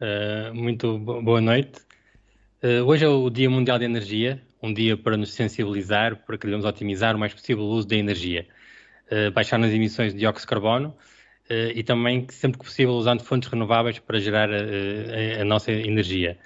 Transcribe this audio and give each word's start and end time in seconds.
Uh, 0.00 0.54
muito 0.54 0.96
boa 0.96 1.40
noite. 1.40 1.80
Uh, 2.62 2.84
hoje 2.86 3.04
é 3.04 3.08
o 3.08 3.28
Dia 3.28 3.50
Mundial 3.50 3.80
da 3.80 3.84
Energia, 3.84 4.40
um 4.62 4.72
dia 4.72 4.96
para 4.96 5.16
nos 5.16 5.32
sensibilizar, 5.32 6.24
para 6.24 6.38
que 6.38 6.46
devemos 6.46 6.64
otimizar 6.64 7.16
o 7.16 7.18
mais 7.18 7.34
possível 7.34 7.64
o 7.64 7.68
uso 7.68 7.88
da 7.88 7.96
energia, 7.96 8.46
uh, 9.10 9.32
baixar 9.32 9.58
nas 9.58 9.72
emissões 9.72 10.12
de 10.12 10.20
dióxido 10.20 10.42
de 10.42 10.46
carbono 10.46 10.96
e 11.74 11.82
também, 11.82 12.26
sempre 12.28 12.58
que 12.58 12.64
possível, 12.66 12.92
usando 12.92 13.24
fontes 13.24 13.48
renováveis 13.48 13.98
para 13.98 14.20
gerar 14.20 14.50
a, 14.52 15.40
a 15.40 15.44
nossa 15.46 15.72
energia. 15.72 16.38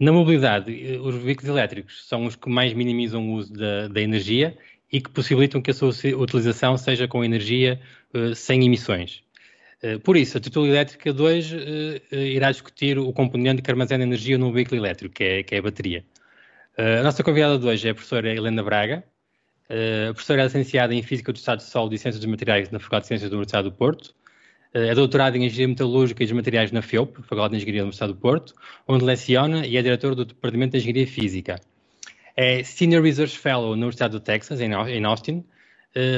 Na 0.00 0.10
mobilidade, 0.10 0.98
os 1.00 1.14
veículos 1.14 1.48
elétricos 1.48 2.08
são 2.08 2.26
os 2.26 2.34
que 2.34 2.50
mais 2.50 2.72
minimizam 2.72 3.30
o 3.30 3.34
uso 3.34 3.52
da, 3.52 3.86
da 3.86 4.00
energia 4.00 4.58
e 4.92 5.00
que 5.00 5.08
possibilitam 5.10 5.62
que 5.62 5.70
a 5.70 5.74
sua 5.74 5.90
utilização 6.16 6.76
seja 6.76 7.06
com 7.06 7.24
energia 7.24 7.80
sem 8.34 8.66
emissões. 8.66 9.22
Eh, 9.82 9.98
por 9.98 10.16
isso, 10.16 10.38
a 10.38 10.40
Título 10.40 10.66
Elétrica 10.66 11.12
2 11.12 11.52
uh, 11.52 11.56
uh, 11.56 12.16
irá 12.16 12.50
discutir 12.52 12.98
o 12.98 13.12
componente 13.12 13.62
que 13.62 13.70
armazena 13.70 14.04
energia 14.04 14.38
num 14.38 14.52
veículo 14.52 14.80
elétrico, 14.80 15.14
que 15.14 15.24
é, 15.24 15.42
que 15.42 15.54
é 15.56 15.58
a 15.58 15.62
bateria. 15.62 16.04
Uh, 16.78 17.00
a 17.00 17.02
nossa 17.02 17.22
convidada 17.24 17.58
de 17.58 17.66
hoje 17.66 17.88
é 17.88 17.90
a 17.90 17.94
professora 17.94 18.32
Helena 18.32 18.62
Braga. 18.62 19.04
a 19.68 20.12
professora 20.14 20.42
é 20.42 20.44
licenciada 20.44 20.94
em 20.94 21.02
Física 21.02 21.32
do 21.32 21.36
Estado 21.36 21.58
de 21.58 21.64
Solo 21.64 21.92
e 21.92 21.98
Ciências 21.98 22.20
dos 22.20 22.30
Materiais 22.30 22.70
na 22.70 22.78
Faculdade 22.78 23.04
de 23.04 23.08
Ciências 23.08 23.30
da 23.30 23.36
Universidade 23.36 23.68
do 23.68 23.74
Porto. 23.74 24.14
é 24.72 24.94
doutorada 24.94 25.36
em 25.36 25.44
Engenharia 25.46 25.68
Metalúrgica 25.68 26.22
e 26.22 26.26
dos 26.26 26.36
Materiais 26.36 26.70
na 26.70 26.82
FEUP, 26.82 27.16
Faculdade 27.22 27.50
de 27.50 27.56
Engenharia 27.56 27.80
da 27.80 27.84
Universidade 27.86 28.12
do 28.12 28.18
Porto, 28.18 28.54
onde 28.86 29.04
leciona 29.04 29.66
e 29.66 29.76
é 29.76 29.82
diretora 29.82 30.14
do 30.14 30.24
Departamento 30.24 30.72
de 30.72 30.78
Engenharia 30.78 31.06
Física. 31.06 31.60
É 32.36 32.62
Senior 32.62 33.02
Research 33.02 33.36
Fellow 33.36 33.70
na 33.70 33.82
Universidade 33.82 34.12
do 34.12 34.20
Texas, 34.20 34.60
em 34.60 35.04
Austin, 35.04 35.38
uh, 35.38 35.44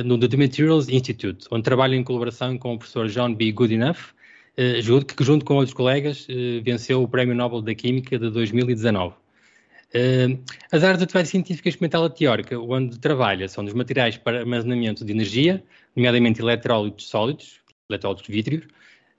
no 0.05 0.17
The 0.17 0.37
Materials 0.37 0.89
Institute, 0.89 1.47
onde 1.51 1.65
trabalho 1.65 1.95
em 1.95 2.05
colaboração 2.05 2.57
com 2.57 2.75
o 2.75 2.79
professor 2.79 3.09
John 3.09 3.35
B. 3.35 3.51
Goodenough, 3.51 4.15
uh, 4.59 5.05
que 5.05 5.25
junto 5.25 5.45
com 5.45 5.55
outros 5.55 5.75
colegas 5.75 6.27
uh, 6.29 6.63
venceu 6.63 7.03
o 7.03 7.09
Prémio 7.09 7.35
Nobel 7.35 7.61
da 7.61 7.75
Química 7.75 8.19
de 8.19 8.31
2019. 8.31 9.15
Uh, 9.15 10.43
as 10.73 10.83
áreas 10.83 10.99
de 10.99 11.05
atividade 11.05 11.29
científica 11.29 11.69
experimental 11.69 12.07
e 12.07 12.11
teórica, 12.11 12.59
onde 12.59 12.99
trabalha, 12.99 13.49
são 13.49 13.65
dos 13.65 13.75
materiais 13.75 14.17
para 14.17 14.41
armazenamento 14.41 15.05
de 15.05 15.13
energia, 15.13 15.63
nomeadamente 15.95 16.41
eletrólitos 16.41 17.09
sólidos, 17.09 17.61
eletrólitos 17.89 18.27
vítreos, 18.27 18.65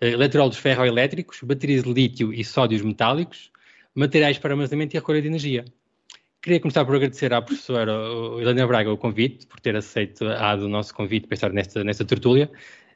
eletrólitos 0.01 0.59
ferroelétricos, 0.59 1.39
baterias 1.41 1.83
de 1.83 1.93
lítio 1.93 2.33
e 2.33 2.43
sódios 2.43 2.81
metálicos, 2.81 3.49
materiais 3.93 4.37
para 4.37 4.53
armazenamento 4.53 4.95
e 4.95 4.99
recolha 4.99 5.21
de 5.21 5.27
energia. 5.27 5.65
Queria 6.45 6.59
começar 6.59 6.85
por 6.85 6.95
agradecer 6.95 7.33
à 7.33 7.41
professora 7.41 7.91
Helena 8.39 8.67
Braga 8.67 8.91
o 8.91 8.97
convite, 8.97 9.47
por 9.47 9.59
ter 9.59 9.75
aceito 9.75 10.23
o 10.23 10.67
nosso 10.67 10.93
convite 10.93 11.25
para 11.25 11.33
estar 11.33 11.51
nesta, 11.51 11.83
nesta 11.83 12.05
tertúlia. 12.05 12.51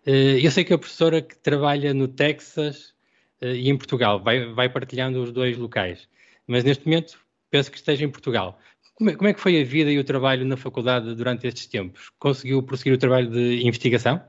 Eh, 0.06 0.38
eu 0.40 0.52
sei 0.52 0.64
que 0.64 0.72
a 0.72 0.78
professora 0.78 1.20
que 1.20 1.36
trabalha 1.36 1.92
no 1.92 2.08
Texas 2.08 2.94
eh, 3.42 3.56
e 3.56 3.68
em 3.68 3.76
Portugal 3.76 4.22
vai, 4.22 4.46
vai 4.54 4.70
partilhando 4.70 5.24
os 5.24 5.32
dois 5.32 5.58
locais, 5.58 6.08
mas 6.46 6.64
neste 6.64 6.86
momento 6.86 7.18
penso 7.50 7.72
que 7.72 7.78
esteja 7.78 8.06
em 8.06 8.10
Portugal. 8.12 8.60
Como 8.94 9.10
é, 9.10 9.16
como 9.16 9.28
é, 9.28 9.34
que 9.34 9.40
foi 9.40 9.60
a 9.60 9.66
vida 9.66 9.92
e 9.92 9.98
o 9.98 10.04
trabalho 10.04 10.46
na 10.46 10.56
faculdade 10.56 11.16
durante 11.16 11.48
estes 11.48 11.66
tempos? 11.66 12.12
Conseguiu 12.20 12.62
prosseguir 12.62 12.94
o 12.94 13.00
trabalho 13.00 13.32
de 13.32 13.66
investigação? 13.66 14.22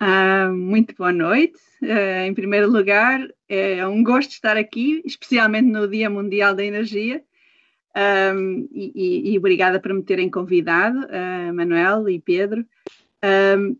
Ah, 0.00 0.48
muito 0.50 0.94
boa 0.96 1.12
noite. 1.12 1.58
Uh, 1.82 2.24
em 2.26 2.32
primeiro 2.32 2.70
lugar, 2.70 3.20
é 3.46 3.86
um 3.86 4.02
gosto 4.02 4.30
estar 4.30 4.56
aqui, 4.56 5.02
especialmente 5.04 5.66
no 5.66 5.86
Dia 5.86 6.08
Mundial 6.08 6.54
da 6.54 6.64
Energia. 6.64 7.22
Um, 7.96 8.68
e, 8.72 9.32
e, 9.32 9.38
obrigada 9.38 9.80
por 9.80 9.92
me 9.94 10.02
terem 10.02 10.28
convidado, 10.28 10.98
uh, 10.98 11.54
Manuel 11.54 12.10
e 12.10 12.20
Pedro. 12.20 12.66
Um, 13.24 13.74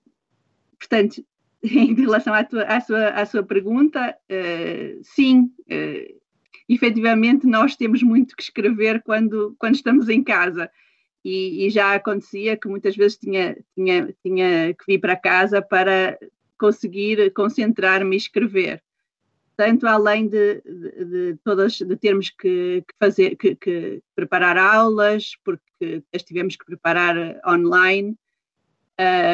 portanto, 0.79 1.23
em 1.63 1.95
relação 1.95 2.33
à, 2.33 2.43
tua, 2.43 2.63
à, 2.63 2.81
sua, 2.81 3.09
à 3.11 3.27
sua 3.27 3.43
pergunta, 3.43 4.17
uh, 4.31 5.01
sim, 5.03 5.53
uh, 5.71 6.21
efetivamente 6.67 7.47
nós 7.47 7.77
temos 7.77 8.03
muito 8.03 8.35
que 8.35 8.43
escrever 8.43 9.03
quando, 9.03 9.55
quando 9.59 9.75
estamos 9.75 10.09
em 10.09 10.23
casa. 10.23 10.71
E, 11.23 11.67
e 11.67 11.71
já 11.71 11.93
acontecia 11.93 12.57
que 12.57 12.69
muitas 12.69 12.97
vezes 12.97 13.19
tinha, 13.19 13.57
tinha, 13.75 14.15
tinha 14.23 14.73
que 14.75 14.85
vir 14.87 15.01
para 15.01 15.17
casa 15.17 15.61
para 15.61 16.17
conseguir 16.57 17.33
concentrar-me 17.35 18.15
e 18.15 18.19
escrever 18.19 18.81
tanto 19.57 19.87
além 19.87 20.29
de, 20.29 20.61
de, 20.63 21.05
de 21.05 21.37
todas 21.43 21.79
de 21.79 21.97
termos 21.97 22.31
que, 22.31 22.85
que 22.87 22.95
fazer 22.99 23.37
que, 23.37 23.55
que, 23.57 24.03
preparar 24.15 24.59
aulas 24.59 25.33
porque 25.45 26.03
as 26.15 26.23
tivemos 26.23 26.57
que 26.57 26.65
preparar 26.65 27.41
online 27.47 28.17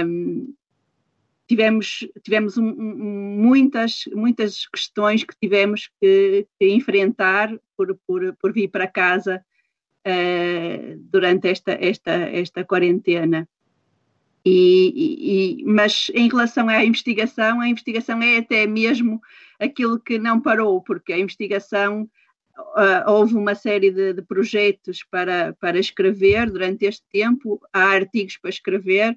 um, 0.05 0.55
tivemos 1.49 2.06
tivemos 2.22 2.56
um, 2.56 2.72
muitas 2.72 4.05
muitas 4.15 4.66
questões 4.66 5.25
que 5.25 5.34
tivemos 5.41 5.91
que, 6.00 6.47
que 6.59 6.69
enfrentar 6.69 7.59
por, 7.77 7.99
por, 8.06 8.34
por 8.37 8.53
vir 8.53 8.69
para 8.69 8.87
casa 8.87 9.44
uh, 10.06 10.99
durante 11.10 11.49
esta 11.49 11.72
esta 11.72 12.12
esta 12.12 12.65
quarentena 12.65 13.49
e, 14.44 15.60
e, 15.60 15.64
mas 15.64 16.10
em 16.14 16.28
relação 16.28 16.69
à 16.69 16.84
investigação, 16.84 17.60
a 17.60 17.69
investigação 17.69 18.20
é 18.22 18.38
até 18.38 18.66
mesmo 18.66 19.20
aquilo 19.58 20.00
que 20.00 20.19
não 20.19 20.41
parou, 20.41 20.82
porque 20.82 21.12
a 21.12 21.19
investigação 21.19 22.08
uh, 22.58 23.10
houve 23.10 23.34
uma 23.34 23.54
série 23.54 23.91
de, 23.91 24.12
de, 24.14 24.22
projetos 24.22 25.04
para, 25.04 25.56
para 25.60 25.78
escrever 25.78 26.50
durante 26.50 26.84
este 26.84 27.04
tempo, 27.10 27.60
há 27.72 27.84
artigos 27.84 28.36
para 28.36 28.50
escrever, 28.50 29.16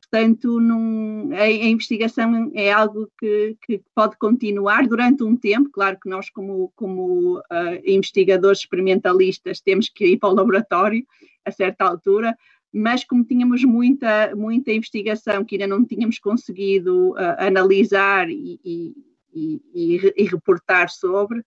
portanto, 0.00 0.60
num, 0.60 1.30
a, 1.34 1.42
a, 1.42 1.50
investigação 1.50 2.50
é 2.54 2.72
algo 2.72 3.10
que, 3.18 3.56
que, 3.66 3.82
pode 3.94 4.16
continuar 4.16 4.86
durante 4.86 5.22
um 5.24 5.36
tempo. 5.36 5.70
Claro 5.70 5.98
que 6.00 6.08
nós, 6.08 6.30
como, 6.30 6.72
como 6.74 7.38
uh, 7.38 7.42
investigadores 7.84 8.60
experimentalistas, 8.60 9.60
temos 9.60 9.88
que 9.88 10.06
ir 10.06 10.16
para 10.18 10.30
o 10.30 10.34
laboratório 10.34 11.04
a 11.44 11.50
certa 11.50 11.84
altura, 11.84 12.34
mas 12.74 13.04
como 13.04 13.24
tínhamos 13.24 13.62
muita, 13.62 14.34
muita 14.34 14.72
investigação 14.72 15.44
que 15.44 15.54
ainda 15.54 15.68
não 15.68 15.84
tínhamos 15.84 16.18
conseguido 16.18 17.12
uh, 17.12 17.36
analisar 17.38 18.28
e, 18.28 18.58
e, 18.64 18.94
e, 19.32 20.12
e, 20.16 20.24
reportar 20.24 20.90
sobre, 20.90 21.44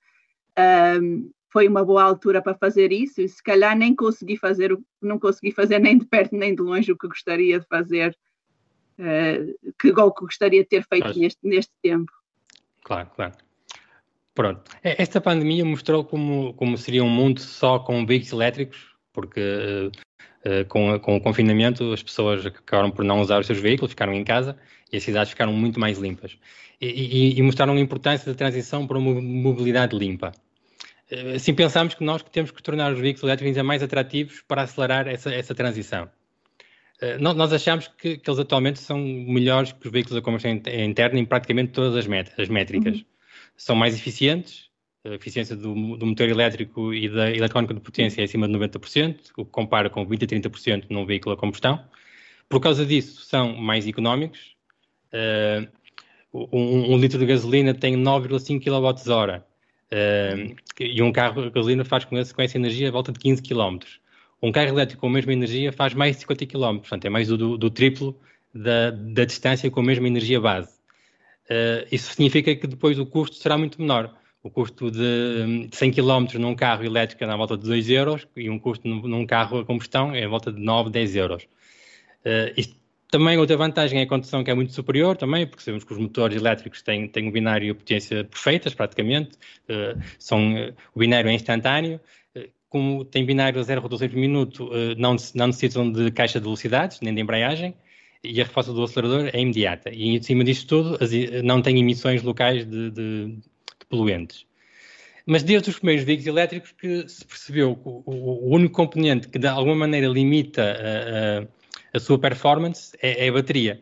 um, 1.01 1.29
foi 1.49 1.67
uma 1.67 1.83
boa 1.83 2.03
altura 2.03 2.41
para 2.41 2.55
fazer 2.55 2.93
isso 2.93 3.21
e 3.21 3.27
se 3.27 3.43
calhar 3.43 3.77
nem 3.77 3.93
consegui 3.93 4.37
fazer, 4.37 4.77
não 5.01 5.19
consegui 5.19 5.51
fazer 5.51 5.79
nem 5.79 5.97
de 5.97 6.05
perto 6.05 6.33
nem 6.33 6.55
de 6.55 6.61
longe 6.61 6.93
o 6.93 6.97
que 6.97 7.09
gostaria 7.09 7.59
de 7.59 7.67
fazer, 7.67 8.17
uh, 8.97 9.73
que, 9.77 9.93
que 9.93 10.21
gostaria 10.21 10.63
de 10.63 10.69
ter 10.69 10.85
feito 10.87 11.19
neste, 11.19 11.39
neste 11.43 11.73
tempo. 11.81 12.11
Claro, 12.85 13.09
claro. 13.13 13.33
Pronto. 14.33 14.61
Esta 14.81 15.19
pandemia 15.19 15.65
mostrou 15.65 16.05
como, 16.05 16.53
como 16.53 16.77
seria 16.77 17.03
um 17.03 17.09
mundo 17.09 17.41
só 17.41 17.79
com 17.79 18.05
veículos 18.05 18.31
elétricos, 18.31 18.95
porque 19.11 19.41
uh, 19.41 20.06
com, 20.67 20.99
com 20.99 21.17
o 21.17 21.21
confinamento 21.21 21.91
as 21.91 22.01
pessoas 22.01 22.45
acabaram 22.45 22.91
por 22.91 23.03
não 23.03 23.21
usar 23.21 23.39
os 23.39 23.45
seus 23.45 23.59
veículos, 23.59 23.91
ficaram 23.91 24.13
em 24.13 24.23
casa 24.23 24.57
e 24.91 24.97
as 24.97 25.03
cidades 25.03 25.31
ficaram 25.31 25.53
muito 25.53 25.79
mais 25.79 25.97
limpas. 25.97 26.37
E, 26.79 26.87
e, 26.87 27.39
e 27.39 27.41
mostraram 27.41 27.73
a 27.73 27.79
importância 27.79 28.31
da 28.31 28.37
transição 28.37 28.85
para 28.85 28.97
uma 28.97 29.19
mobilidade 29.19 29.97
limpa. 29.97 30.31
Uh, 31.11 31.35
assim 31.35 31.53
pensamos 31.53 31.95
que 31.95 32.03
nós 32.03 32.21
temos 32.23 32.51
que 32.51 32.61
tornar 32.61 32.93
os 32.93 32.99
veículos 32.99 33.23
elétricos 33.23 33.49
ainda 33.57 33.63
mais 33.63 33.81
atrativos 33.81 34.43
para 34.47 34.63
acelerar 34.63 35.07
essa, 35.07 35.33
essa 35.33 35.55
transição. 35.55 36.09
Nós, 37.19 37.35
nós, 37.35 37.53
achamos 37.53 37.87
que, 37.87 38.17
que, 38.17 38.27
eles 38.27 38.39
atualmente 38.39 38.79
são 38.79 38.97
melhores 38.97 39.71
que 39.71 39.85
os 39.85 39.91
veículos 39.91 40.17
a 40.17 40.21
combustão 40.21 40.51
interna 40.51 41.19
em 41.19 41.25
praticamente 41.25 41.71
todas 41.71 41.95
as, 41.95 42.07
met 42.07 42.31
as 42.41 42.49
métricas. 42.49 42.97
Uhum. 42.97 43.05
São 43.55 43.75
mais 43.75 43.95
eficientes, 43.95 44.66
a 45.11 45.15
eficiência 45.15 45.55
do, 45.55 45.95
do, 45.97 46.05
motor 46.05 46.27
elétrico 46.27 46.93
e 46.93 47.07
da 47.07 47.31
eletrónica 47.31 47.73
de 47.73 47.79
potência 47.79 48.21
é 48.21 48.25
acima 48.25 48.47
de 48.47 48.53
90%, 48.53 49.31
o 49.37 49.45
que 49.45 49.51
compara 49.51 49.89
com 49.89 50.05
20 50.05 50.23
a 50.23 50.27
30% 50.27 50.85
num 50.89 51.05
veículo 51.05 51.35
a 51.35 51.37
combustão. 51.37 51.83
Por 52.49 52.61
causa 52.61 52.85
disso, 52.85 53.21
são 53.25 53.55
mais 53.55 53.87
económicos. 53.87 54.55
Uh, 55.13 55.67
um, 56.33 56.93
um, 56.93 56.97
litro 56.97 57.17
de 57.17 57.25
gasolina 57.25 57.73
tem 57.73 57.95
9,5 57.95 58.63
kWh 58.63 59.41
uh, 59.91 60.55
e 60.79 61.01
um 61.01 61.11
carro 61.11 61.43
de 61.43 61.49
gasolina 61.49 61.85
faz 61.85 62.05
com, 62.05 62.17
esse, 62.17 62.33
com 62.33 62.41
essa 62.41 62.57
energia 62.57 62.89
a 62.89 62.91
volta 62.91 63.11
de 63.11 63.19
15 63.19 63.41
km. 63.41 63.79
Um 64.41 64.51
carro 64.51 64.69
elétrico 64.69 65.01
com 65.01 65.07
a 65.07 65.11
mesma 65.11 65.33
energia 65.33 65.71
faz 65.71 65.93
mais 65.93 66.15
de 66.15 66.21
50 66.21 66.45
km, 66.45 66.77
portanto 66.79 67.05
é 67.05 67.09
mais 67.09 67.27
do, 67.27 67.37
do, 67.37 67.57
do 67.57 67.69
triplo 67.69 68.19
da, 68.53 68.91
da, 68.91 69.25
distância 69.25 69.69
com 69.71 69.79
a 69.79 69.83
mesma 69.83 70.07
energia 70.07 70.39
base. 70.39 70.77
Uh, 71.49 71.87
isso 71.91 72.11
significa 72.11 72.53
que 72.55 72.67
depois 72.67 72.99
o 72.99 73.05
custo 73.05 73.37
será 73.37 73.57
muito 73.57 73.81
menor 73.81 74.13
o 74.47 74.49
custo 74.49 74.89
de 74.89 75.67
100 75.71 75.91
km 75.91 76.39
num 76.39 76.55
carro 76.55 76.83
elétrico 76.83 77.23
é 77.23 77.27
na 77.27 77.35
volta 77.35 77.57
de 77.57 77.63
2 77.65 77.89
euros 77.89 78.27
e 78.35 78.49
um 78.49 78.57
custo 78.57 78.87
num 78.87 79.25
carro 79.25 79.59
a 79.59 79.65
combustão 79.65 80.15
é 80.15 80.23
à 80.23 80.27
volta 80.27 80.51
de 80.51 80.59
9, 80.59 80.89
10 80.89 81.15
euros. 81.17 81.43
Uh, 82.25 82.51
isto 82.55 82.75
também 83.11 83.37
outra 83.37 83.55
vantagem 83.55 83.99
é 83.99 84.03
a 84.03 84.07
condução 84.07 84.43
que 84.43 84.51
é 84.51 84.53
muito 84.53 84.73
superior 84.73 85.15
também, 85.15 85.45
porque 85.45 85.63
sabemos 85.63 85.83
que 85.83 85.91
os 85.93 85.99
motores 85.99 86.37
elétricos 86.37 86.81
têm, 86.81 87.07
têm 87.07 87.29
binário 87.31 87.69
e 87.69 87.73
potência 87.73 88.23
perfeitas 88.23 88.73
praticamente, 88.73 89.37
uh, 89.69 90.01
são, 90.17 90.55
uh, 90.55 90.73
o 90.93 90.99
binário 90.99 91.29
é 91.29 91.33
instantâneo, 91.33 91.99
como 92.69 93.05
tem 93.05 93.25
binário 93.25 93.59
a 93.59 93.63
0 93.63 93.79
rotações 93.79 94.11
por 94.11 94.19
minuto, 94.19 94.69
não, 94.97 95.15
não 95.33 95.47
necessitam 95.47 95.89
de 95.89 96.11
caixa 96.11 96.37
de 96.37 96.43
velocidades, 96.43 96.99
nem 96.99 97.15
de 97.15 97.21
embreagem, 97.21 97.73
e 98.21 98.41
a 98.41 98.43
resposta 98.43 98.73
do 98.73 98.83
acelerador 98.83 99.29
é 99.31 99.39
imediata. 99.39 99.89
E 99.89 100.17
em 100.17 100.21
cima 100.21 100.43
disto 100.43 100.67
tudo, 100.67 100.99
não 101.45 101.61
tem 101.61 101.79
emissões 101.79 102.21
locais 102.21 102.65
de, 102.65 102.91
de 102.91 103.39
poluentes. 103.89 104.45
Mas 105.25 105.43
desde 105.43 105.69
os 105.69 105.77
primeiros 105.77 106.05
veículos 106.05 106.27
elétricos 106.27 106.71
que 106.71 107.07
se 107.09 107.25
percebeu 107.25 107.75
que 107.75 107.81
o, 107.85 108.03
o 108.05 108.55
único 108.55 108.75
componente 108.75 109.27
que 109.27 109.37
de 109.37 109.47
alguma 109.47 109.75
maneira 109.75 110.07
limita 110.07 110.63
a, 110.63 111.41
a, 111.41 111.97
a 111.97 111.99
sua 111.99 112.17
performance 112.17 112.97
é, 113.01 113.25
é 113.25 113.29
a 113.29 113.33
bateria. 113.33 113.81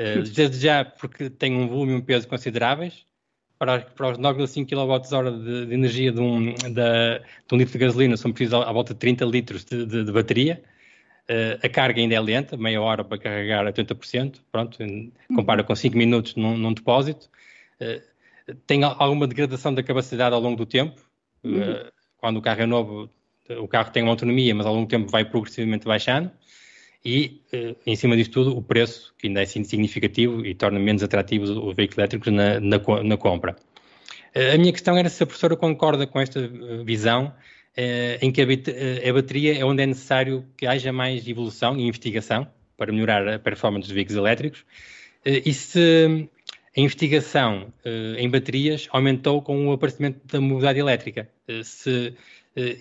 Uh, 0.00 0.22
desde 0.22 0.58
já 0.58 0.84
porque 0.84 1.28
tem 1.28 1.54
um 1.54 1.68
volume 1.68 1.92
e 1.92 1.94
um 1.96 2.00
peso 2.00 2.26
consideráveis, 2.26 3.04
para, 3.58 3.80
para 3.80 4.12
os 4.12 4.18
9,5 4.18 4.68
kWh 4.68 5.44
de, 5.44 5.66
de, 5.66 5.74
energia 5.74 6.12
de 6.12 6.20
um, 6.20 6.54
de, 6.54 6.54
de 6.54 7.54
um, 7.54 7.56
litro 7.56 7.72
de 7.72 7.78
gasolina 7.78 8.16
são 8.16 8.32
precisos 8.32 8.54
à, 8.54 8.72
volta 8.72 8.92
de 8.92 9.00
30 9.00 9.24
litros 9.24 9.64
de, 9.64 9.86
de 9.86 10.12
bateria. 10.12 10.62
Uh, 11.28 11.64
a 11.64 11.68
carga 11.68 12.00
ainda 12.00 12.14
é 12.14 12.20
lenta, 12.20 12.56
meia 12.56 12.80
hora 12.82 13.02
para 13.02 13.16
carregar 13.16 13.64
80%, 13.64 14.40
pronto, 14.52 14.78
compara 15.34 15.62
com 15.62 15.74
5 15.74 15.96
minutos 15.96 16.34
num, 16.34 16.56
num 16.56 16.72
depósito. 16.72 17.30
Uh, 17.80 18.13
tem 18.66 18.84
alguma 18.84 19.26
degradação 19.26 19.74
da 19.74 19.82
capacidade 19.82 20.34
ao 20.34 20.40
longo 20.40 20.56
do 20.56 20.66
tempo. 20.66 21.00
Uh, 21.44 21.90
quando 22.16 22.38
o 22.38 22.42
carro 22.42 22.62
é 22.62 22.66
novo, 22.66 23.10
o 23.58 23.68
carro 23.68 23.90
tem 23.90 24.02
uma 24.02 24.12
autonomia, 24.12 24.54
mas 24.54 24.66
ao 24.66 24.74
longo 24.74 24.86
do 24.86 24.90
tempo 24.90 25.10
vai 25.10 25.24
progressivamente 25.24 25.86
baixando. 25.86 26.30
E, 27.04 27.42
em 27.84 27.94
cima 27.94 28.16
disso 28.16 28.30
tudo, 28.30 28.56
o 28.56 28.62
preço, 28.62 29.14
que 29.18 29.26
ainda 29.26 29.42
é 29.42 29.44
significativo 29.44 30.44
e 30.46 30.54
torna 30.54 30.78
menos 30.78 31.02
atrativos 31.02 31.50
os 31.50 31.74
veículos 31.76 31.98
elétricos 31.98 32.32
na, 32.32 32.58
na, 32.58 32.78
na 33.02 33.16
compra. 33.18 33.56
A 34.34 34.56
minha 34.56 34.72
questão 34.72 34.96
era 34.96 35.10
se 35.10 35.22
a 35.22 35.26
professora 35.26 35.54
concorda 35.54 36.06
com 36.06 36.18
esta 36.18 36.40
visão 36.82 37.34
eh, 37.76 38.18
em 38.22 38.30
que 38.30 38.40
a, 38.40 39.12
bateria 39.12 39.58
é 39.58 39.64
onde 39.64 39.82
é 39.82 39.86
necessário 39.86 40.46
que 40.56 40.66
haja 40.66 40.92
mais 40.92 41.26
evolução 41.26 41.76
e 41.76 41.82
investigação 41.82 42.46
para 42.76 42.92
melhorar 42.92 43.26
a 43.28 43.38
performance 43.38 43.86
dos 43.86 43.94
veículos 43.94 44.16
elétricos. 44.16 44.64
Eh, 45.24 45.42
e 45.44 45.52
se 45.52 46.28
a 46.76 46.80
investigação 46.80 47.72
eh, 47.84 48.16
em 48.18 48.28
baterias 48.28 48.88
aumentou 48.90 49.40
com 49.42 49.68
o 49.68 49.72
aparecimento 49.72 50.20
da 50.26 50.40
mobilidade 50.40 50.78
elétrica? 50.78 51.28
Se, 51.62 52.14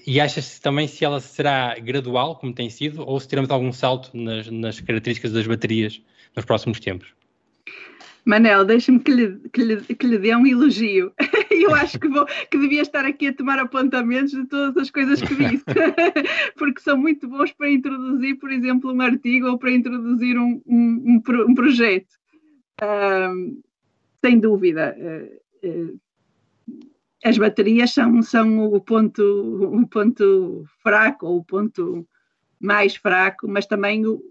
e 0.07 0.19
achas 0.19 0.59
também 0.59 0.87
se 0.87 1.03
ela 1.03 1.19
será 1.19 1.75
gradual, 1.79 2.37
como 2.37 2.53
tem 2.53 2.69
sido, 2.69 3.03
ou 3.05 3.19
se 3.19 3.27
teremos 3.27 3.51
algum 3.51 3.71
salto 3.71 4.09
nas, 4.13 4.49
nas 4.49 4.79
características 4.79 5.31
das 5.31 5.45
baterias 5.45 6.01
nos 6.35 6.45
próximos 6.45 6.79
tempos? 6.79 7.13
Manel, 8.25 8.63
deixa-me 8.63 8.99
que 8.99 9.11
lhe, 9.11 9.37
que, 9.51 9.63
lhe, 9.63 9.81
que 9.81 10.07
lhe 10.07 10.17
dê 10.17 10.35
um 10.35 10.47
elogio. 10.47 11.11
Eu 11.51 11.75
acho 11.75 11.99
que, 11.99 12.07
vou, 12.07 12.25
que 12.25 12.57
devia 12.57 12.81
estar 12.81 13.05
aqui 13.05 13.27
a 13.27 13.33
tomar 13.33 13.59
apontamentos 13.59 14.31
de 14.31 14.45
todas 14.45 14.75
as 14.77 14.89
coisas 14.89 15.21
que 15.21 15.35
disse, 15.35 15.63
porque 16.57 16.81
são 16.81 16.97
muito 16.97 17.27
bons 17.27 17.51
para 17.51 17.69
introduzir, 17.69 18.37
por 18.37 18.51
exemplo, 18.51 18.93
um 18.93 19.01
artigo 19.01 19.47
ou 19.47 19.57
para 19.57 19.71
introduzir 19.71 20.37
um, 20.37 20.61
um, 20.65 21.21
um, 21.27 21.41
um 21.49 21.55
projeto. 21.55 22.07
Um, 22.81 23.61
sem 24.23 24.39
dúvida. 24.39 24.95
Uh, 24.97 25.67
uh, 25.67 25.99
as 27.23 27.37
baterias 27.37 27.93
são, 27.93 28.21
são 28.21 28.73
o, 28.73 28.81
ponto, 28.81 29.21
o 29.21 29.87
ponto 29.87 30.65
fraco, 30.81 31.25
ou 31.25 31.37
o 31.37 31.43
ponto 31.43 32.07
mais 32.59 32.95
fraco, 32.95 33.47
mas 33.47 33.65
também 33.65 34.05
o, 34.05 34.21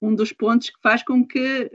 um 0.00 0.14
dos 0.14 0.32
pontos 0.32 0.70
que 0.70 0.80
faz 0.80 1.02
com 1.02 1.24
que 1.26 1.70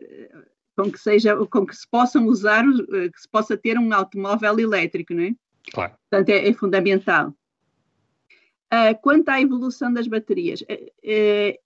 com 0.78 0.92
que 0.92 1.00
seja, 1.00 1.36
com 1.48 1.66
que 1.66 1.76
se 1.76 1.88
possam 1.90 2.28
usar, 2.28 2.64
eh, 2.64 3.10
que 3.10 3.20
se 3.20 3.28
possa 3.28 3.58
ter 3.58 3.80
um 3.80 3.92
automóvel 3.92 4.60
elétrico, 4.60 5.12
não 5.12 5.24
é? 5.24 5.36
Claro. 5.74 5.96
Portanto, 6.08 6.30
é, 6.30 6.48
é 6.48 6.54
fundamental. 6.54 7.34
Uh, 8.72 8.94
quanto 9.02 9.30
à 9.30 9.42
evolução 9.42 9.92
das 9.92 10.08
baterias, 10.08 10.62
uh, 10.62 10.66
uh, 10.66 11.58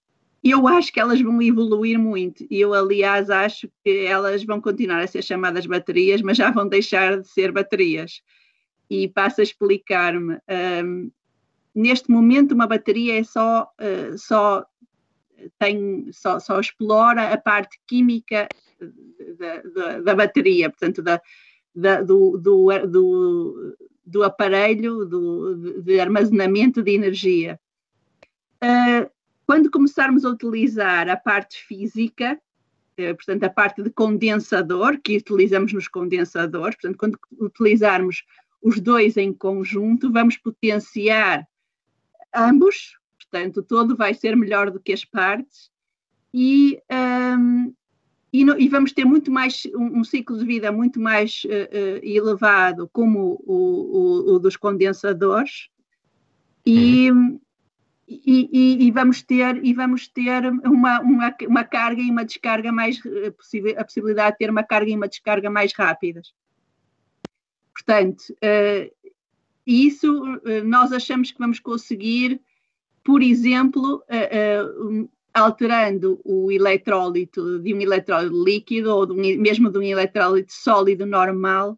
eu 0.43 0.67
acho 0.67 0.91
que 0.91 0.99
elas 0.99 1.21
vão 1.21 1.41
evoluir 1.41 1.99
muito. 1.99 2.45
Eu, 2.49 2.73
aliás, 2.73 3.29
acho 3.29 3.69
que 3.83 4.05
elas 4.05 4.43
vão 4.43 4.59
continuar 4.59 5.01
a 5.01 5.07
ser 5.07 5.21
chamadas 5.21 5.65
baterias, 5.65 6.21
mas 6.21 6.37
já 6.37 6.49
vão 6.49 6.67
deixar 6.67 7.19
de 7.19 7.27
ser 7.27 7.51
baterias. 7.51 8.21
E 8.89 9.07
passo 9.07 9.41
a 9.41 9.43
explicar-me. 9.43 10.39
Um, 10.83 11.11
neste 11.75 12.09
momento, 12.09 12.53
uma 12.53 12.65
bateria 12.65 13.19
é 13.19 13.23
só, 13.23 13.69
só 14.17 14.65
tem, 15.59 16.09
só, 16.11 16.39
só 16.39 16.59
explora 16.59 17.31
a 17.31 17.37
parte 17.37 17.79
química 17.87 18.47
da, 19.37 19.61
da, 19.61 19.99
da 20.01 20.15
bateria, 20.15 20.69
portanto, 20.69 21.01
da, 21.01 21.21
da, 21.73 22.01
do, 22.01 22.37
do, 22.37 22.87
do, 22.87 23.77
do, 24.05 24.23
aparelho 24.23 25.05
do, 25.05 25.81
de 25.81 25.99
armazenamento 25.99 26.81
de 26.81 26.91
energia. 26.91 27.59
Uh, 28.63 29.09
quando 29.45 29.71
começarmos 29.71 30.25
a 30.25 30.29
utilizar 30.29 31.09
a 31.09 31.17
parte 31.17 31.63
física, 31.63 32.39
uh, 32.99 33.15
portanto, 33.15 33.43
a 33.43 33.49
parte 33.49 33.81
de 33.81 33.89
condensador, 33.89 34.99
que 34.99 35.17
utilizamos 35.17 35.73
nos 35.73 35.87
condensadores, 35.87 36.75
portanto, 36.75 36.97
quando 36.97 37.19
utilizarmos 37.39 38.23
os 38.61 38.79
dois 38.79 39.17
em 39.17 39.33
conjunto, 39.33 40.11
vamos 40.11 40.37
potenciar 40.37 41.47
ambos, 42.33 42.97
portanto, 43.19 43.63
todo 43.63 43.95
vai 43.95 44.13
ser 44.13 44.35
melhor 44.35 44.69
do 44.69 44.79
que 44.79 44.93
as 44.93 45.03
partes, 45.03 45.71
e, 46.33 46.81
um, 47.37 47.73
e, 48.31 48.45
no, 48.45 48.57
e, 48.57 48.69
vamos 48.69 48.93
ter 48.93 49.03
muito 49.03 49.29
mais 49.29 49.63
um, 49.75 49.99
um, 49.99 50.03
ciclo 50.03 50.37
de 50.37 50.45
vida 50.45 50.71
muito 50.71 50.99
mais 50.99 51.43
uh, 51.43 51.49
uh, 51.49 51.99
elevado 52.01 52.89
como 52.93 53.41
o, 53.45 53.53
o, 53.53 54.35
o, 54.35 54.39
dos 54.39 54.55
condensadores 54.55 55.67
e, 56.65 57.11
uhum. 57.11 57.39
E, 58.25 58.87
e, 58.87 58.91
vamos 58.91 59.21
ter 59.21 59.63
e 59.63 59.73
vamos 59.73 60.07
ter 60.07 60.45
uma, 60.65 60.99
uma, 61.01 61.35
uma 61.47 61.63
carga 61.63 62.01
e 62.01 62.09
uma 62.09 62.25
descarga 62.25 62.71
mais 62.71 62.97
uh, 63.05 63.33
a 63.77 63.83
possibilidade 63.83 64.33
de 64.33 64.37
ter 64.39 64.49
uma 64.49 64.63
carga 64.63 64.91
e 64.91 64.95
uma 64.95 65.07
descarga 65.07 65.49
mais 65.49 65.73
rápidas. 65.73 66.33
Portanto 67.73 68.23
isso 69.65 70.23
nós 70.65 70.91
achamos 70.91 71.31
que 71.31 71.39
vamos 71.39 71.59
conseguir 71.59 72.41
por 73.03 73.21
exemplo 73.21 74.03
alterando 75.33 76.19
o 76.23 76.51
eletrólito 76.51 77.59
de 77.59 77.73
um 77.73 77.81
eletrólito 77.81 78.43
líquido 78.43 78.93
ou 78.93 79.05
de 79.05 79.13
um, 79.13 79.41
mesmo 79.41 79.69
de 79.69 79.77
um 79.77 79.83
eletrólito 79.83 80.51
sólido 80.51 81.05
normal, 81.05 81.77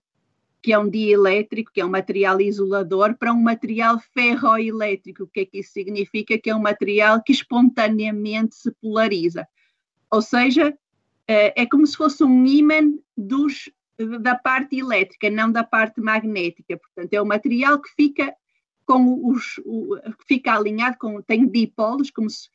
que 0.63 0.71
é 0.71 0.80
um 0.80 0.89
dielétrico, 0.89 1.74
que 1.74 1.81
é 1.81 1.86
um 1.86 1.89
material 1.89 2.39
isolador, 2.39 3.15
para 3.18 3.33
um 3.33 3.42
material 3.42 4.00
ferroelétrico. 4.00 5.24
O 5.24 5.27
que 5.27 5.42
é 5.42 5.45
que 5.45 5.60
isso 5.60 5.74
significa? 5.74 6.38
Que 6.38 6.50
é 6.50 6.56
um 6.56 6.62
material 6.62 7.21
que 7.21 7.33
espontaneamente 7.33 8.56
se 8.56 8.71
polariza. 8.71 9.45
Ou 10.10 10.21
seja, 10.21 10.74
é, 11.27 11.63
é 11.63 11.65
como 11.65 11.86
se 11.86 11.98
fosse 11.98 12.24
um 12.24 12.45
ímã 12.45 12.94
dos, 13.15 13.69
da 14.21 14.36
parte 14.36 14.77
elétrica, 14.77 15.30
não 15.30 15.51
da 15.51 15.65
parte 15.65 16.00
magnética. 16.00 16.77
Portanto, 16.77 17.13
é 17.13 17.21
um 17.21 17.25
material 17.25 17.82
que 17.82 17.89
fica 17.89 18.34
com 18.86 19.27
os, 19.27 19.60
o, 19.65 19.98
fica 20.25 20.53
alinhado 20.53 20.98
com 20.98 21.22
tem 21.22 21.46
dipolos, 21.46 22.10
como 22.10 22.29
se 22.29 22.48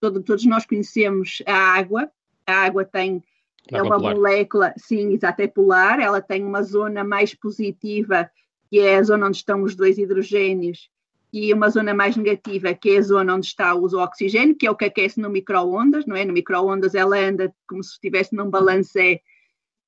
todos 0.00 0.46
nós 0.46 0.64
conhecemos 0.64 1.42
a 1.46 1.54
água. 1.54 2.10
A 2.46 2.64
água 2.64 2.82
tem 2.82 3.22
é 3.70 3.82
uma 3.82 3.96
polar. 3.96 4.14
molécula, 4.14 4.74
sim, 4.76 5.12
exato, 5.12 5.42
é 5.42 5.46
polar. 5.46 6.00
Ela 6.00 6.20
tem 6.20 6.44
uma 6.44 6.62
zona 6.62 7.04
mais 7.04 7.34
positiva, 7.34 8.30
que 8.70 8.80
é 8.80 8.96
a 8.96 9.02
zona 9.02 9.26
onde 9.26 9.36
estão 9.36 9.62
os 9.62 9.74
dois 9.74 9.98
hidrogénios, 9.98 10.90
e 11.32 11.52
uma 11.54 11.70
zona 11.70 11.94
mais 11.94 12.14
negativa, 12.14 12.74
que 12.74 12.90
é 12.90 12.98
a 12.98 13.02
zona 13.02 13.34
onde 13.34 13.46
está 13.46 13.74
o 13.74 13.84
oxigênio, 13.84 14.54
que 14.54 14.66
é 14.66 14.70
o 14.70 14.76
que 14.76 14.84
aquece 14.84 15.18
no 15.18 15.30
micro-ondas, 15.30 16.04
não 16.04 16.14
é? 16.14 16.24
No 16.24 16.32
micro-ondas 16.32 16.94
ela 16.94 17.18
anda 17.18 17.54
como 17.66 17.82
se 17.82 17.92
estivesse 17.92 18.34
num 18.34 18.50
balancé 18.50 19.22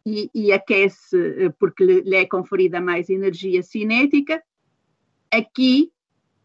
e, 0.07 0.31
e 0.35 0.52
aquece 0.52 1.16
eh, 1.16 1.50
porque 1.59 1.85
lhe 1.85 2.16
é 2.16 2.25
conferida 2.26 2.81
mais 2.81 3.11
energia 3.11 3.62
cinética. 3.62 4.43
Aqui 5.31 5.93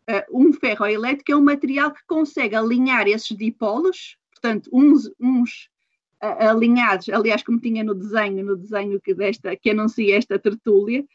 uh, 0.10 0.38
um 0.38 0.52
ferroelétrico 0.52 1.32
é 1.32 1.36
um 1.36 1.44
material 1.44 1.92
que 1.92 2.06
consegue 2.06 2.56
alinhar 2.56 3.08
esses 3.08 3.38
dipolos, 3.38 4.18
portanto, 4.32 4.70
uns, 4.74 5.10
uns 5.20 5.70
alinhados, 6.22 7.10
aliás, 7.10 7.44
como 7.44 7.60
tinha 7.60 7.84
no 7.84 7.96
desenho, 7.96 8.46
no 8.46 8.56
desenho 8.56 9.00
que, 9.00 9.14
desta, 9.14 9.56
que 9.56 9.70
anuncia 9.70 10.18
esta 10.18 10.38
tertúlia, 10.38 11.06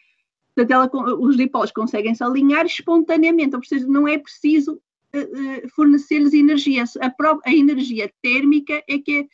portanto, 0.54 0.94
ela, 0.94 1.16
os 1.18 1.36
dipolos 1.36 1.72
conseguem 1.72 2.14
se 2.14 2.24
alinhar 2.24 2.64
espontaneamente, 2.66 3.56
ou 3.56 3.62
seja, 3.62 3.86
não 3.86 4.08
é 4.08 4.18
preciso 4.18 4.74
uh, 4.74 5.68
fornecer-lhes 5.74 6.32
energia, 6.32 6.84
a, 7.00 7.10
própria, 7.10 7.52
a 7.52 7.54
energia 7.54 8.10
térmica 8.22 8.82
é 8.88 8.98
que 8.98 9.20
é 9.20 9.26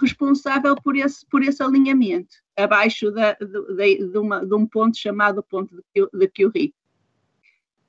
responsável 0.00 0.74
por 0.76 0.96
esse, 0.96 1.24
por 1.26 1.42
esse 1.42 1.62
alinhamento, 1.62 2.34
abaixo 2.56 3.10
da, 3.10 3.32
de, 3.34 4.06
de, 4.06 4.18
uma, 4.18 4.44
de 4.44 4.54
um 4.54 4.66
ponto 4.66 4.96
chamado 4.98 5.42
ponto 5.42 5.82
de, 5.94 6.28
Curie. 6.28 6.74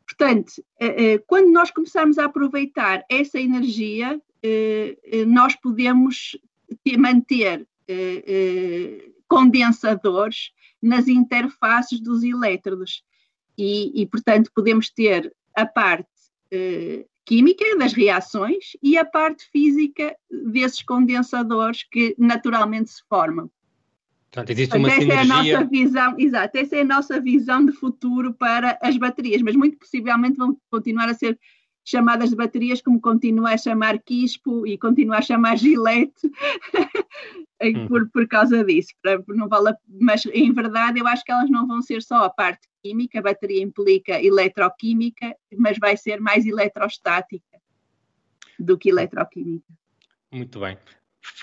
Portanto, 0.06 0.54
eh, 0.80 1.14
eh, 1.14 1.18
quando 1.26 1.52
nós 1.52 1.72
começarmos 1.72 2.18
a 2.18 2.26
aproveitar 2.26 3.04
essa 3.10 3.40
energia, 3.40 4.22
eh, 4.44 5.26
nós 5.26 5.56
podemos 5.56 6.38
manter 6.98 7.68
condensadores 9.28 10.52
nas 10.82 11.08
interfaces 11.08 12.00
dos 12.00 12.24
elétrodos 12.24 13.04
e, 13.58 14.02
e 14.02 14.06
portanto, 14.08 14.52
podemos 14.54 14.90
ter 14.90 15.34
a 15.56 15.66
parte 15.66 16.08
química 17.26 17.78
das 17.78 17.94
reações 17.94 18.72
e 18.82 18.98
a 18.98 19.06
parte 19.06 19.48
física 19.52 20.16
desses 20.30 20.82
condensadores 20.82 21.84
que 21.84 22.16
naturalmente 22.18 22.92
se 22.92 23.02
formam. 23.08 23.50
Portanto, 24.32 24.50
existe 24.50 24.78
uma 24.78 24.88
essa 24.88 25.02
sinergia... 25.02 25.22
é 25.22 25.24
a 25.24 25.60
nossa 25.60 25.70
visão, 25.70 26.16
exato, 26.18 26.58
essa 26.58 26.76
é 26.78 26.82
a 26.82 26.86
nossa 26.86 27.20
visão 27.20 27.66
de 27.66 27.74
futuro 27.74 28.34
para 28.34 28.80
as 28.82 28.98
baterias, 28.98 29.42
mas 29.42 29.56
muito 29.56 29.78
possivelmente 29.78 30.38
vão 30.38 30.58
continuar 30.70 31.10
a 31.10 31.14
ser 31.14 31.38
chamadas 31.84 32.30
de 32.30 32.36
baterias 32.36 32.82
como 32.82 33.02
continua 33.02 33.52
a 33.52 33.58
chamar 33.58 34.00
Quispo 34.00 34.66
e 34.66 34.78
continua 34.78 35.18
a 35.18 35.22
chamar 35.22 35.58
Gillette 35.58 36.14
hum. 37.62 37.88
por, 37.88 38.10
por 38.10 38.28
causa 38.28 38.64
disso. 38.64 38.90
Não 39.28 39.48
vale, 39.48 39.76
mas 39.88 40.26
em 40.28 40.52
verdade 40.54 41.00
eu 41.00 41.08
acho 41.08 41.24
que 41.24 41.32
elas 41.32 41.50
não 41.50 41.68
vão 41.68 41.82
ser 41.82 42.02
só 42.02 42.24
a 42.24 42.30
parte 42.30 42.68
química, 42.84 43.20
a 43.20 43.24
bateria 43.24 43.62
implica 43.62 44.22
eletroquímica, 44.22 45.36
mas 45.58 45.78
vai 45.78 45.98
ser 45.98 46.20
mais 46.20 46.46
eletrostática 46.46 47.60
do 48.60 48.78
que 48.78 48.90
eletroquímica. 48.90 49.74
Muito 50.32 50.60
bem. 50.60 50.78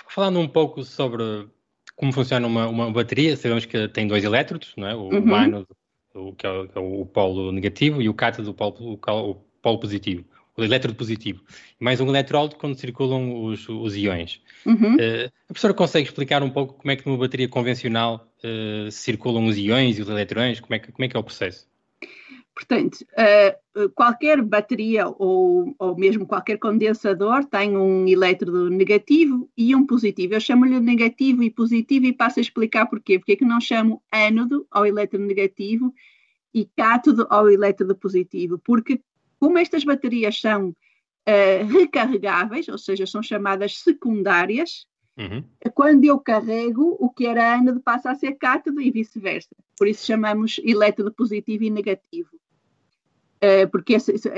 Falando 0.08 0.40
um 0.40 0.48
pouco 0.48 0.82
sobre 0.82 1.48
como 1.98 2.12
funciona 2.12 2.46
uma, 2.46 2.68
uma 2.68 2.92
bateria, 2.92 3.36
sabemos 3.36 3.66
que 3.66 3.88
tem 3.88 4.06
dois 4.06 4.22
elétrodos, 4.22 4.72
não 4.76 4.86
é? 4.86 4.94
o 4.94 5.08
uhum. 5.08 5.34
ánodo, 5.34 5.76
o, 6.14 6.32
que, 6.32 6.46
é 6.46 6.50
o, 6.50 6.68
que 6.68 6.78
é 6.78 6.80
o 6.80 7.04
polo 7.04 7.50
negativo, 7.50 8.00
e 8.00 8.08
o 8.08 8.14
cátodo, 8.14 8.52
o 8.52 8.54
polo, 8.54 8.94
o, 8.94 9.47
polo 9.62 9.78
positivo, 9.78 10.24
o 10.56 10.64
elétrodo 10.64 10.96
positivo. 10.96 11.42
Mais 11.78 12.00
um 12.00 12.08
eletródo 12.08 12.56
quando 12.56 12.78
circulam 12.78 13.44
os, 13.44 13.68
os 13.68 13.96
íons. 13.96 14.42
Uhum. 14.66 14.96
Uh, 14.96 15.26
a 15.26 15.46
professora 15.46 15.74
consegue 15.74 16.08
explicar 16.08 16.42
um 16.42 16.50
pouco 16.50 16.74
como 16.74 16.90
é 16.90 16.96
que 16.96 17.06
numa 17.06 17.18
bateria 17.18 17.48
convencional 17.48 18.28
uh, 18.44 18.90
circulam 18.90 19.46
os 19.46 19.56
íons 19.56 19.98
e 19.98 20.02
os 20.02 20.08
eletrões? 20.08 20.60
Como 20.60 20.74
é 20.74 20.78
que, 20.78 20.90
como 20.90 21.04
é, 21.04 21.08
que 21.08 21.16
é 21.16 21.20
o 21.20 21.24
processo? 21.24 21.68
Portanto, 22.58 23.06
uh, 23.76 23.88
qualquer 23.90 24.42
bateria 24.42 25.06
ou, 25.06 25.76
ou 25.78 25.96
mesmo 25.96 26.26
qualquer 26.26 26.58
condensador 26.58 27.44
tem 27.44 27.76
um 27.76 28.04
elétrodo 28.08 28.68
negativo 28.68 29.48
e 29.56 29.76
um 29.76 29.86
positivo. 29.86 30.34
Eu 30.34 30.40
chamo-lhe 30.40 30.80
negativo 30.80 31.44
e 31.44 31.50
positivo 31.50 32.06
e 32.06 32.12
passo 32.12 32.40
a 32.40 32.42
explicar 32.42 32.86
porquê. 32.86 33.16
Porque 33.16 33.32
é 33.32 33.36
que 33.36 33.44
não 33.44 33.60
chamo 33.60 34.02
ânodo 34.12 34.66
ao 34.72 34.84
elétrodo 34.84 35.24
negativo 35.24 35.94
e 36.52 36.64
cátodo 36.76 37.28
ao 37.30 37.48
elétrodo 37.48 37.94
positivo? 37.94 38.58
Porque 38.58 39.00
como 39.38 39.58
estas 39.58 39.84
baterias 39.84 40.40
são 40.40 40.70
uh, 40.70 41.66
recarregáveis, 41.70 42.68
ou 42.68 42.78
seja, 42.78 43.06
são 43.06 43.22
chamadas 43.22 43.78
secundárias, 43.78 44.86
uhum. 45.16 45.44
quando 45.74 46.04
eu 46.04 46.18
carrego, 46.18 46.96
o 46.98 47.10
que 47.10 47.26
era 47.26 47.54
ânodo 47.54 47.80
passa 47.80 48.10
a 48.10 48.14
ser 48.14 48.32
cátodo 48.32 48.80
e 48.80 48.90
vice-versa. 48.90 49.54
Por 49.76 49.86
isso 49.86 50.06
chamamos 50.06 50.60
elétrodo 50.64 51.12
positivo 51.12 51.64
e 51.64 51.70
negativo. 51.70 52.30
Uh, 53.36 53.70
porque 53.70 53.94
esse, 53.94 54.12
esse, 54.12 54.28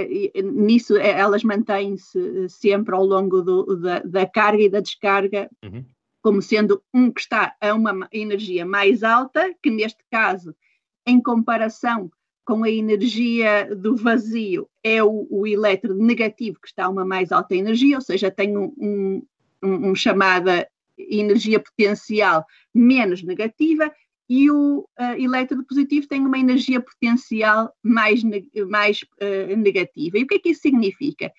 nisso 0.42 0.94
eh, 0.94 1.18
elas 1.18 1.42
mantêm-se 1.42 2.46
sempre 2.50 2.94
ao 2.94 3.02
longo 3.02 3.40
do, 3.40 3.76
da, 3.76 4.00
da, 4.00 4.26
carga 4.26 4.62
e 4.62 4.68
da 4.68 4.80
descarga, 4.80 5.48
uhum. 5.64 5.82
como 6.20 6.42
sendo 6.42 6.82
um 6.92 7.10
que 7.10 7.22
está 7.22 7.56
a 7.58 7.72
uma 7.72 8.06
energia 8.12 8.66
mais 8.66 9.02
alta, 9.02 9.54
que 9.62 9.70
neste 9.70 10.04
caso, 10.10 10.54
em 11.06 11.18
comparação 11.18 12.10
com 12.50 12.64
a 12.64 12.68
energia 12.68 13.72
do 13.76 13.94
vazio 13.94 14.68
é 14.82 15.00
o, 15.04 15.24
o 15.30 15.46
elétrodo 15.46 16.02
negativo 16.02 16.58
que 16.60 16.66
está 16.66 16.86
a 16.86 16.88
uma 16.88 17.04
mais 17.04 17.30
alta 17.30 17.54
energia, 17.54 17.94
ou 17.94 18.02
seja, 18.02 18.28
tem 18.28 18.58
um, 18.58 18.74
um, 18.76 19.22
um, 19.62 19.94
chamada 19.94 20.68
energia 20.98 21.60
potencial 21.60 22.44
menos 22.74 23.22
negativa 23.22 23.88
e 24.28 24.50
o 24.50 24.80
uh, 24.98 25.16
elétrodo 25.16 25.64
positivo 25.64 26.08
tem 26.08 26.26
uma 26.26 26.40
energia 26.40 26.80
potencial 26.80 27.72
mais, 27.84 28.20
mais 28.68 29.00
uh, 29.22 29.56
negativa. 29.56 30.18
E 30.18 30.24
o 30.24 30.26
que 30.26 30.34
é 30.34 30.38
que 30.40 30.48
isso 30.48 30.62
significa? 30.62 31.32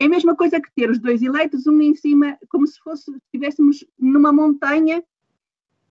É 0.00 0.06
a 0.06 0.08
mesma 0.08 0.34
coisa 0.34 0.58
que 0.58 0.72
ter 0.74 0.88
os 0.88 0.98
dois 0.98 1.20
elétrons, 1.20 1.66
um 1.66 1.78
em 1.82 1.94
cima, 1.94 2.38
como 2.48 2.66
se 2.66 2.80
fosse, 2.80 3.14
estivéssemos 3.26 3.84
numa 3.98 4.32
montanha 4.32 5.04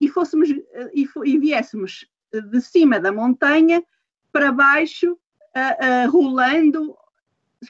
e, 0.01 0.07
fôssemos, 0.07 0.49
uh, 0.49 0.89
e, 0.95 1.07
e 1.25 1.37
viéssemos 1.37 2.07
de 2.33 2.59
cima 2.59 2.99
da 2.99 3.11
montanha 3.11 3.83
para 4.33 4.51
baixo, 4.51 5.13
uh, 5.13 6.07
uh, 6.07 6.11
rolando, 6.11 6.97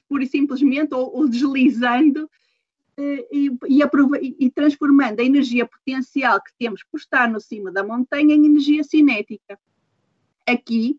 pura 0.08 0.24
e 0.24 0.28
simplesmente, 0.28 0.96
ou, 0.96 1.14
ou 1.16 1.28
deslizando, 1.28 2.24
uh, 2.24 3.28
e, 3.32 3.52
e, 3.68 4.36
e, 4.40 4.50
transformando 4.50 5.20
a 5.20 5.24
energia 5.24 5.68
potencial 5.68 6.42
que 6.42 6.54
temos 6.58 6.82
por 6.84 6.98
estar 6.98 7.30
no 7.30 7.42
cimo 7.42 7.72
da 7.72 7.84
montanha 7.84 8.34
em 8.34 8.46
energia 8.46 8.84
cinética. 8.84 9.60
Aqui, 10.48 10.98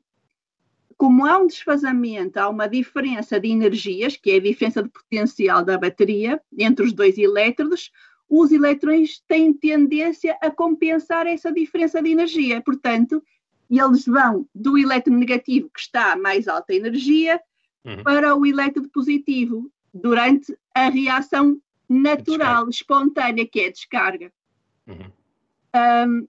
como 0.97 1.27
há 1.27 1.39
um 1.39 1.47
desfazamento, 1.47 2.39
há 2.39 2.49
uma 2.49 2.69
diferença 2.69 3.41
de 3.41 3.49
energias, 3.49 4.17
que 4.17 4.31
é 4.31 4.37
a 4.37 4.41
diferença 4.41 4.83
de 4.83 4.91
potencial 4.91 5.65
da 5.65 5.79
bateria 5.79 6.41
entre 6.57 6.85
os 6.85 6.93
dois 6.93 7.19
elétrodos, 7.19 7.91
os 8.29 8.53
eletrões 8.53 9.23
têm 9.27 9.53
tendência 9.53 10.37
a 10.41 10.51
compensar 10.51 11.27
essa 11.27 11.53
diferença 11.53 12.03
de 12.03 12.11
energia. 12.11 12.63
Portanto, 12.63 13.23
e 13.71 13.79
eles 13.79 14.05
vão 14.05 14.47
do 14.55 14.79
elétron 14.79 15.15
negativo, 15.15 15.71
que 15.71 15.81
está 15.81 16.13
a 16.13 16.17
mais 16.17 16.49
alta 16.49 16.75
energia, 16.75 17.41
uhum. 17.85 18.03
para 18.03 18.35
o 18.35 18.47
elétron 18.47 18.89
positivo, 18.89 19.71
durante 19.93 20.57
a 20.75 20.89
reação 20.89 21.61
natural, 21.89 22.69
espontânea, 22.69 23.47
que 23.47 23.61
é 23.61 23.67
a 23.69 23.73
descarga. 23.73 24.33
Uhum. 24.87 25.11
Um, 25.77 26.27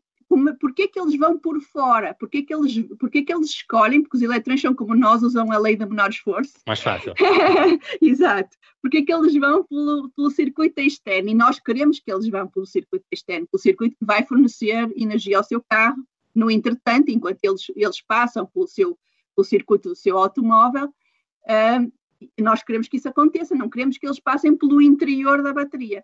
porquê 0.60 0.88
que 0.88 1.00
eles 1.00 1.18
vão 1.18 1.38
por 1.38 1.62
fora? 1.62 2.14
Porquê 2.16 2.42
que 2.42 2.54
eles, 2.54 2.84
porquê 3.00 3.22
que 3.22 3.34
eles 3.34 3.50
escolhem? 3.50 4.02
Porque 4.02 4.18
os 4.18 4.24
eletrões 4.24 4.62
são 4.62 4.74
como 4.74 4.96
nós, 4.96 5.24
usam 5.24 5.52
a 5.52 5.58
lei 5.58 5.76
da 5.76 5.86
menor 5.86 6.10
esforço. 6.10 6.54
Mais 6.68 6.82
fácil. 6.82 7.14
Exato. 8.02 8.58
Porquê 8.82 9.04
que 9.04 9.14
eles 9.14 9.36
vão 9.36 9.64
pelo, 9.64 10.10
pelo 10.10 10.30
circuito 10.32 10.82
externo? 10.82 11.30
E 11.30 11.36
nós 11.36 11.60
queremos 11.60 12.00
que 12.00 12.12
eles 12.12 12.28
vão 12.28 12.48
pelo 12.48 12.66
circuito 12.66 13.06
externo, 13.12 13.48
pelo 13.48 13.62
circuito 13.62 13.96
que 13.98 14.06
vai 14.06 14.24
fornecer 14.24 14.92
energia 14.96 15.38
ao 15.38 15.44
seu 15.44 15.64
carro, 15.70 16.04
no 16.36 16.52
entretanto, 16.52 17.10
enquanto 17.10 17.40
eles, 17.42 17.66
eles 17.76 18.02
passam 18.02 18.46
pelo, 18.46 18.68
seu, 18.68 19.00
pelo 19.34 19.46
circuito 19.46 19.90
do 19.90 19.96
seu 19.96 20.18
automóvel, 20.18 20.88
uh, 20.88 21.94
nós 22.40 22.62
queremos 22.62 22.90
que 22.90 22.98
isso 22.98 23.08
aconteça, 23.08 23.56
não 23.56 23.70
queremos 23.70 23.98
que 23.98 24.06
eles 24.06 24.20
passem 24.20 24.56
pelo 24.56 24.82
interior 24.82 25.42
da 25.42 25.54
bateria. 25.54 26.04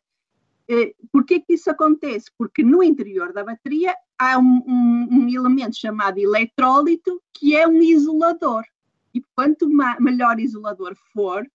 Uh, 0.70 0.94
Por 1.12 1.26
que 1.26 1.44
isso 1.50 1.70
acontece? 1.70 2.32
Porque 2.38 2.64
no 2.64 2.82
interior 2.82 3.34
da 3.34 3.44
bateria 3.44 3.94
há 4.18 4.38
um, 4.38 4.64
um, 4.66 5.08
um 5.12 5.30
elemento 5.30 5.78
chamado 5.78 6.18
eletrólito 6.18 7.22
que 7.34 7.56
é 7.56 7.68
um 7.68 7.82
isolador. 7.82 8.64
E 9.14 9.22
quanto 9.36 9.70
melhor 10.00 10.40
isolador 10.40 10.96
for, 11.14 11.46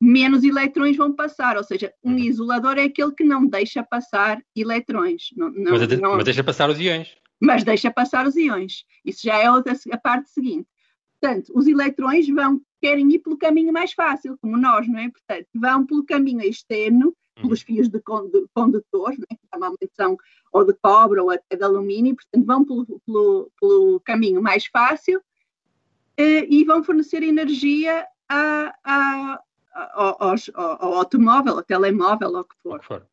menos 0.00 0.42
eletrões 0.42 0.96
vão 0.96 1.12
passar. 1.14 1.58
Ou 1.58 1.64
seja, 1.64 1.92
um 2.02 2.12
uhum. 2.12 2.18
isolador 2.18 2.78
é 2.78 2.84
aquele 2.84 3.12
que 3.12 3.24
não 3.24 3.46
deixa 3.46 3.82
passar 3.82 4.42
eletrões. 4.56 5.28
Não, 5.36 5.50
não, 5.50 5.72
mas, 5.72 6.00
não... 6.00 6.16
mas 6.16 6.24
deixa 6.24 6.42
passar 6.42 6.70
os 6.70 6.80
íons 6.80 7.14
mas 7.42 7.64
deixa 7.64 7.90
passar 7.90 8.26
os 8.26 8.36
íons. 8.36 8.84
Isso 9.04 9.22
já 9.24 9.36
é 9.36 9.50
outra, 9.50 9.74
a 9.90 9.98
parte 9.98 10.30
seguinte. 10.30 10.68
Portanto, 11.20 11.52
os 11.54 11.66
eletrões 11.66 12.28
vão, 12.28 12.60
querem 12.80 13.12
ir 13.12 13.18
pelo 13.18 13.36
caminho 13.36 13.72
mais 13.72 13.92
fácil, 13.92 14.38
como 14.40 14.56
nós, 14.56 14.88
não 14.88 14.98
é? 14.98 15.10
Portanto, 15.10 15.48
vão 15.54 15.84
pelo 15.84 16.04
caminho 16.04 16.40
externo, 16.42 17.14
pelos 17.34 17.60
uhum. 17.60 17.66
fios 17.66 17.88
de 17.88 18.00
condutores, 18.54 19.18
é? 19.30 19.34
que 19.34 19.40
normalmente 19.52 19.90
são 19.94 20.16
ou 20.52 20.64
de 20.64 20.74
cobre 20.74 21.20
ou 21.20 21.30
até 21.30 21.56
de 21.56 21.64
alumínio, 21.64 22.14
portanto, 22.14 22.46
vão 22.46 22.64
pelo, 22.64 23.00
pelo, 23.06 23.50
pelo 23.60 24.00
caminho 24.00 24.42
mais 24.42 24.66
fácil 24.66 25.20
eh, 26.16 26.46
e 26.48 26.64
vão 26.64 26.84
fornecer 26.84 27.22
energia 27.22 28.06
a, 28.28 28.74
a, 28.84 29.42
ao, 29.94 30.22
ao, 30.22 30.34
ao, 30.54 30.94
automóvel, 30.94 31.56
ao 31.56 31.62
telemóvel, 31.62 32.30
ou 32.30 32.40
o 32.40 32.44
que 32.44 32.56
for. 32.62 33.06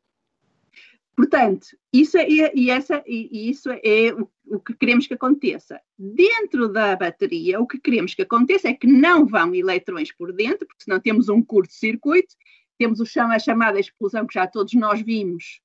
Portanto, 1.20 1.76
isso 1.92 2.16
é, 2.16 2.26
e 2.26 2.70
essa, 2.70 3.04
e 3.06 3.50
isso 3.50 3.68
é 3.70 4.10
o, 4.14 4.26
o, 4.46 4.58
que 4.58 4.72
queremos 4.72 5.06
que 5.06 5.12
aconteça. 5.12 5.78
Dentro 5.98 6.66
da 6.66 6.96
bateria, 6.96 7.60
o 7.60 7.66
que 7.66 7.78
queremos 7.78 8.14
que 8.14 8.22
aconteça 8.22 8.68
é 8.68 8.72
que 8.72 8.86
não 8.86 9.26
vão 9.26 9.54
eletrões 9.54 10.10
por 10.10 10.32
dentro, 10.32 10.66
porque 10.66 10.82
senão 10.82 10.98
temos 10.98 11.28
um 11.28 11.42
curto-circuito, 11.42 12.34
temos 12.78 13.00
o 13.00 13.04
chama, 13.04 13.34
a 13.34 13.38
chamada 13.38 13.78
explosão 13.78 14.26
que 14.26 14.32
já 14.32 14.46
todos 14.46 14.72
nós 14.72 15.02
vimos, 15.02 15.60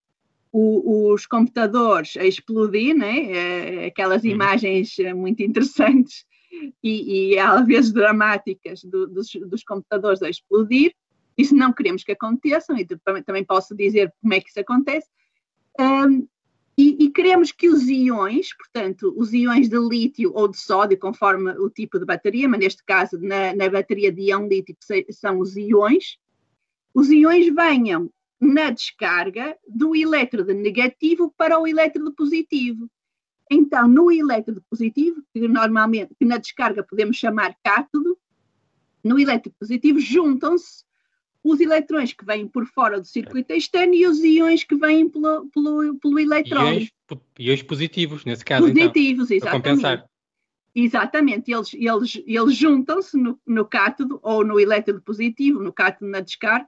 o, 0.51 1.13
os 1.13 1.25
computadores 1.25 2.17
a 2.17 2.25
explodir, 2.25 2.93
né? 2.93 3.31
É, 3.31 3.85
aquelas 3.85 4.25
uhum. 4.25 4.31
imagens 4.31 4.99
eh, 4.99 5.13
muito 5.13 5.41
interessantes 5.41 6.25
e, 6.83 7.31
e 7.31 7.39
às 7.39 7.65
vezes 7.65 7.93
dramáticas 7.93 8.83
do, 8.83 9.07
dos, 9.07 9.29
dos 9.47 9.63
computadores 9.63 10.21
a 10.21 10.29
explodir. 10.29 10.93
Isso 11.37 11.55
não 11.55 11.71
queremos 11.71 12.03
que 12.03 12.11
aconteçam, 12.11 12.77
e 12.77 12.85
também 13.25 13.45
posso 13.45 13.73
dizer 13.73 14.13
como 14.21 14.33
é 14.33 14.41
que 14.41 14.49
isso 14.49 14.59
acontece 14.59 15.07
um, 15.79 16.27
e, 16.77 17.05
e, 17.05 17.09
queremos 17.09 17.53
que 17.53 17.69
os 17.69 17.87
íons, 17.87 18.53
portanto, 18.53 19.13
os 19.15 19.33
íons 19.33 19.69
de 19.69 19.77
lítio 19.77 20.31
ou 20.35 20.47
de 20.47 20.57
sódio, 20.57 20.99
conforme 20.99 21.51
o 21.51 21.69
tipo 21.69 21.97
de 21.97 22.05
bateria, 22.05 22.49
mas 22.49 22.59
neste 22.59 22.83
caso 22.83 23.17
na, 23.19 23.55
na 23.55 23.69
bateria 23.69 24.11
de 24.11 24.23
íon 24.23 24.47
lítio 24.47 24.75
são 25.11 25.39
os 25.39 25.55
íons, 25.55 26.17
os 26.93 27.09
íons 27.09 27.47
venham 27.53 28.11
na 28.39 28.71
descarga 28.71 29.57
do 29.67 29.95
elétrodo 29.95 30.53
negativo 30.53 31.33
para 31.37 31.59
o 31.59 31.67
elétrodo 31.67 32.13
positivo. 32.13 32.89
Então, 33.49 33.87
no 33.87 34.11
elétrodo 34.11 34.63
positivo, 34.69 35.23
que 35.33 35.47
normalmente 35.47 36.15
que 36.17 36.25
na 36.25 36.37
descarga 36.37 36.83
podemos 36.83 37.15
chamar 37.17 37.55
cátodo, 37.63 38.17
no 39.03 39.19
elétrodo 39.19 39.55
positivo 39.59 39.99
juntam-se 39.99 40.83
os 41.45 41.59
eletrões 41.59 42.11
que 42.11 42.25
vêm 42.25 42.47
por 42.47 42.65
fora 42.65 42.99
do 42.99 43.05
circuito 43.05 43.53
externo 43.53 43.93
e 43.93 44.07
os 44.07 44.17
íons 44.23 44.63
que 44.63 44.75
vêm 44.75 45.07
pelo, 45.07 45.47
pelo, 45.53 45.95
pelo 45.99 46.19
eletrão. 46.19 46.73
Íons, 46.73 46.91
íons 47.37 47.61
positivos, 47.61 48.25
nesse 48.25 48.43
caso. 48.43 48.67
Positivos, 48.67 49.29
então, 49.29 49.49
exatamente. 49.49 50.03
Exatamente, 50.77 51.51
eles, 51.53 51.73
eles, 51.73 52.21
eles 52.25 52.55
juntam-se 52.55 53.15
no, 53.15 53.39
no 53.45 53.63
cátodo 53.63 54.19
ou 54.21 54.43
no 54.43 54.59
elétrodo 54.59 55.01
positivo, 55.01 55.63
no 55.63 55.71
cátodo 55.71 56.11
na 56.11 56.19
descarga, 56.19 56.67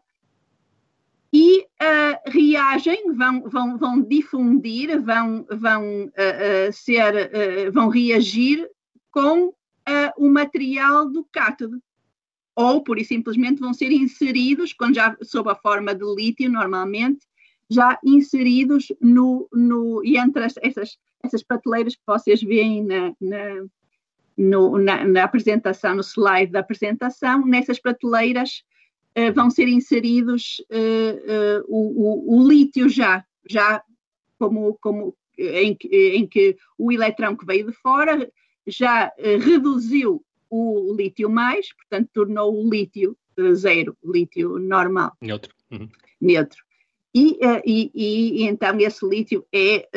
e 1.33 1.59
uh, 1.59 2.29
reagem, 2.31 3.13
vão, 3.13 3.41
vão, 3.49 3.77
vão 3.77 4.01
difundir, 4.01 5.01
vão, 5.01 5.45
vão 5.49 6.05
uh, 6.05 6.69
uh, 6.69 6.71
ser, 6.71 7.71
vão 7.71 7.89
reagir 7.89 8.69
com 9.11 9.53
o 10.17 10.29
material 10.29 11.09
do 11.09 11.25
cátodo. 11.31 11.81
Ou, 12.57 12.81
por 12.81 12.99
simplesmente, 13.05 13.59
vão 13.59 13.71
ser 13.71 13.91
inseridos, 13.91 14.73
quando 14.73 14.95
já 14.95 15.15
sob 15.21 15.47
a 15.51 15.55
forma 15.55 15.93
de 15.93 16.03
lítio, 16.03 16.49
normalmente, 16.49 17.19
já 17.69 17.99
inseridos 18.03 18.87
no, 18.99 19.47
no 19.53 20.03
e 20.03 20.17
entre 20.17 20.43
as, 20.43 20.55
essas, 20.63 20.97
essas 21.23 21.43
prateleiras 21.43 21.95
que 21.95 22.01
vocês 22.07 22.41
veem 22.41 22.83
na, 22.83 23.13
na, 23.21 23.65
no, 24.35 24.79
na, 24.79 25.05
na 25.05 25.23
apresentação, 25.23 25.93
no 25.93 26.01
slide 26.01 26.51
da 26.51 26.61
apresentação, 26.61 27.45
nessas 27.45 27.79
prateleiras 27.79 28.63
uh, 29.15 29.31
vão 29.35 29.51
ser 29.51 29.67
inseridos 29.67 30.59
uh, 30.71 31.61
uh, 31.61 31.65
o, 31.67 32.37
o, 32.37 32.39
o, 32.39 32.47
lítio 32.47 32.89
já, 32.89 33.23
já 33.47 33.83
como, 34.39 34.75
como 34.81 35.15
em, 35.37 35.77
em, 35.91 36.25
que 36.25 36.57
o 36.75 36.91
eletrão 36.91 37.37
que 37.37 37.45
veio 37.45 37.67
de 37.67 37.73
fora 37.73 38.27
já 38.65 39.13
reduziu 39.43 40.25
o 40.49 40.95
lítio 40.95 41.29
mais, 41.29 41.73
portanto 41.73 42.09
tornou 42.13 42.53
o 42.53 42.69
lítio 42.69 43.17
zero, 43.53 43.95
lítio 44.03 44.57
normal. 44.57 45.13
Neutro. 45.21 45.53
Uhum. 45.71 45.89
Neutro. 46.19 46.63
E, 47.13 47.37
e, 47.65 47.91
e, 47.93 48.43
então 48.43 48.79
esse 48.79 49.05
lítio 49.07 49.45
é 49.51 49.87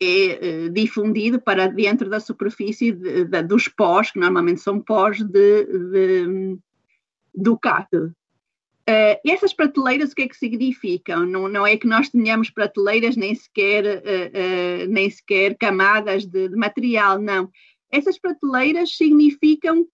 é 0.00 0.66
uh, 0.66 0.70
difundido 0.70 1.38
para 1.38 1.66
dentro 1.66 2.08
da 2.08 2.18
superfície 2.18 2.90
de, 2.90 3.24
de, 3.24 3.42
dos 3.42 3.68
pós, 3.68 4.10
que 4.10 4.18
normalmente 4.18 4.60
são 4.60 4.80
pós 4.80 5.18
de, 5.18 5.64
de, 5.64 6.58
do 7.34 7.58
cátodo. 7.58 8.14
Uh, 8.88 9.20
essas 9.24 9.52
prateleiras 9.52 10.10
o 10.10 10.14
que 10.14 10.22
é 10.22 10.28
que 10.28 10.36
significam? 10.36 11.26
Não, 11.26 11.48
não 11.48 11.66
é 11.66 11.76
que 11.76 11.86
nós 11.86 12.08
tenhamos 12.08 12.48
prateleiras 12.48 13.14
nem 13.14 13.34
sequer, 13.34 13.84
uh, 13.98 14.88
nem 14.88 15.10
sequer 15.10 15.54
camadas 15.56 16.24
de, 16.24 16.48
de 16.48 16.56
material, 16.56 17.18
não. 17.20 17.50
Essas 17.90 18.18
prateleiras 18.18 18.96
significam 18.96 19.86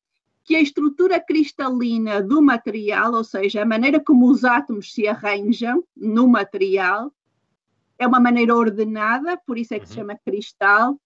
que 0.45 0.55
a 0.55 0.61
estrutura 0.61 1.19
cristalina 1.19 2.23
do 2.23 2.41
material, 2.41 3.15
ou 3.15 3.25
seja, 3.25 3.63
a 3.63 3.67
maneira 3.67 3.99
como 3.99 4.31
os 4.31 4.45
átomos 4.45 4.93
se 4.93 5.09
arranjam 5.09 5.83
no 5.97 6.29
material, 6.29 7.13
é 7.99 8.07
uma 8.07 8.21
maneira 8.21 8.55
ordenada, 8.55 9.37
por 9.47 9.59
isso 9.59 9.75
é 9.75 9.79
que 9.79 9.87
uhum. 9.87 9.89
se 9.89 9.95
chama 9.95 10.21
cristal, 10.25 11.01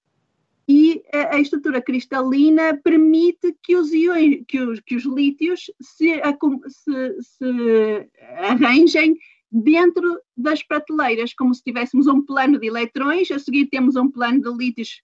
e 0.68 1.02
a, 1.12 1.36
a, 1.36 1.40
estrutura 1.40 1.82
cristalina 1.82 2.78
permite 2.84 3.56
que 3.62 3.74
os, 3.74 3.92
iões, 3.92 4.44
que 4.46 4.60
os, 4.60 4.78
que 4.80 4.94
os 4.94 5.04
lítios 5.04 5.70
se, 5.80 6.20
se, 6.68 7.22
se, 7.22 8.08
arranjem 8.38 9.16
dentro 9.50 10.20
das 10.36 10.62
prateleiras, 10.62 11.34
como 11.34 11.52
se 11.52 11.64
tivéssemos 11.64 12.06
um 12.06 12.24
plano 12.24 12.58
de 12.58 12.68
eletrões, 12.68 13.30
a 13.32 13.38
seguir 13.38 13.66
temos 13.66 13.96
um 13.96 14.08
plano 14.08 14.40
de 14.40 14.56
lítios 14.56 15.02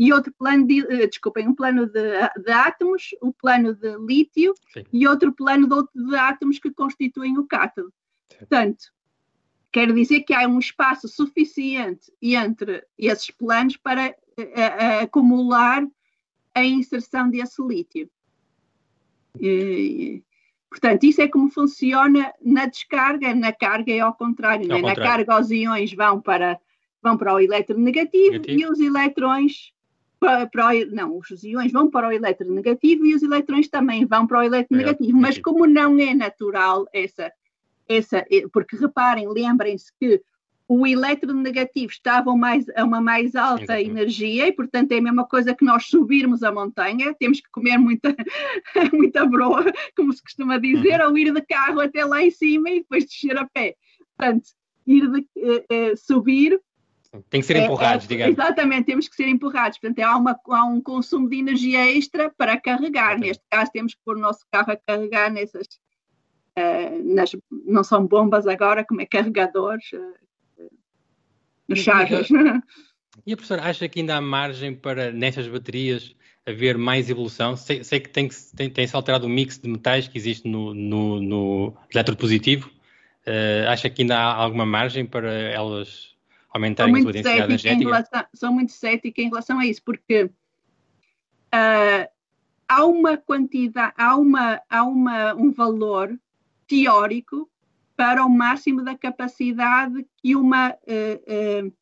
e 0.00 0.12
outro 0.14 0.32
plano 0.32 0.66
de, 0.66 0.82
uh, 0.82 1.06
desculpem, 1.06 1.46
um 1.46 1.54
plano 1.54 1.86
de, 1.86 2.02
de, 2.42 2.50
átomos, 2.50 3.10
o 3.20 3.32
plano 3.34 3.74
de 3.74 3.96
lítio 3.98 4.54
Sim. 4.72 4.82
e 4.90 5.06
outro 5.06 5.30
plano 5.30 5.68
de, 5.68 6.06
de, 6.08 6.16
átomos 6.16 6.58
que 6.58 6.70
constituem 6.70 7.36
o 7.38 7.46
cátodo. 7.46 7.92
Portanto, 8.38 8.86
Quer 9.72 9.92
dizer 9.92 10.22
que 10.22 10.34
há 10.34 10.48
um 10.48 10.58
espaço 10.58 11.06
suficiente 11.06 12.12
entre 12.20 12.84
esses 12.98 13.30
planos 13.30 13.76
para 13.76 14.06
a, 14.06 14.14
eh, 14.36 14.64
a, 14.64 15.00
acumular 15.02 15.86
a 16.52 16.64
inserção 16.64 17.30
desse 17.30 17.62
lítio. 17.62 18.10
E, 19.38 20.24
portanto, 20.68 21.04
isso 21.04 21.22
é 21.22 21.28
como 21.28 21.48
funciona 21.48 22.32
na 22.42 22.66
descarga, 22.66 23.32
na 23.32 23.52
carga 23.52 23.92
é 23.92 24.00
ao 24.00 24.12
contrário. 24.12 24.64
Ao 24.64 24.80
né? 24.80 24.88
contrário. 24.88 25.02
Na 25.02 25.08
carga 25.08 25.40
os 25.40 25.52
íons 25.52 25.92
vão 25.92 26.20
para, 26.20 26.58
vão 27.00 27.16
para 27.16 27.34
o 27.34 27.38
eletronegativo 27.38 28.32
negativo. 28.32 28.58
e 28.58 28.66
os 28.66 28.80
eletrões 28.80 29.72
para, 30.20 30.46
para 30.46 30.86
não, 30.86 31.18
os 31.18 31.42
íons 31.42 31.72
vão 31.72 31.90
para 31.90 32.08
o 32.08 32.12
eletronegativo 32.12 33.06
e 33.06 33.14
os 33.14 33.22
eletrões 33.22 33.68
também 33.68 34.04
vão 34.04 34.26
para 34.26 34.40
o 34.40 34.42
eletronegativo. 34.42 35.18
Mas 35.18 35.38
como 35.38 35.66
não 35.66 35.98
é 35.98 36.14
natural 36.14 36.86
essa 36.92 37.32
essa, 37.90 38.24
porque 38.52 38.76
reparem, 38.76 39.28
lembrem-se 39.28 39.92
que 39.98 40.22
o 40.68 40.86
eletronegativo 40.86 41.90
estava 41.90 42.34
mais, 42.36 42.68
a 42.76 42.84
uma 42.84 43.00
mais 43.00 43.34
alta 43.34 43.64
Exatamente. 43.64 43.90
energia 43.90 44.46
e, 44.46 44.52
portanto, 44.52 44.92
é 44.92 44.98
a 44.98 45.02
mesma 45.02 45.26
coisa 45.26 45.52
que 45.52 45.64
nós 45.64 45.86
subirmos 45.86 46.44
a 46.44 46.52
montanha, 46.52 47.12
temos 47.18 47.40
que 47.40 47.50
comer 47.50 47.76
muita, 47.76 48.14
muita 48.94 49.26
broa, 49.26 49.64
como 49.96 50.12
se 50.12 50.22
costuma 50.22 50.58
dizer, 50.58 51.00
uhum. 51.00 51.08
ou 51.08 51.18
ir 51.18 51.34
de 51.34 51.42
carro 51.42 51.80
até 51.80 52.04
lá 52.04 52.22
em 52.22 52.30
cima 52.30 52.70
e 52.70 52.80
depois 52.80 53.04
descer 53.04 53.36
a 53.36 53.44
pé. 53.48 53.74
Portanto, 54.16 54.50
ir 54.86 55.10
de, 55.10 55.18
uh, 55.18 55.92
uh, 55.92 55.96
subir. 55.96 56.60
Tem 57.28 57.40
que 57.40 57.46
ser 57.46 57.56
empurrados, 57.56 58.04
é, 58.04 58.06
é, 58.06 58.08
digamos. 58.08 58.38
Exatamente, 58.38 58.86
temos 58.86 59.08
que 59.08 59.16
ser 59.16 59.26
empurrados. 59.26 59.78
Portanto, 59.78 60.00
há, 60.00 60.16
uma, 60.16 60.38
há 60.48 60.64
um 60.64 60.80
consumo 60.80 61.28
de 61.28 61.38
energia 61.38 61.84
extra 61.90 62.30
para 62.30 62.56
carregar. 62.60 63.18
Neste 63.18 63.42
caso, 63.50 63.70
temos 63.72 63.94
que 63.94 64.00
pôr 64.04 64.16
o 64.16 64.20
nosso 64.20 64.46
carro 64.50 64.72
a 64.72 64.76
carregar 64.76 65.30
nessas, 65.30 65.66
uh, 66.56 67.14
nas, 67.14 67.34
não 67.50 67.82
são 67.82 68.06
bombas 68.06 68.46
agora, 68.46 68.84
como 68.84 69.00
é 69.00 69.06
carregadores, 69.06 69.90
uh, 69.92 70.70
nos 71.68 71.80
charros. 71.80 72.28
E 73.26 73.32
a 73.32 73.36
professora 73.36 73.62
acha 73.62 73.88
que 73.88 74.00
ainda 74.00 74.16
há 74.16 74.20
margem 74.20 74.74
para, 74.74 75.12
nessas 75.12 75.46
baterias, 75.46 76.14
haver 76.46 76.78
mais 76.78 77.10
evolução? 77.10 77.56
Sei, 77.56 77.84
sei 77.84 78.00
que 78.00 78.08
tem-se 78.08 78.54
tem, 78.54 78.70
tem 78.70 78.88
alterado 78.90 79.26
o 79.26 79.28
mix 79.28 79.58
de 79.58 79.68
metais 79.68 80.08
que 80.08 80.16
existe 80.16 80.48
no, 80.48 80.72
no, 80.72 81.20
no 81.20 81.76
eletropositivo. 81.92 82.70
Uh, 83.26 83.68
acha 83.68 83.90
que 83.90 84.02
ainda 84.02 84.16
há 84.16 84.34
alguma 84.34 84.64
margem 84.64 85.04
para 85.04 85.30
elas 85.30 86.14
aumentarem 86.50 86.94
a 86.94 87.12
densidade 87.12 87.42
energética? 87.42 87.84
Relação, 87.84 88.24
sou 88.34 88.52
muito 88.52 88.72
cética 88.72 89.20
em 89.22 89.28
relação 89.28 89.58
a 89.58 89.66
isso, 89.66 89.82
porque 89.84 90.24
uh, 90.24 92.10
há 92.68 92.84
uma 92.84 93.16
quantidade, 93.16 93.92
há, 93.96 94.16
uma, 94.16 94.60
há 94.68 94.84
uma, 94.84 95.34
um 95.34 95.52
valor 95.52 96.18
teórico 96.66 97.50
para 97.96 98.24
o 98.24 98.30
máximo 98.30 98.82
da 98.82 98.96
capacidade 98.96 100.06
que 100.16 100.34
uma, 100.34 100.70
uh, 100.70 101.66
uh, 101.66 101.72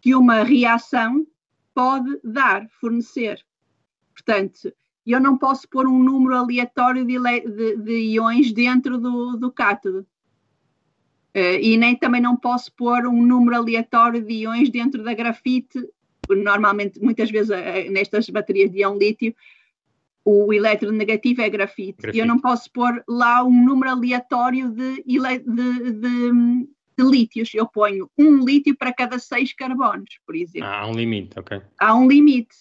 que 0.00 0.14
uma 0.14 0.42
reação 0.42 1.26
pode 1.74 2.20
dar, 2.22 2.68
fornecer. 2.80 3.44
Portanto, 4.12 4.72
eu 5.06 5.20
não 5.20 5.36
posso 5.36 5.68
pôr 5.68 5.86
um 5.86 6.02
número 6.02 6.36
aleatório 6.36 7.04
de, 7.04 7.18
de, 7.18 7.76
de 7.76 7.92
iões 8.14 8.52
dentro 8.52 8.98
do, 8.98 9.36
do 9.36 9.52
cátodo. 9.52 10.06
Uh, 11.36 11.58
e 11.60 11.76
nem 11.76 11.96
também 11.96 12.20
não 12.20 12.36
posso 12.36 12.72
pôr 12.74 13.06
um 13.06 13.26
número 13.26 13.56
aleatório 13.56 14.22
de 14.22 14.34
iões 14.34 14.70
dentro 14.70 15.02
da 15.02 15.14
grafite. 15.14 15.78
Normalmente, 16.28 17.00
muitas 17.00 17.30
vezes, 17.30 17.50
nestas 17.90 18.30
baterias 18.30 18.70
de 18.70 18.80
íon 18.80 18.96
lítio, 18.96 19.34
o 20.24 20.52
eletronegativo 20.52 21.42
é 21.42 21.50
grafite. 21.50 22.00
grafite. 22.00 22.18
Eu 22.18 22.26
não 22.26 22.38
posso 22.38 22.70
pôr 22.72 23.04
lá 23.06 23.44
um 23.44 23.64
número 23.64 23.90
aleatório 23.90 24.70
de, 24.70 25.02
de, 25.02 25.18
de, 25.38 25.92
de, 26.96 27.04
lítios. 27.04 27.52
Eu 27.52 27.66
ponho 27.66 28.08
um 28.16 28.42
lítio 28.42 28.74
para 28.76 28.92
cada 28.92 29.18
seis 29.18 29.52
carbonos, 29.52 30.18
por 30.26 30.34
exemplo. 30.34 30.66
Ah, 30.66 30.80
há 30.80 30.86
um 30.86 30.94
limite, 30.94 31.38
ok. 31.38 31.60
Há 31.78 31.94
um 31.94 32.08
limite. 32.08 32.56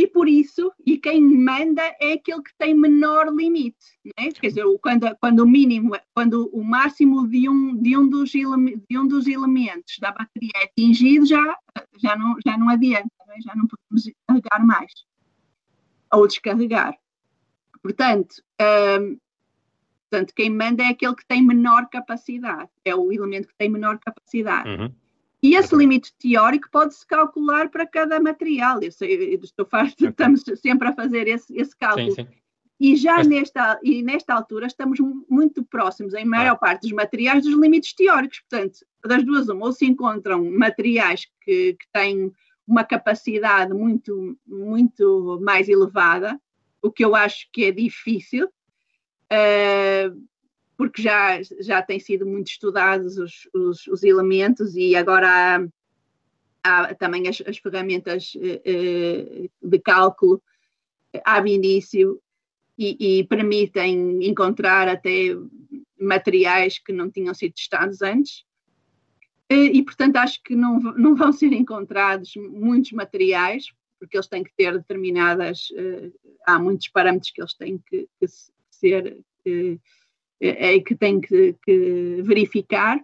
E 0.00 0.06
por 0.06 0.26
isso, 0.26 0.72
e 0.86 0.96
quem 0.96 1.20
manda 1.20 1.82
é 2.00 2.14
aquele 2.14 2.42
que 2.42 2.54
tem 2.56 2.72
menor 2.72 3.30
limite. 3.30 3.98
Né? 4.02 4.32
Quer 4.32 4.48
dizer, 4.48 4.64
quando, 4.80 5.14
quando 5.16 5.40
o 5.40 5.46
mínimo, 5.46 5.94
quando 6.14 6.48
o 6.54 6.64
máximo 6.64 7.28
de 7.28 7.50
um, 7.50 7.76
de 7.76 7.98
um, 7.98 8.08
dos, 8.08 8.30
de 8.30 8.98
um 8.98 9.06
dos 9.06 9.26
elementos 9.26 9.98
da 10.00 10.10
bateria 10.10 10.52
é 10.56 10.64
atingido, 10.64 11.26
já, 11.26 11.54
já, 11.98 12.16
não, 12.16 12.34
já 12.42 12.56
não 12.56 12.70
adianta, 12.70 13.10
né? 13.28 13.34
já 13.44 13.54
não 13.54 13.66
podemos 13.66 14.10
carregar 14.26 14.64
mais 14.64 14.90
ou 16.10 16.26
descarregar. 16.26 16.96
Portanto, 17.82 18.36
um, 19.02 19.18
portanto, 20.08 20.32
quem 20.34 20.48
manda 20.48 20.82
é 20.82 20.86
aquele 20.86 21.14
que 21.14 21.26
tem 21.26 21.42
menor 21.42 21.90
capacidade, 21.90 22.70
é 22.86 22.94
o 22.94 23.12
elemento 23.12 23.48
que 23.48 23.54
tem 23.58 23.68
menor 23.68 23.98
capacidade. 23.98 24.66
Uhum. 24.66 24.94
E 25.42 25.54
esse 25.54 25.74
limite 25.74 26.12
teórico 26.18 26.68
pode-se 26.70 27.06
calcular 27.06 27.70
para 27.70 27.86
cada 27.86 28.20
material. 28.20 28.82
Eu, 28.82 28.92
sei, 28.92 29.34
eu 29.34 29.40
estou 29.42 29.64
farto, 29.64 30.06
estamos 30.06 30.42
sempre 30.56 30.88
a 30.88 30.92
fazer 30.92 31.26
esse, 31.28 31.56
esse 31.56 31.76
cálculo. 31.76 32.10
Sim, 32.10 32.24
sim. 32.24 32.40
E 32.78 32.96
já 32.96 33.16
Mas... 33.16 33.26
nesta, 33.26 33.80
e 33.82 34.02
nesta 34.02 34.34
altura 34.34 34.66
estamos 34.66 34.98
muito 35.28 35.62
próximos, 35.62 36.14
em 36.14 36.24
maior 36.24 36.58
parte 36.58 36.82
dos 36.82 36.92
materiais, 36.92 37.44
dos 37.44 37.54
limites 37.54 37.92
teóricos. 37.92 38.40
Portanto, 38.40 38.78
das 39.04 39.24
duas, 39.24 39.48
uma, 39.48 39.66
ou 39.66 39.72
se 39.72 39.84
encontram 39.84 40.50
materiais 40.50 41.26
que, 41.42 41.74
que 41.74 41.86
têm 41.92 42.32
uma 42.66 42.84
capacidade 42.84 43.74
muito, 43.74 44.38
muito 44.46 45.38
mais 45.42 45.68
elevada, 45.68 46.40
o 46.80 46.90
que 46.90 47.04
eu 47.04 47.14
acho 47.14 47.48
que 47.52 47.64
é 47.64 47.72
difícil, 47.72 48.46
uh, 48.46 50.28
porque 50.80 51.02
já, 51.02 51.42
já 51.60 51.82
têm 51.82 52.00
sido 52.00 52.24
muito 52.24 52.46
estudados 52.46 53.18
os, 53.18 53.46
os, 53.52 53.86
os 53.86 54.02
elementos 54.02 54.74
e 54.74 54.96
agora 54.96 55.68
há, 56.64 56.84
há 56.84 56.94
também 56.94 57.28
as, 57.28 57.42
as 57.46 57.58
ferramentas 57.58 58.32
uh, 58.34 59.50
de 59.62 59.78
cálculo 59.78 60.42
ab 61.22 61.52
início 61.52 62.18
e, 62.78 63.18
e, 63.18 63.24
permitem 63.24 64.26
encontrar 64.26 64.88
até 64.88 65.36
materiais 66.00 66.78
que 66.78 66.94
não 66.94 67.10
tinham 67.10 67.34
sido 67.34 67.52
testados 67.52 68.00
antes. 68.00 68.46
E, 69.50 69.82
portanto, 69.82 70.16
acho 70.16 70.42
que 70.42 70.56
não, 70.56 70.78
não 70.78 71.14
vão 71.14 71.30
ser 71.30 71.52
encontrados 71.52 72.32
muitos 72.36 72.92
materiais, 72.92 73.66
porque 73.98 74.16
eles 74.16 74.28
têm 74.28 74.42
que 74.42 74.52
ter 74.56 74.72
determinadas. 74.78 75.68
há 76.46 76.58
muitos 76.58 76.88
parâmetros 76.88 77.32
que 77.32 77.42
eles 77.42 77.52
têm 77.52 77.76
que, 77.86 78.08
que 78.18 78.26
ser. 78.70 79.18
É, 80.40 80.80
que 80.80 80.94
têm 80.94 81.20
que, 81.20 81.54
que 81.62 82.22
verificar 82.22 82.98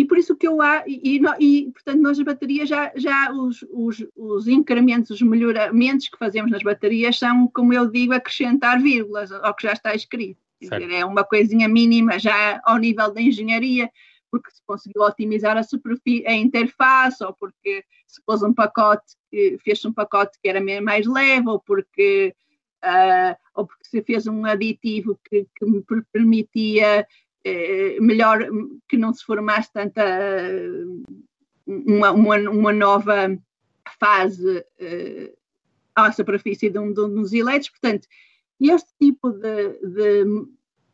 e 0.00 0.04
por 0.06 0.16
isso 0.16 0.34
que 0.34 0.48
eu 0.48 0.62
há, 0.62 0.82
e, 0.86 1.18
e, 1.18 1.20
e, 1.38 1.72
portanto 1.72 2.00
nós 2.00 2.18
as 2.18 2.24
baterias 2.24 2.68
já, 2.68 2.90
já 2.96 3.30
os, 3.32 3.62
os, 3.70 4.06
os 4.16 4.48
incrementos, 4.48 5.10
os 5.10 5.20
melhoramentos 5.20 6.08
que 6.08 6.16
fazemos 6.16 6.50
nas 6.50 6.62
baterias 6.62 7.18
são, 7.18 7.46
como 7.48 7.74
eu 7.74 7.90
digo, 7.90 8.14
acrescentar 8.14 8.80
vírgulas 8.80 9.30
ao 9.30 9.54
que 9.54 9.64
já 9.64 9.74
está 9.74 9.94
escrito. 9.94 10.40
Dizer, 10.58 10.90
é 10.90 11.04
uma 11.04 11.22
coisinha 11.22 11.68
mínima 11.68 12.18
já 12.18 12.60
ao 12.64 12.78
nível 12.78 13.12
da 13.12 13.20
engenharia, 13.20 13.90
porque 14.30 14.50
se 14.50 14.62
conseguiu 14.66 15.02
otimizar 15.02 15.58
a 15.58 15.62
superfície, 15.62 16.26
a 16.26 16.34
interface, 16.34 17.22
ou 17.22 17.34
porque 17.34 17.84
se 18.06 18.22
pôs 18.24 18.42
um 18.42 18.54
pacote, 18.54 19.16
fez 19.62 19.84
um 19.84 19.92
pacote 19.92 20.38
que 20.42 20.48
era 20.48 20.62
mais 20.80 21.06
leve, 21.06 21.46
ou 21.46 21.60
porque, 21.60 22.34
uh, 22.84 23.36
ou 23.54 23.66
porque 23.66 23.84
se 23.84 24.02
fez 24.02 24.26
um 24.26 24.44
aditivo 24.44 25.18
que, 25.28 25.46
que 25.54 25.64
me 25.64 25.82
permitia 26.12 27.06
eh, 27.44 27.98
melhor 28.00 28.46
que 28.86 28.98
não 28.98 29.14
se 29.14 29.24
formasse 29.24 29.72
tanta 29.72 30.02
uma, 31.66 32.10
uma, 32.10 32.36
uma 32.36 32.72
nova 32.72 33.38
fase 33.98 34.64
eh, 34.78 35.32
à 35.94 36.12
superfície 36.12 36.68
de 36.68 36.78
um, 36.78 36.92
de 36.92 37.00
um 37.00 37.14
dos 37.14 37.32
eleitos. 37.32 37.70
Portanto, 37.70 38.06
este 38.60 38.90
tipo 39.00 39.30
de, 39.30 39.78
de, 39.80 40.24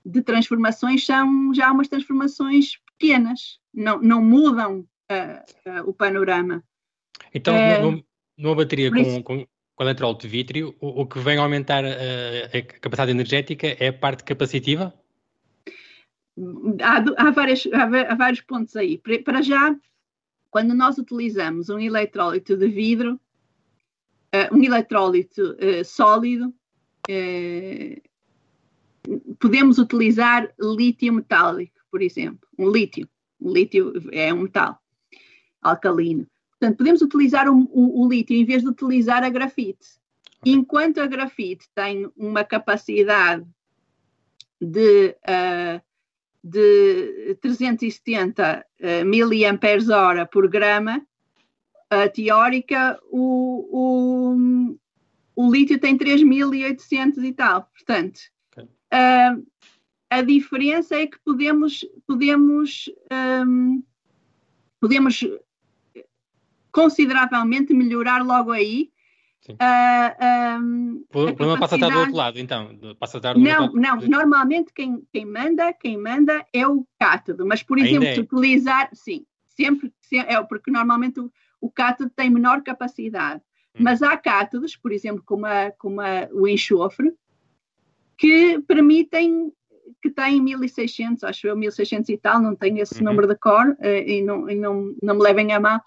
de, 0.04 0.22
transformações 0.22 1.04
são 1.04 1.52
já 1.52 1.72
umas 1.72 1.88
transformações 1.88 2.78
pequenas, 2.92 3.58
não, 3.74 4.00
não 4.00 4.22
mudam 4.22 4.80
uh, 5.10 5.80
uh, 5.80 5.88
o 5.88 5.92
panorama. 5.92 6.62
Então, 7.34 7.54
uh, 7.54 8.04
numa 8.38 8.54
bateria 8.54 8.90
com, 8.90 9.22
com, 9.22 9.46
com 9.76 9.84
eletrólito 9.84 10.22
de 10.22 10.28
vítreo, 10.28 10.74
o, 10.80 11.02
o, 11.02 11.06
que 11.06 11.20
vem 11.20 11.38
aumentar 11.38 11.84
a, 11.84 11.88
a 11.90 12.62
capacidade 12.80 13.10
energética 13.12 13.76
é 13.78 13.88
a 13.88 13.92
parte 13.92 14.24
capacitiva? 14.24 14.92
há, 16.82 17.04
há, 17.28 17.30
várias, 17.30 17.66
há, 17.72 18.14
vários 18.14 18.40
pontos 18.40 18.74
aí. 18.76 18.98
Para 18.98 19.42
já, 19.42 19.76
quando 20.50 20.74
nós 20.74 20.98
utilizamos 20.98 21.68
um 21.68 21.78
eletrólito 21.78 22.56
de 22.56 22.68
vidro, 22.68 23.20
uh, 24.34 24.54
um 24.54 24.62
eletrólito 24.62 25.52
uh, 25.52 25.84
sólido, 25.84 26.54
uh, 27.10 28.02
podemos 29.38 29.78
utilizar 29.78 30.52
lítio 30.58 31.12
metálico, 31.12 31.78
por 31.90 32.02
exemplo. 32.02 32.48
Um 32.58 32.70
lítio. 32.70 33.08
Lítio 33.40 33.92
é 34.12 34.32
um 34.32 34.42
metal 34.42 34.80
alcalino. 35.62 36.26
Portanto, 36.58 36.78
podemos 36.78 37.02
utilizar 37.02 37.48
o, 37.48 37.68
o, 37.70 38.04
o 38.04 38.08
lítio 38.08 38.34
em 38.36 38.44
vez 38.44 38.62
de 38.62 38.68
utilizar 38.68 39.22
a 39.22 39.28
grafite. 39.28 39.86
Enquanto 40.44 41.00
a 41.00 41.06
grafite 41.06 41.68
tem 41.74 42.10
uma 42.16 42.44
capacidade 42.44 43.44
de 44.60 45.16
uh, 45.28 45.80
de 46.42 47.36
370 47.40 48.64
uh, 48.80 49.04
miliamperes 49.04 49.88
hora 49.88 50.24
por 50.24 50.48
grama, 50.48 51.04
a 51.90 52.08
teórica, 52.08 52.98
o, 53.10 53.68
o, 53.72 54.76
o 55.34 55.52
lítio 55.52 55.78
tem 55.78 55.98
3.800 55.98 57.24
e 57.24 57.32
tal. 57.32 57.68
Portanto, 57.72 58.20
okay. 58.52 58.64
uh, 58.64 59.46
a 60.08 60.22
diferença 60.22 60.94
é 60.94 61.06
que 61.06 61.18
podemos, 61.24 61.84
podemos, 62.06 62.88
um, 63.44 63.82
podemos 64.80 65.24
consideravelmente 66.76 67.72
melhorar 67.72 68.22
logo 68.22 68.52
aí 68.52 68.90
Uh, 69.48 70.60
um, 70.60 71.04
o 71.08 71.34
problema 71.36 71.56
passa 71.56 71.76
a 71.76 71.78
estar 71.78 71.88
do 71.88 71.98
outro 72.00 72.16
lado, 72.16 72.36
então. 72.40 72.76
Passa 72.98 73.16
a 73.16 73.20
estar 73.20 73.34
do 73.34 73.38
não, 73.38 73.72
não. 73.72 73.96
Normalmente 74.00 74.72
quem, 74.74 75.06
quem, 75.12 75.24
manda, 75.24 75.72
quem 75.72 75.96
manda 75.96 76.44
é 76.52 76.66
o 76.66 76.84
cátodo. 76.98 77.46
Mas, 77.46 77.62
por 77.62 77.78
exemplo, 77.78 78.08
é. 78.08 78.18
utilizar, 78.18 78.90
sim, 78.92 79.24
sempre, 79.46 79.92
é 80.12 80.42
porque 80.42 80.68
normalmente 80.68 81.20
o, 81.20 81.30
o 81.60 81.70
cátodo 81.70 82.10
tem 82.10 82.28
menor 82.28 82.60
capacidade. 82.64 83.40
Hum. 83.76 83.84
Mas 83.84 84.02
há 84.02 84.16
cátodos, 84.16 84.74
por 84.74 84.90
exemplo, 84.90 85.22
como, 85.24 85.46
a, 85.46 85.70
como 85.78 86.00
a, 86.00 86.28
o 86.32 86.48
enxofre, 86.48 87.14
que 88.18 88.60
permitem 88.66 89.52
que 90.02 90.10
têm 90.10 90.42
1600, 90.42 91.22
acho 91.22 91.46
eu, 91.46 91.56
1600 91.56 92.08
e 92.08 92.16
tal, 92.16 92.42
não 92.42 92.56
tenho 92.56 92.78
esse 92.78 92.98
uhum. 92.98 93.04
número 93.04 93.28
de 93.28 93.36
cor 93.36 93.68
uh, 93.78 93.86
e, 93.86 94.22
não, 94.22 94.50
e 94.50 94.56
não, 94.56 94.92
não 95.00 95.14
me 95.14 95.22
levem 95.22 95.52
a 95.52 95.60
mal, 95.60 95.80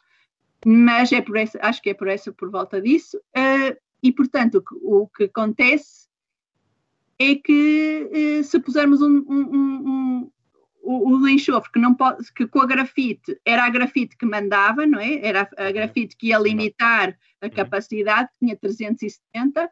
mas 0.66 1.12
é 1.12 1.22
por 1.22 1.38
essa, 1.38 1.60
acho 1.62 1.82
que 1.82 1.90
é 1.90 1.94
por 1.94 2.08
essa, 2.08 2.32
por 2.32 2.50
volta 2.50 2.82
disso, 2.82 3.18
uh, 3.18 3.78
e 4.02 4.12
portanto 4.12 4.56
o 4.56 4.62
que, 4.62 4.76
o 4.82 5.08
que, 5.08 5.24
acontece 5.26 6.08
é 7.18 7.36
que 7.36 8.10
uh, 8.40 8.44
se 8.44 8.60
pusermos 8.60 9.02
um, 9.02 9.24
um, 9.28 9.42
um, 9.42 10.32
o, 10.82 11.18
o 11.18 11.28
enxofre 11.28 11.72
que 11.72 11.80
não 11.80 11.94
pode, 11.94 12.32
que 12.34 12.48
com 12.48 12.62
a 12.62 12.66
grafite 12.66 13.40
era 13.46 13.64
a 13.66 13.70
grafite 13.70 14.18
que 14.18 14.26
mandava, 14.26 14.86
não 14.86 15.00
é? 15.00 15.26
Era 15.26 15.50
a, 15.58 15.68
a 15.68 15.72
grafite 15.72 16.16
que 16.18 16.28
ia 16.28 16.40
limitar 16.40 17.18
a 17.42 17.46
uhum. 17.46 17.52
capacidade, 17.52 18.30
tinha 18.40 18.56
370. 18.56 19.70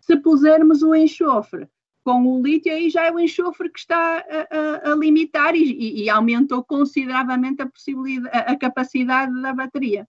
Se 0.00 0.16
pusermos 0.16 0.82
o 0.82 0.94
enxofre 0.94 1.68
com 2.02 2.24
o 2.24 2.42
lítio, 2.42 2.72
aí 2.72 2.88
já 2.88 3.04
é 3.04 3.12
o 3.12 3.20
enxofre 3.20 3.70
que 3.70 3.78
está 3.78 4.18
a, 4.18 4.88
a, 4.88 4.92
a 4.92 4.94
limitar 4.96 5.54
e, 5.54 6.02
e, 6.02 6.08
aumentou 6.08 6.64
consideravelmente 6.64 7.60
a, 7.60 7.66
possibilidade, 7.66 8.34
a, 8.34 8.52
a 8.52 8.58
capacidade 8.58 9.42
da 9.42 9.52
bateria. 9.52 10.08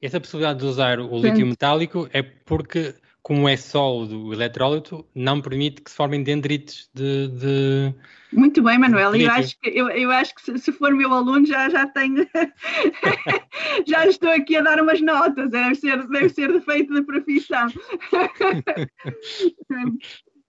Essa 0.00 0.20
possibilidade 0.20 0.60
de 0.60 0.66
usar 0.66 1.00
o 1.00 1.18
lítio 1.18 1.46
metálico 1.46 2.08
é 2.12 2.22
porque, 2.22 2.94
como 3.22 3.48
é 3.48 3.56
sólido 3.56 4.26
o 4.26 4.32
eletrólito, 4.32 5.06
não 5.14 5.40
permite 5.40 5.80
que 5.80 5.90
se 5.90 5.96
formem 5.96 6.22
dendrites 6.22 6.90
de. 6.92 7.28
de 7.28 7.94
Muito 8.30 8.62
bem, 8.62 8.78
Manuel. 8.78 9.16
Eu 9.16 9.30
acho 9.30 9.58
que, 9.58 9.70
eu, 9.70 9.88
eu 9.88 10.10
acho 10.10 10.34
que 10.34 10.42
se, 10.42 10.58
se 10.58 10.72
for 10.72 10.94
meu 10.94 11.12
aluno 11.12 11.46
já, 11.46 11.70
já 11.70 11.86
tenho. 11.86 12.28
já 13.86 14.06
estou 14.06 14.30
aqui 14.30 14.56
a 14.56 14.62
dar 14.62 14.82
umas 14.82 15.00
notas. 15.00 15.50
Deve 15.50 15.74
ser, 15.76 16.06
deve 16.08 16.28
ser 16.28 16.52
defeito 16.52 16.92
da 16.92 17.02
profissão. 17.02 17.68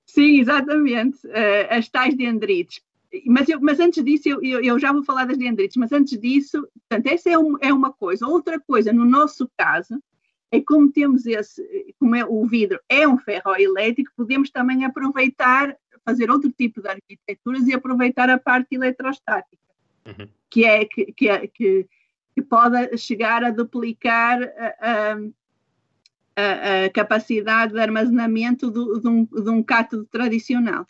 Sim, 0.05 0.39
exatamente. 0.39 1.25
Uh, 1.27 1.67
as 1.69 1.87
tais 1.87 2.15
dendrites 2.15 2.81
mas, 3.25 3.49
eu, 3.49 3.59
mas 3.61 3.79
antes 3.79 4.03
disso, 4.03 4.27
eu, 4.27 4.41
eu, 4.41 4.79
já 4.79 4.91
vou 4.91 5.03
falar 5.03 5.25
das 5.25 5.37
dendrites, 5.37 5.77
mas 5.77 5.91
antes 5.91 6.19
disso, 6.19 6.67
portanto, 6.89 7.07
essa 7.07 7.29
é, 7.29 7.37
um, 7.37 7.57
é 7.61 7.73
uma 7.73 7.91
coisa. 7.91 8.27
Outra 8.27 8.59
coisa, 8.59 8.91
no 8.93 9.05
nosso 9.05 9.49
caso, 9.57 10.01
é 10.51 10.61
como 10.61 10.91
temos 10.91 11.25
esse, 11.25 11.61
como 11.99 12.15
é, 12.15 12.25
o 12.25 12.45
vidro 12.45 12.79
é 12.87 13.07
um 13.07 13.17
ferroelétrico, 13.17 14.11
podemos 14.15 14.49
também 14.49 14.85
aproveitar, 14.85 15.75
fazer 16.05 16.31
outro 16.31 16.51
tipo 16.51 16.81
de 16.81 16.87
arquiteturas 16.87 17.67
e 17.67 17.73
aproveitar 17.73 18.29
a 18.29 18.37
parte 18.37 18.75
eletrostática, 18.75 19.61
uhum. 20.05 20.27
que 20.49 20.65
é 20.65 20.85
que, 20.85 21.11
que, 21.11 21.29
é, 21.29 21.47
que, 21.47 21.87
que, 22.33 22.41
pode 22.41 22.97
chegar 22.97 23.43
a 23.43 23.51
duplicar 23.51 24.41
a, 24.79 25.17
a, 26.35 26.85
a 26.85 26.89
capacidade 26.91 27.73
de 27.73 27.79
armazenamento 27.79 28.71
do, 28.71 28.99
de, 28.99 29.07
um, 29.07 29.25
de 29.25 29.49
um 29.49 29.61
cátodo 29.61 30.05
tradicional. 30.05 30.85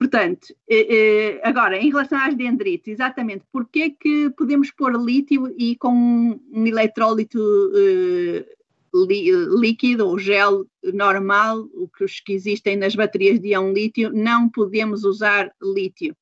Portanto, 0.00 0.54
eh, 0.66 0.86
eh, 0.96 1.40
agora, 1.44 1.76
em 1.76 1.90
relação 1.90 2.18
às 2.18 2.34
dendrites, 2.34 2.88
exatamente, 2.88 3.44
porquê 3.52 3.90
que 3.90 4.30
podemos 4.30 4.70
pôr 4.70 4.96
lítio 4.96 5.54
e 5.58 5.76
com 5.76 6.40
um 6.50 6.66
eletrólito 6.66 7.38
eh, 7.76 8.46
líquido 8.94 10.08
ou 10.08 10.18
gel 10.18 10.66
normal, 10.82 11.68
os 12.00 12.18
que 12.18 12.32
existem 12.32 12.78
nas 12.78 12.94
baterias 12.96 13.38
de 13.38 13.48
íon 13.48 13.74
lítio, 13.74 14.10
não 14.10 14.48
podemos 14.48 15.04
usar 15.04 15.52
lítio. 15.62 16.16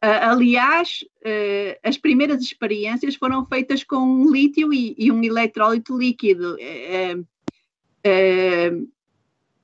aliás, 0.00 1.04
as 1.82 1.96
primeiras 1.98 2.42
experiências 2.42 3.14
foram 3.14 3.46
feitas 3.46 3.84
com 3.84 4.30
lítio 4.32 4.72
e, 4.72 5.12
um 5.12 5.22
eletrólito 5.22 5.96
líquido. 5.96 6.56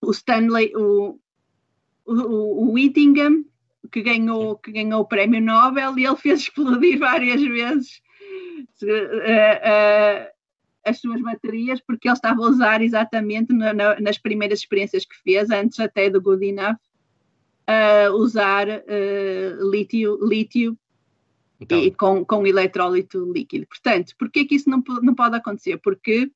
o 0.03 0.11
Stanley, 0.13 0.73
o, 0.77 1.19
o, 2.13 2.73
Whittingham, 2.73 3.45
que 3.91 4.03
ganhou, 4.03 4.57
que 4.57 4.73
ganhou 4.73 5.01
o 5.03 5.07
prémio 5.07 5.41
Nobel, 5.41 5.99
e 5.99 6.05
ele 6.05 6.17
fez 6.17 6.41
explodir 6.41 6.99
várias 7.01 7.41
vezes 7.41 8.01
uh, 8.83 8.87
uh, 8.87 10.31
as 10.85 10.99
suas 10.99 11.21
baterias, 11.21 11.81
porque 11.81 12.09
ele 12.09 12.15
estava 12.15 12.41
a 12.41 12.49
usar 12.49 12.83
exatamente 12.83 13.53
na, 13.53 13.73
na, 13.73 14.01
nas 14.01 14.19
primeiras 14.19 14.61
experiências 14.61 15.05
que 15.05 15.17
fez, 15.23 15.51
antes 15.51 15.79
até 15.79 16.11
do 16.11 16.21
Good 16.21 16.45
Enough, 16.47 16.77
uh, 17.69 18.15
usar 18.17 18.69
uh, 18.69 19.71
lítio, 19.71 20.19
lítio 20.27 20.77
então. 21.61 21.79
e, 21.79 21.91
com, 21.91 22.25
com 22.25 22.47
eletrólito 22.47 23.31
líquido. 23.33 23.67
Portanto, 23.67 24.15
por 24.19 24.31
que 24.31 24.47
isso 24.51 24.69
não, 24.69 24.83
não 25.03 25.15
pode 25.15 25.37
acontecer? 25.37 25.77
Porque, 25.79 26.31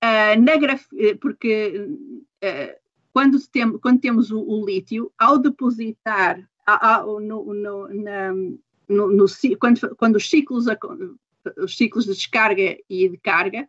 na 0.00 0.56
graf... 0.56 0.84
porque 1.20 1.88
quando, 3.12 3.38
tem, 3.48 3.78
quando 3.78 4.00
temos 4.00 4.30
o, 4.30 4.40
o, 4.40 4.64
lítio, 4.64 5.12
ao 5.18 5.38
depositar 5.38 6.48
ao, 6.66 7.18
no, 7.20 7.54
no, 7.54 7.88
na, 7.88 8.32
no, 8.88 9.10
no, 9.10 9.26
quando, 9.58 9.96
quando 9.96 10.16
os 10.16 10.28
ciclos, 10.28 10.66
os 11.56 11.76
ciclos 11.76 12.04
de 12.04 12.12
descarga 12.12 12.76
e 12.88 13.08
de 13.08 13.16
carga, 13.18 13.68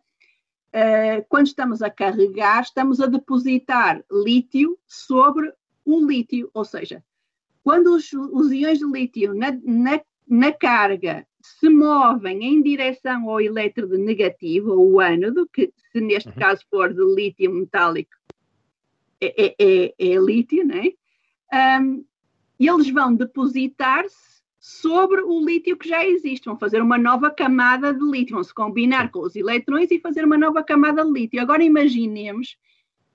uh, 0.74 1.24
quando 1.28 1.46
estamos 1.46 1.82
a 1.82 1.90
carregar, 1.90 2.62
estamos 2.62 3.00
a 3.00 3.06
depositar 3.06 4.04
lítio 4.10 4.78
sobre 4.86 5.52
o 5.84 6.04
lítio, 6.04 6.50
ou 6.52 6.64
seja, 6.64 7.02
quando 7.62 7.94
os, 7.94 8.12
os 8.12 8.52
íons 8.52 8.78
de 8.78 8.86
lítio 8.86 9.34
na, 9.34 9.58
na, 9.64 10.00
na, 10.26 10.52
carga 10.52 11.26
se 11.42 11.68
movem 11.68 12.44
em 12.44 12.62
direção 12.62 13.28
ao 13.28 13.40
elétrodo 13.40 13.96
negativo, 13.98 14.72
ou 14.72 15.00
ânodo, 15.00 15.48
que 15.52 15.72
se 15.90 16.00
neste 16.00 16.28
uhum. 16.28 16.34
caso 16.36 16.64
for 16.70 16.92
de 16.92 17.02
lítio 17.14 17.52
metálico, 17.52 18.19
é, 19.20 19.46
é, 19.46 19.54
é, 19.58 19.94
é 19.98 20.18
lítio, 20.18 20.66
né? 20.66 20.90
Um, 21.80 22.04
eles 22.58 22.90
vão 22.90 23.14
depositar-se 23.14 24.40
sobre 24.58 25.22
o 25.22 25.44
lítio 25.44 25.76
que 25.76 25.88
já 25.88 26.04
existe, 26.04 26.44
vão 26.44 26.58
fazer 26.58 26.82
uma 26.82 26.98
nova 26.98 27.30
camada 27.30 27.94
de 27.94 28.04
lítio, 28.04 28.34
vão 28.34 28.44
se 28.44 28.52
combinar 28.52 29.10
com 29.10 29.20
os 29.20 29.34
eletrões 29.34 29.90
e 29.90 29.98
fazer 29.98 30.24
uma 30.24 30.36
nova 30.36 30.62
camada 30.62 31.02
de 31.02 31.10
lítio. 31.10 31.40
Agora 31.40 31.64
imaginemos 31.64 32.58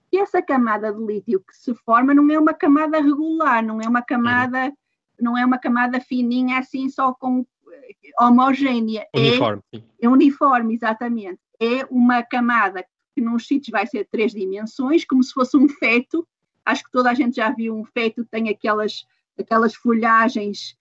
que 0.10 0.18
essa 0.18 0.42
camada 0.42 0.92
de 0.92 1.06
lítio 1.06 1.40
que 1.40 1.56
se 1.56 1.76
forma 1.76 2.14
não 2.16 2.30
é 2.32 2.40
uma 2.40 2.54
camada 2.54 3.00
regular, 3.00 3.64
não 3.64 3.80
é 3.80 3.88
uma 3.88 4.02
camada, 4.02 4.74
não 5.20 5.38
é 5.38 5.46
uma 5.46 5.60
camada 5.60 6.00
fininha 6.00 6.58
assim 6.58 6.90
só 6.90 7.14
com 7.14 7.46
eh, 7.72 8.12
homogénea. 8.20 9.06
É 9.14 9.20
uniforme. 9.20 9.62
É, 9.72 9.80
é 10.02 10.10
uniforme, 10.10 10.74
exatamente. 10.74 11.40
É 11.60 11.86
uma 11.92 12.24
camada 12.24 12.84
que 13.16 13.22
nos 13.22 13.48
sítios 13.48 13.72
vai 13.72 13.88
ser 13.88 14.06
três 14.12 14.34
dimensões, 14.34 15.06
como 15.06 15.24
se 15.24 15.34
fosse 15.34 15.56
um 15.56 15.68
feto. 15.68 16.28
Acho 16.66 16.84
que 16.84 16.92
toda 16.92 17.10
a 17.10 17.14
gente 17.14 17.38
já 17.38 17.50
viu 17.50 17.76
um 17.76 17.86
feto, 17.86 18.26
tem 18.26 18.50
aquelas, 18.50 19.08
aquelas 19.40 19.74
folhagens, 19.74 20.78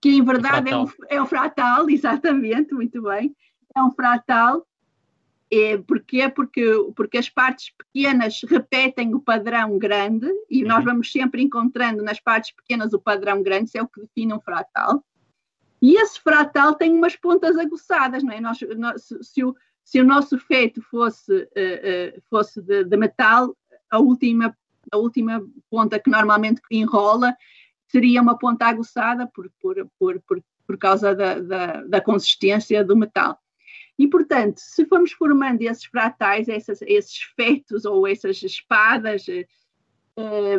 que 0.00 0.10
em 0.10 0.24
verdade 0.24 0.70
é, 0.70 0.76
um, 0.76 0.86
é 1.08 1.22
um 1.22 1.26
fratal, 1.26 1.88
exatamente, 1.90 2.74
muito 2.74 3.00
bem. 3.02 3.34
É 3.74 3.80
um 3.80 3.92
fratal 3.92 4.66
é, 5.50 5.78
porquê? 5.78 6.28
Porque, 6.28 6.64
porque 6.96 7.18
as 7.18 7.28
partes 7.28 7.72
pequenas 7.78 8.40
repetem 8.48 9.14
o 9.14 9.20
padrão 9.20 9.78
grande 9.78 10.28
e 10.50 10.62
uhum. 10.62 10.68
nós 10.68 10.84
vamos 10.84 11.12
sempre 11.12 11.42
encontrando 11.42 12.02
nas 12.02 12.18
partes 12.18 12.50
pequenas 12.52 12.92
o 12.92 12.98
padrão 12.98 13.42
grande, 13.42 13.66
isso 13.66 13.78
é 13.78 13.82
o 13.82 13.88
que 13.88 14.00
define 14.00 14.34
um 14.34 14.40
fratal. 14.40 15.04
E 15.80 15.94
esse 16.00 16.20
fratal 16.20 16.74
tem 16.74 16.92
umas 16.92 17.14
pontas 17.14 17.56
aguçadas, 17.56 18.22
não 18.24 18.32
é? 18.32 18.40
Nós, 18.40 18.58
nós, 18.76 19.08
se, 19.22 19.44
o, 19.44 19.54
se 19.86 20.00
o 20.00 20.04
nosso 20.04 20.36
feito 20.36 20.82
fosse, 20.82 21.32
uh, 21.32 21.38
uh, 21.38 22.22
fosse 22.28 22.60
de, 22.60 22.82
de, 22.82 22.96
metal, 22.96 23.56
a 23.88 24.00
última, 24.00 24.52
a 24.90 24.96
última 24.96 25.46
ponta 25.70 26.00
que 26.00 26.10
normalmente 26.10 26.60
enrola 26.68 27.32
seria 27.86 28.20
uma 28.20 28.36
ponta 28.36 28.66
aguçada 28.66 29.28
por, 29.28 29.48
por, 29.60 29.76
por, 29.96 30.20
por, 30.22 30.42
por 30.66 30.76
causa 30.76 31.14
da, 31.14 31.38
da, 31.38 31.84
da 31.84 32.00
consistência 32.00 32.84
do 32.84 32.96
metal. 32.96 33.38
E, 33.96 34.08
portanto, 34.08 34.58
se 34.58 34.84
formos 34.86 35.12
formando 35.12 35.62
esses 35.62 35.84
fratais, 35.84 36.48
essas, 36.48 36.82
esses 36.82 37.22
fetos 37.36 37.84
ou 37.84 38.08
essas 38.08 38.42
espadas, 38.42 39.28
eh, 39.28 39.46
eh 40.16 40.58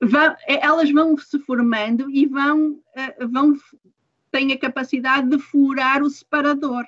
vão, 0.00 0.36
elas 0.46 0.92
vão 0.92 1.18
se 1.18 1.40
formando 1.40 2.08
e 2.08 2.24
vão, 2.24 2.80
eh, 2.94 3.26
vão 3.26 3.56
têm 4.30 4.52
a 4.52 4.58
capacidade 4.58 5.28
de 5.28 5.40
furar 5.40 6.04
o 6.04 6.08
separador. 6.08 6.84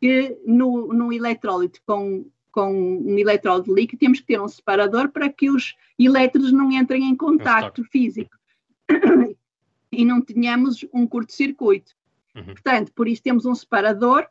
Que 0.00 0.36
no, 0.44 0.88
no 0.92 1.12
eletrólito 1.12 1.80
com, 1.86 2.26
com 2.50 3.00
um 3.00 3.18
eletrodo 3.18 3.74
líquido 3.74 4.00
temos 4.00 4.20
que 4.20 4.26
ter 4.26 4.40
um 4.40 4.48
separador 4.48 5.08
para 5.10 5.28
que 5.28 5.50
os 5.50 5.74
elétrons 5.98 6.52
não 6.52 6.70
entrem 6.70 7.04
em 7.04 7.16
contacto 7.16 7.82
físico 7.84 8.36
e 9.90 10.04
não 10.04 10.20
tenhamos 10.20 10.84
um 10.92 11.06
curto-circuito. 11.06 11.92
Uhum. 12.34 12.44
Portanto, 12.44 12.92
por 12.94 13.08
isso 13.08 13.22
temos 13.22 13.46
um 13.46 13.54
separador 13.54 14.26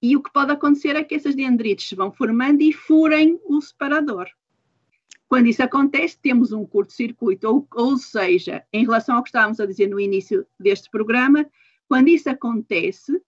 e 0.00 0.16
o 0.16 0.22
que 0.22 0.32
pode 0.32 0.50
acontecer 0.50 0.96
é 0.96 1.04
que 1.04 1.14
essas 1.14 1.34
dendrites 1.34 1.88
se 1.88 1.94
vão 1.94 2.10
formando 2.10 2.60
e 2.60 2.72
furem 2.72 3.40
o 3.44 3.60
separador. 3.60 4.28
Quando 5.28 5.46
isso 5.46 5.62
acontece, 5.62 6.18
temos 6.20 6.52
um 6.52 6.66
curto-circuito, 6.66 7.48
ou, 7.48 7.66
ou 7.72 7.96
seja, 7.96 8.64
em 8.72 8.84
relação 8.84 9.16
ao 9.16 9.22
que 9.22 9.28
estávamos 9.28 9.60
a 9.60 9.66
dizer 9.66 9.88
no 9.88 10.00
início 10.00 10.44
deste 10.58 10.90
programa, 10.90 11.48
quando 11.88 12.08
isso 12.08 12.28
acontece, 12.28 13.18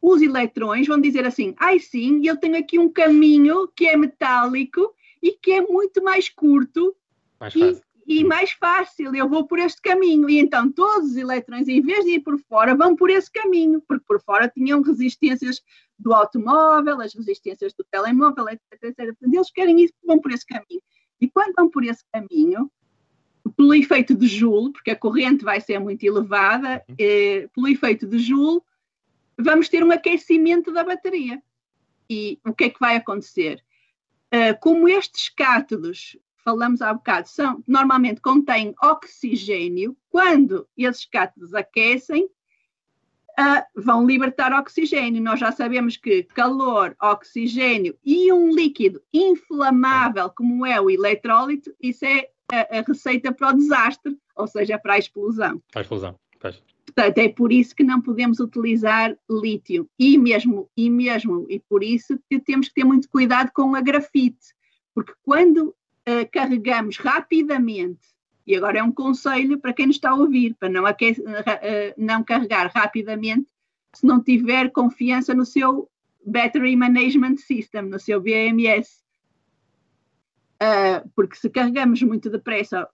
os 0.00 0.22
eletrões 0.22 0.86
vão 0.86 1.00
dizer 1.00 1.26
assim: 1.26 1.54
ai 1.58 1.78
sim, 1.78 2.26
eu 2.26 2.36
tenho 2.36 2.56
aqui 2.56 2.78
um 2.78 2.90
caminho 2.90 3.68
que 3.68 3.86
é 3.86 3.96
metálico 3.96 4.94
e 5.22 5.32
que 5.32 5.52
é 5.52 5.60
muito 5.60 6.02
mais 6.02 6.28
curto 6.28 6.94
mais 7.38 7.54
e, 7.54 7.80
e 8.06 8.24
mais 8.24 8.50
fácil, 8.52 9.14
eu 9.14 9.28
vou 9.28 9.46
por 9.46 9.58
este 9.58 9.80
caminho. 9.80 10.28
E 10.28 10.38
então 10.38 10.70
todos 10.70 11.10
os 11.10 11.16
eletrões, 11.16 11.68
em 11.68 11.80
vez 11.80 12.04
de 12.04 12.12
ir 12.12 12.20
por 12.20 12.38
fora, 12.40 12.74
vão 12.74 12.96
por 12.96 13.10
esse 13.10 13.30
caminho, 13.30 13.80
porque 13.86 14.04
por 14.06 14.20
fora 14.20 14.48
tinham 14.48 14.82
resistências 14.82 15.62
do 15.98 16.12
automóvel, 16.12 17.00
as 17.00 17.14
resistências 17.14 17.72
do 17.74 17.84
telemóvel, 17.84 18.48
etc. 18.48 18.82
etc. 18.82 19.16
Eles 19.22 19.50
querem 19.50 19.80
isso, 19.84 19.94
vão 20.04 20.18
por 20.18 20.32
esse 20.32 20.46
caminho. 20.46 20.82
E 21.20 21.28
quando 21.28 21.54
vão 21.54 21.68
por 21.68 21.84
esse 21.84 22.02
caminho, 22.10 22.70
pelo 23.56 23.74
efeito 23.74 24.14
de 24.14 24.26
Joule, 24.26 24.72
porque 24.72 24.90
a 24.90 24.96
corrente 24.96 25.44
vai 25.44 25.60
ser 25.60 25.78
muito 25.78 26.02
elevada, 26.02 26.82
uhum. 26.88 26.96
eh, 26.98 27.48
pelo 27.54 27.68
efeito 27.68 28.06
de 28.06 28.18
Joule, 28.18 28.60
vamos 29.42 29.68
ter 29.68 29.82
um 29.84 29.90
aquecimento 29.90 30.72
da 30.72 30.84
bateria. 30.84 31.42
E 32.08 32.38
o 32.44 32.52
que 32.52 32.64
é 32.64 32.70
que 32.70 32.80
vai 32.80 32.96
acontecer? 32.96 33.62
Uh, 34.32 34.58
como 34.60 34.88
estes 34.88 35.28
cátodos 35.28 36.16
falamos 36.44 36.82
há 36.82 36.92
bocado, 36.92 37.28
são, 37.28 37.62
normalmente 37.66 38.20
contêm 38.20 38.74
oxigênio, 38.82 39.96
quando 40.08 40.66
esses 40.76 41.04
cátodos 41.04 41.54
aquecem, 41.54 42.24
uh, 42.24 43.62
vão 43.74 44.06
libertar 44.06 44.52
oxigênio. 44.52 45.22
Nós 45.22 45.38
já 45.38 45.52
sabemos 45.52 45.96
que 45.96 46.24
calor, 46.24 46.96
oxigênio 47.00 47.96
e 48.04 48.32
um 48.32 48.50
líquido 48.50 49.02
inflamável, 49.12 50.30
como 50.30 50.64
é 50.66 50.80
o 50.80 50.90
eletrólito, 50.90 51.74
isso 51.80 52.04
é 52.04 52.28
a, 52.52 52.78
a 52.78 52.82
receita 52.82 53.32
para 53.32 53.50
o 53.50 53.56
desastre, 53.56 54.18
ou 54.34 54.46
seja, 54.46 54.78
para 54.78 54.94
a 54.94 54.98
explosão. 54.98 55.62
Para 55.70 55.80
a 55.80 55.82
explosão, 55.82 56.18
pois. 56.40 56.62
Portanto, 56.94 57.18
é 57.18 57.28
por 57.28 57.52
isso 57.52 57.74
que 57.74 57.84
não 57.84 58.02
podemos 58.02 58.40
utilizar 58.40 59.16
lítio 59.30 59.88
e 59.96 60.18
mesmo, 60.18 60.68
e 60.76 60.90
mesmo, 60.90 61.46
e 61.48 61.60
por 61.60 61.84
isso 61.84 62.18
que 62.28 62.40
temos 62.40 62.68
que 62.68 62.74
ter 62.74 62.84
muito 62.84 63.08
cuidado 63.08 63.50
com 63.54 63.76
a 63.76 63.80
grafite, 63.80 64.54
porque 64.92 65.12
quando 65.22 65.68
uh, 65.68 66.28
carregamos 66.32 66.96
rapidamente, 66.96 68.00
e 68.44 68.56
agora 68.56 68.80
é 68.80 68.82
um 68.82 68.90
conselho 68.90 69.60
para 69.60 69.72
quem 69.72 69.86
nos 69.86 69.96
está 69.96 70.10
a 70.10 70.16
ouvir, 70.16 70.56
para 70.58 70.68
não, 70.68 70.82
uh, 70.82 71.94
não 71.96 72.24
carregar 72.24 72.70
rapidamente 72.74 73.48
se 73.94 74.04
não 74.04 74.20
tiver 74.20 74.70
confiança 74.72 75.32
no 75.32 75.46
seu 75.46 75.88
Battery 76.26 76.74
Management 76.74 77.36
System, 77.36 77.82
no 77.82 78.00
seu 78.00 78.20
BMS. 78.20 79.00
Uh, 80.60 81.08
porque 81.14 81.36
se 81.36 81.48
carregamos 81.48 82.02
muito 82.02 82.28
depressa 82.28 82.88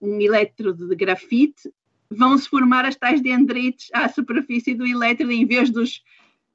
um 0.00 0.20
elétrodo 0.20 0.88
de 0.88 0.94
grafite, 0.94 1.68
vão-se 2.10 2.48
formar 2.48 2.84
as 2.84 2.96
tais 2.96 3.20
dendrites 3.20 3.88
à 3.92 4.08
superfície 4.08 4.74
do 4.74 4.86
elétrodo 4.86 5.32
em 5.32 5.46
vez 5.46 5.70
dos 5.70 6.02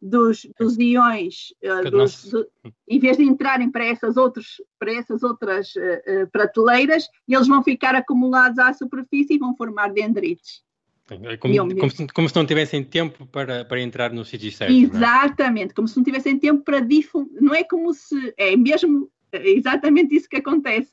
dos, 0.04 0.46
dos 0.60 0.78
iões, 0.78 1.54
uh, 1.63 1.89
dos, 1.89 2.30
do, 2.30 2.46
em 2.89 3.00
vez 3.00 3.16
de 3.16 3.24
entrarem 3.24 3.72
para 3.72 3.86
essas, 3.86 4.18
outros, 4.18 4.62
para 4.78 4.92
essas 4.94 5.24
outras 5.24 5.74
uh, 5.76 6.30
prateleiras, 6.30 7.08
eles 7.26 7.48
vão 7.48 7.63
ficar 7.63 7.96
acumulados 7.96 8.60
à 8.60 8.74
superfície 8.74 9.36
e 9.36 9.38
vão 9.38 9.56
formar 9.56 9.94
dendrites. 9.94 10.62
É 11.10 11.38
como, 11.38 11.76
como, 11.76 11.89
se, 11.89 12.08
como, 12.08 12.30
se, 12.30 12.36
não 12.36 12.46
tivessem 12.46 12.84
tempo 12.84 13.26
para, 13.28 13.63
para 13.63 13.82
entrar 13.82 14.12
no 14.12 14.26
sítio 14.26 14.52
certo. 14.52 14.74
Exatamente, 14.74 15.72
é? 15.72 15.74
como 15.74 15.88
se 15.88 15.96
não 15.96 16.04
tivessem 16.04 16.38
tempo 16.38 16.63
para 16.63 16.80
difundir. 16.80 17.42
Não 17.42 17.54
é 17.54 17.63
como 17.63 17.94
se. 17.94 18.34
É 18.38 18.56
mesmo 18.56 19.10
é 19.32 19.50
exatamente 19.50 20.16
isso 20.16 20.30
que 20.30 20.38
acontece. 20.38 20.92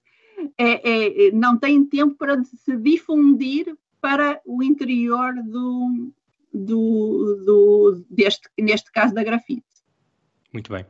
É, 0.59 1.27
é, 1.27 1.31
não 1.33 1.59
têm 1.59 1.85
tempo 1.85 2.16
para 2.16 2.42
se 2.42 2.77
difundir 2.77 3.77
para 4.00 4.40
o 4.44 4.62
interior 4.62 5.34
do, 5.42 6.12
do, 6.52 7.42
do, 7.44 8.04
deste, 8.10 8.48
neste 8.58 8.90
caso 8.92 9.14
da 9.14 9.22
grafite. 9.22 9.64
Muito 10.52 10.72
bem. 10.72 10.84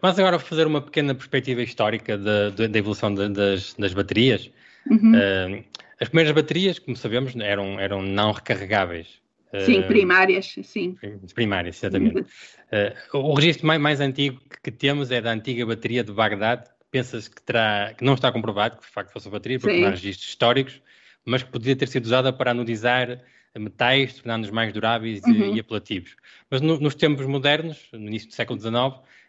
Vamos 0.00 0.18
agora 0.18 0.38
fazer 0.38 0.66
uma 0.66 0.80
pequena 0.80 1.14
perspectiva 1.14 1.62
histórica 1.62 2.16
da, 2.16 2.50
da 2.50 2.78
evolução 2.78 3.12
de, 3.12 3.28
das, 3.28 3.74
das, 3.74 3.92
baterias. 3.92 4.50
Uhum. 4.88 5.12
Uh, 5.12 5.64
as 6.00 6.08
primeiras 6.08 6.34
baterias, 6.34 6.78
como 6.78 6.96
sabemos, 6.96 7.34
eram, 7.36 7.80
eram 7.80 8.02
não 8.02 8.32
recarregáveis. 8.32 9.22
Sim, 9.64 9.80
uh, 9.80 9.86
primárias, 9.86 10.54
sim. 10.64 10.96
Primárias, 11.34 11.76
exatamente. 11.78 12.20
uh, 12.20 13.18
o 13.18 13.34
registro 13.34 13.66
mais, 13.66 13.80
mais 13.80 14.00
antigo 14.00 14.40
que 14.62 14.70
temos 14.70 15.10
é 15.10 15.20
da 15.20 15.30
antiga 15.30 15.64
bateria 15.64 16.02
de 16.02 16.12
Bagdade, 16.12 16.64
pensas 16.90 17.28
que, 17.28 17.40
terá, 17.42 17.94
que 17.96 18.04
não 18.04 18.14
está 18.14 18.30
comprovado 18.30 18.76
que 18.76 18.82
de 18.82 18.92
facto 18.92 19.12
fosse 19.12 19.28
a 19.28 19.30
bateria, 19.30 19.58
porque 19.58 19.74
Sim. 19.74 19.80
não 19.82 19.88
há 19.88 19.90
registros 19.90 20.28
históricos, 20.28 20.80
mas 21.24 21.42
que 21.42 21.50
podia 21.50 21.74
ter 21.74 21.88
sido 21.88 22.04
usada 22.04 22.32
para 22.32 22.50
anodizar 22.50 23.20
metais, 23.58 24.14
tornando-os 24.14 24.50
mais 24.50 24.72
duráveis 24.72 25.22
uhum. 25.24 25.54
e, 25.54 25.60
apelativos. 25.60 26.16
Mas 26.50 26.60
no, 26.60 26.78
nos 26.78 26.94
tempos 26.94 27.24
modernos, 27.26 27.88
no 27.92 28.08
início 28.08 28.28
do 28.28 28.34
século 28.34 28.58
XIX, 28.58 28.74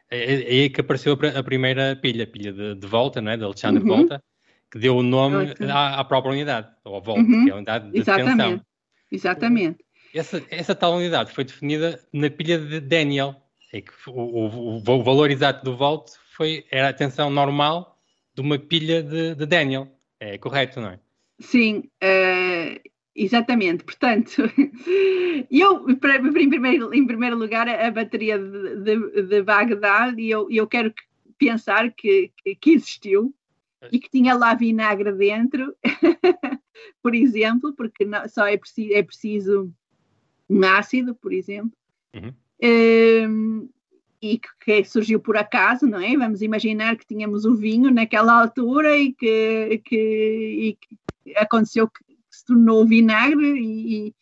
é, 0.10 0.18
é, 0.18 0.42
é 0.42 0.62
aí 0.64 0.70
que 0.70 0.82
apareceu 0.82 1.18
a, 1.36 1.44
primeira 1.44 1.96
pilha, 1.96 2.24
a 2.24 2.28
pilha 2.28 2.52
de, 2.52 2.76
de 2.76 2.88
Volta, 2.88 3.22
não 3.22 3.32
é? 3.32 3.38
de 3.38 3.44
Alexandre 3.44 3.84
uhum. 3.84 3.98
Volta, 3.98 4.24
que 4.72 4.80
deu 4.80 4.98
o 4.98 5.04
nome 5.04 5.54
à, 5.70 6.00
à, 6.00 6.04
própria 6.04 6.32
unidade, 6.34 6.68
ou 6.84 6.98
a 6.98 7.00
Volta, 7.00 7.22
uhum. 7.22 7.46
que 7.46 7.50
é 7.50 7.54
a 7.54 7.56
unidade 7.56 7.92
de 7.92 8.00
Exatamente. 8.00 8.38
tensão. 8.38 8.62
Exatamente. 9.12 9.86
Essa, 10.14 10.44
essa 10.50 10.74
tal 10.74 10.96
unidade 10.96 11.32
foi 11.32 11.44
definida 11.44 12.00
na 12.12 12.30
pilha 12.30 12.58
de 12.58 12.80
Daniel, 12.80 13.36
é 13.72 13.82
que 13.82 13.92
o, 14.08 14.12
o, 14.12 14.76
o 14.78 15.04
valor 15.04 15.30
exato 15.30 15.64
do 15.64 15.76
volt 15.76 16.10
foi, 16.32 16.66
era 16.72 16.90
a 16.90 16.94
tensão 16.94 17.30
normal 17.30 17.98
de 18.34 18.42
uma 18.42 18.58
pilha 18.58 19.04
de, 19.04 19.36
de 19.36 19.46
Daniel. 19.46 19.88
É 20.20 20.38
correto, 20.38 20.80
não 20.80 20.90
é? 20.90 21.00
Sim, 21.40 21.90
uh, 22.04 22.90
exatamente. 23.16 23.84
Portanto, 23.84 24.44
eu, 25.52 25.90
em 25.90 26.50
primeiro, 26.50 26.94
em 26.94 27.06
primeiro 27.06 27.38
lugar, 27.38 27.68
a 27.68 27.92
bateria 27.92 28.38
de, 28.38 28.76
de, 28.82 29.22
de 29.24 29.42
Bagdad, 29.42 30.20
e 30.20 30.30
eu, 30.30 30.48
eu 30.50 30.68
quero 30.68 30.94
pensar 31.38 31.92
que, 31.92 32.32
que 32.60 32.72
existiu 32.72 33.34
e 33.92 34.00
que 34.00 34.10
tinha 34.10 34.34
lá 34.34 34.54
vinagre 34.54 35.12
dentro, 35.12 35.76
por 37.02 37.14
exemplo, 37.14 37.74
porque 37.76 38.06
não, 38.06 38.28
só 38.28 38.48
é 38.48 38.58
preciso, 38.58 38.94
é 38.94 39.04
preciso 39.04 39.74
um 40.50 40.64
ácido, 40.64 41.16
por 41.16 41.34
exemplo. 41.34 41.72
Uhum. 42.14 42.34
Um, 42.64 43.70
e 44.22 44.40
que, 44.40 44.48
que, 44.62 44.84
surgiu 44.86 45.20
por 45.20 45.38
acaso, 45.38 45.86
não 45.86 46.00
é? 46.00 46.18
Vamos 46.18 46.42
imaginar 46.42 46.96
que 46.96 47.06
tínhamos 47.06 47.46
o 47.46 47.54
vinho 47.54 47.92
naquela 47.92 48.42
altura 48.42 48.98
e 48.98 49.14
que, 49.14 49.82
que, 49.86 49.96
e 49.98 50.78
que 50.80 50.98
aconteceu 51.36 51.88
que 51.88 52.04
se 52.30 52.46
tornou 52.46 52.86
vinagre 52.86 53.54
e, 53.58 54.16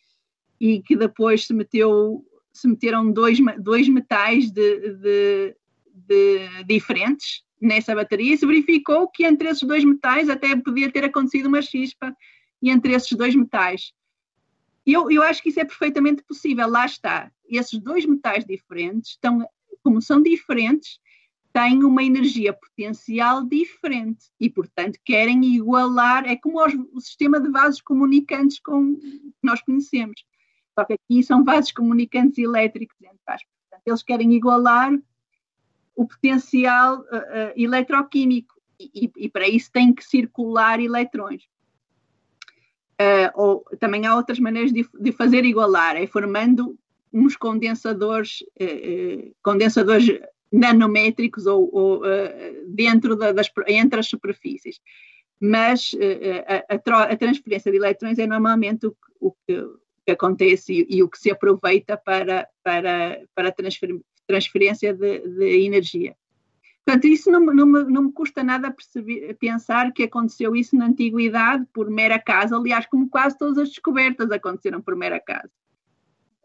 e, 0.60 0.82
que 0.82 0.96
depois 0.96 1.46
se 1.46 1.54
meteu 1.54 2.24
se 2.52 2.68
meteram 2.68 3.10
dois, 3.10 3.38
dois 3.58 3.88
metais 3.88 4.50
de, 4.50 4.94
de, 4.94 5.56
de 5.92 6.64
diferentes 6.68 7.42
nessa 7.60 7.94
bateria 7.94 8.34
e 8.34 8.38
se 8.38 8.46
verificou 8.46 9.08
que 9.08 9.24
entre 9.24 9.48
esses 9.48 9.64
dois 9.64 9.84
metais 9.84 10.28
até 10.28 10.54
podia 10.54 10.90
ter 10.90 11.04
acontecido 11.04 11.46
uma 11.46 11.60
chispa 11.60 12.16
e 12.62 12.70
entre 12.70 12.92
esses 12.92 13.10
dois 13.16 13.34
metais. 13.34 13.92
Eu, 14.86 15.10
eu 15.10 15.22
acho 15.22 15.42
que 15.42 15.48
isso 15.48 15.58
é 15.58 15.64
perfeitamente 15.64 16.22
possível, 16.22 16.68
lá 16.68 16.86
está. 16.86 17.32
Esses 17.48 17.80
dois 17.80 18.06
metais 18.06 18.44
diferentes 18.44 19.10
estão 19.12 19.44
como 19.82 20.00
são 20.00 20.22
diferentes, 20.22 20.98
têm 21.54 21.84
uma 21.84 22.02
energia 22.02 22.52
potencial 22.52 23.44
diferente 23.44 24.26
e, 24.40 24.50
portanto, 24.50 24.98
querem 25.04 25.44
igualar. 25.54 26.26
É 26.26 26.34
como 26.34 26.58
o 26.92 27.00
sistema 27.00 27.38
de 27.40 27.48
vasos 27.48 27.80
comunicantes 27.80 28.58
com, 28.58 28.96
que 28.96 29.32
nós 29.40 29.62
conhecemos. 29.62 30.24
Só 30.76 30.84
que 30.84 30.94
aqui 30.94 31.22
são 31.22 31.44
vasos 31.44 31.70
comunicantes 31.70 32.38
elétricos. 32.38 32.96
Portanto, 32.98 33.82
eles 33.86 34.02
querem 34.02 34.34
igualar 34.34 34.92
o 35.94 36.04
potencial 36.04 37.02
uh, 37.02 37.02
uh, 37.02 37.52
eletroquímico 37.54 38.52
e, 38.80 39.08
e, 39.16 39.28
para 39.28 39.48
isso 39.48 39.70
tem 39.70 39.94
que 39.94 40.04
circular 40.04 40.80
eletrões. 40.80 41.44
Uh, 43.00 43.30
ou 43.34 43.64
também 43.78 44.06
há 44.06 44.16
outras 44.16 44.40
maneiras 44.40 44.72
de, 44.72 44.84
de, 45.00 45.12
fazer 45.12 45.44
igualar, 45.44 45.96
é 45.96 46.06
formando 46.08 46.76
uns 47.12 47.36
condensadores, 47.36 48.38
eh, 48.58 48.64
eh, 48.64 49.32
condensadores 49.40 50.20
nanométricos 50.54 51.46
ou, 51.46 51.68
ou 51.72 52.06
eh, 52.06 52.62
dentro 52.68 53.16
da, 53.16 53.32
das, 53.32 53.50
entre 53.66 53.98
as 53.98 54.06
superfícies. 54.06 54.80
Mas 55.40 55.94
a, 56.46 56.74
a, 56.74 57.12
a, 57.12 57.16
transferência 57.16 57.70
de 57.72 57.76
eletrões 57.76 58.18
é 58.18 58.26
normalmente 58.26 58.86
o, 58.86 58.96
que, 59.46 59.58
o 59.58 59.78
que, 60.06 60.12
acontece 60.12 60.72
e, 60.72 60.96
e, 60.96 61.02
o 61.02 61.08
que 61.08 61.18
se 61.18 61.30
aproveita 61.30 61.96
para, 61.96 62.48
para, 62.62 63.20
para 63.34 63.50
transfer, 63.50 63.98
transferência 64.28 64.94
de, 64.94 65.18
de, 65.18 65.66
energia. 65.66 66.14
Portanto, 66.84 67.06
isso 67.06 67.30
não, 67.30 67.40
não, 67.40 67.66
me, 67.66 67.84
não 67.84 68.02
me 68.04 68.12
custa 68.12 68.44
nada 68.44 68.70
perceber, 68.70 69.34
pensar 69.34 69.92
que 69.92 70.04
aconteceu 70.04 70.54
isso 70.54 70.76
na 70.76 70.86
antiguidade 70.86 71.66
por 71.72 71.90
mera 71.90 72.18
casa, 72.18 72.56
aliás, 72.56 72.86
como 72.86 73.08
quase 73.08 73.36
todas 73.36 73.58
as 73.58 73.70
descobertas 73.70 74.30
aconteceram 74.30 74.80
por 74.80 74.94
mera 74.94 75.18
casa. 75.18 75.50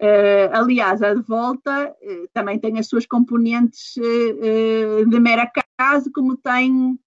Uh, 0.01 0.47
aliás, 0.53 1.01
a 1.01 1.13
de 1.13 1.21
volta 1.21 1.93
uh, 2.01 2.27
também 2.33 2.57
tem 2.57 2.79
as 2.79 2.87
suas 2.87 3.05
componentes 3.05 3.97
uh, 3.97 5.05
de 5.09 5.19
mera 5.19 5.51
casa, 5.77 6.09
como 6.13 6.37
tem, 6.37 6.97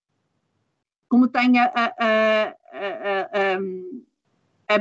como 1.09 1.27
tem 1.27 1.59
a, 1.59 1.73
a, 1.75 2.55
a, 4.69 4.79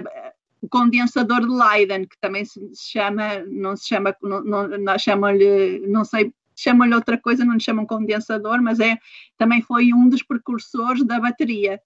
o 0.61 0.67
condensador 0.67 1.39
de 1.39 1.47
Leiden, 1.47 2.05
que 2.05 2.17
também 2.19 2.43
se, 2.43 2.59
chama, 2.75 3.39
não 3.47 3.77
se 3.77 3.87
chama, 3.87 4.15
não, 4.21 4.67
não, 4.67 4.99
chamam-lhe, 4.99 5.79
não 5.87 6.03
sei, 6.03 6.33
chamam-lhe 6.55 6.93
outra 6.93 7.17
coisa, 7.17 7.45
não 7.45 7.53
lhe 7.53 7.59
chamam 7.59 7.85
condensador, 7.85 8.61
mas 8.61 8.79
é, 8.79 8.97
também 9.37 9.61
foi 9.61 9.93
um 9.93 10.07
dos 10.07 10.21
precursores 10.21 11.03
da 11.05 11.19
bateria. 11.19 11.81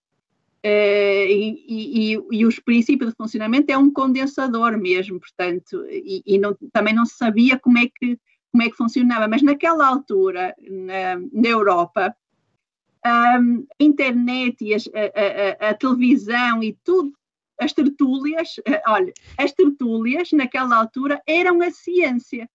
Uh, 0.66 1.28
e, 1.30 1.64
e, 1.68 2.20
e, 2.32 2.44
os 2.44 2.60
princípios 2.60 3.12
de 3.12 3.16
funcionamento 3.16 3.72
é 3.72 3.78
um 3.78 3.94
condensador 3.94 4.76
mesmo, 4.80 5.20
portanto, 5.20 5.86
e, 5.88 6.24
e 6.26 6.40
não, 6.40 6.58
também 6.74 6.92
não 6.92 7.06
se 7.06 7.16
sabia 7.18 7.60
como 7.60 7.78
é 7.78 7.84
que, 7.86 8.20
como 8.52 8.64
é 8.64 8.70
que 8.72 8.76
funcionava, 8.76 9.28
mas 9.28 9.44
naquela 9.44 9.86
altura, 9.86 10.56
na, 10.68 11.18
na 11.32 11.48
Europa, 11.48 12.16
a 13.04 13.38
internet 13.80 14.66
e 14.66 14.74
a, 14.74 14.78
a, 14.80 15.70
a, 15.70 15.74
televisão 15.76 16.64
e 16.64 16.76
tudo, 16.84 17.14
as 17.60 17.72
tertúlias, 17.72 18.58
uh, 18.58 18.82
olha, 18.88 19.14
as 19.38 19.52
tertúlias 19.52 20.32
naquela 20.32 20.78
altura 20.78 21.22
eram 21.28 21.62
a 21.62 21.70
ciência. 21.70 22.50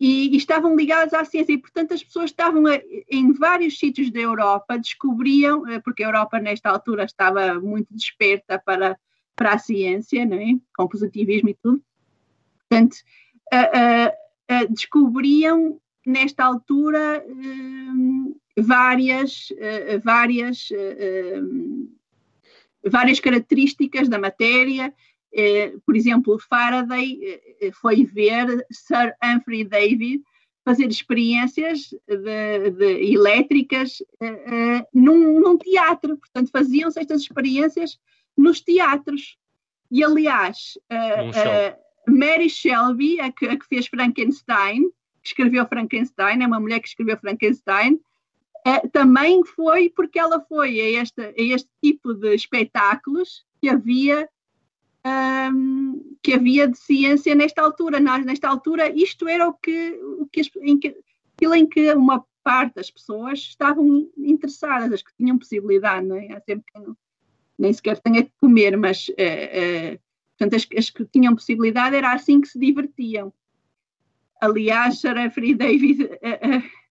E, 0.00 0.36
estavam 0.36 0.74
ligadas 0.74 1.14
à 1.14 1.24
ciência, 1.24 1.52
e 1.52 1.58
portanto 1.58 1.94
as 1.94 2.02
pessoas 2.02 2.30
estavam 2.30 2.66
a, 2.66 2.80
em 3.10 3.32
vários 3.32 3.78
sítios 3.78 4.10
da 4.10 4.20
Europa, 4.20 4.78
descobriam, 4.78 5.66
eh, 5.68 5.78
porque 5.80 6.02
a 6.02 6.06
Europa 6.06 6.38
nesta 6.38 6.70
altura 6.70 7.04
estava 7.04 7.54
muito 7.54 7.88
desperta 7.94 8.58
para, 8.58 8.98
para 9.36 9.54
a 9.54 9.58
ciência, 9.58 10.24
não 10.24 10.36
é? 10.36 10.54
com 10.76 10.88
positivismo 10.88 11.48
e 11.48 11.54
tudo, 11.54 11.82
portanto 12.68 12.96
descobriam 14.70 15.78
nesta 16.06 16.44
altura 16.44 17.24
várias, 18.56 19.48
várias, 20.02 20.68
várias 22.84 23.20
características 23.20 24.08
da 24.08 24.18
matéria 24.18 24.86
eh, 24.86 25.11
por 25.86 25.96
exemplo, 25.96 26.38
Faraday 26.38 27.18
eh, 27.60 27.70
foi 27.72 28.04
ver 28.04 28.66
Sir 28.70 29.14
Humphrey 29.22 29.64
Davy 29.64 30.22
fazer 30.64 30.86
experiências 30.86 31.92
de, 32.06 32.70
de 32.70 33.14
elétricas 33.14 34.00
uh, 34.20 34.86
num, 34.94 35.40
num, 35.40 35.58
teatro. 35.58 36.16
Portanto, 36.16 36.50
faziam-se 36.52 37.00
estas 37.00 37.22
experiências 37.22 37.98
nos 38.36 38.60
teatros. 38.60 39.36
E, 39.90 40.04
aliás, 40.04 40.78
uh, 40.90 42.12
Mary 42.12 42.48
Shelby, 42.48 43.20
a 43.20 43.32
que, 43.32 43.46
a 43.46 43.58
que, 43.58 43.66
fez 43.66 43.88
Frankenstein, 43.88 44.82
que 45.22 45.28
escreveu 45.28 45.66
Frankenstein, 45.66 46.42
é 46.42 46.46
uma 46.46 46.60
mulher 46.60 46.80
que 46.80 46.88
escreveu 46.88 47.18
Frankenstein, 47.18 48.00
também 48.92 49.44
foi 49.44 49.90
porque 49.90 50.18
ela 50.18 50.40
foi 50.48 50.80
a 50.80 51.02
este, 51.02 51.20
a 51.20 51.34
este 51.36 51.68
tipo 51.82 52.14
de 52.14 52.34
espetáculos 52.34 53.44
que 53.60 53.68
havia 53.68 54.28
um, 55.04 56.16
que 56.22 56.34
havia 56.34 56.68
de 56.68 56.78
ciência 56.78 57.34
nesta 57.34 57.62
altura. 57.62 57.98
Nesta 58.00 58.48
altura, 58.48 58.90
isto 58.90 59.28
era 59.28 59.48
o 59.48 59.54
que, 59.54 59.92
o 60.18 60.26
que, 60.26 60.42
em 60.60 60.78
que 60.78 60.96
aquilo 61.36 61.54
em 61.54 61.66
que 61.66 61.92
uma 61.92 62.24
parte 62.42 62.74
das 62.74 62.90
pessoas 62.90 63.38
estavam 63.40 64.08
interessadas, 64.16 64.92
as 64.92 65.02
que 65.02 65.14
tinham 65.16 65.38
possibilidade, 65.38 66.06
não 66.06 66.16
é? 66.16 66.32
Há 66.32 66.40
que 66.40 66.60
não, 66.74 66.96
nem 67.58 67.72
sequer 67.72 67.98
tenha 68.00 68.24
que 68.24 68.32
comer, 68.40 68.76
mas 68.76 69.08
uh, 69.08 69.12
uh, 69.12 70.00
portanto, 70.36 70.56
as, 70.56 70.66
as, 70.76 70.90
que 70.90 71.04
tinham 71.06 71.34
possibilidade 71.34 71.96
era 71.96 72.12
assim 72.12 72.40
que 72.40 72.48
se 72.48 72.58
divertiam. 72.58 73.32
Aliás, 74.40 75.00
Sarah 75.00 75.30
Free 75.30 75.54
David 75.54 76.04
uh, 76.04 76.81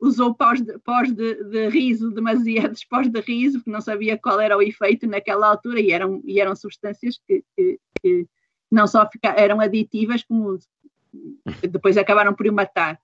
usou 0.00 0.34
pós 0.34 0.60
de, 0.60 0.78
pós 0.80 1.12
de, 1.12 1.44
de 1.44 1.68
riso, 1.68 2.10
demasiados 2.10 2.84
pós 2.88 3.08
de 3.08 3.20
riso, 3.20 3.58
porque 3.58 3.70
não 3.70 3.80
sabia 3.80 4.18
qual 4.18 4.40
era 4.40 4.56
o 4.56 4.62
efeito 4.62 5.06
naquela 5.06 5.48
altura 5.48 5.80
e 5.80 5.90
eram, 5.90 6.20
e 6.24 6.40
eram 6.40 6.54
substâncias 6.54 7.18
que, 7.26 7.44
que, 7.56 7.80
que 8.00 8.26
não 8.70 8.86
só 8.86 9.08
ficaram, 9.10 9.38
eram 9.38 9.60
aditivas, 9.60 10.22
como 10.22 10.58
depois 11.70 11.96
acabaram 11.96 12.34
por 12.34 12.46
o 12.46 12.52
matar. 12.52 13.00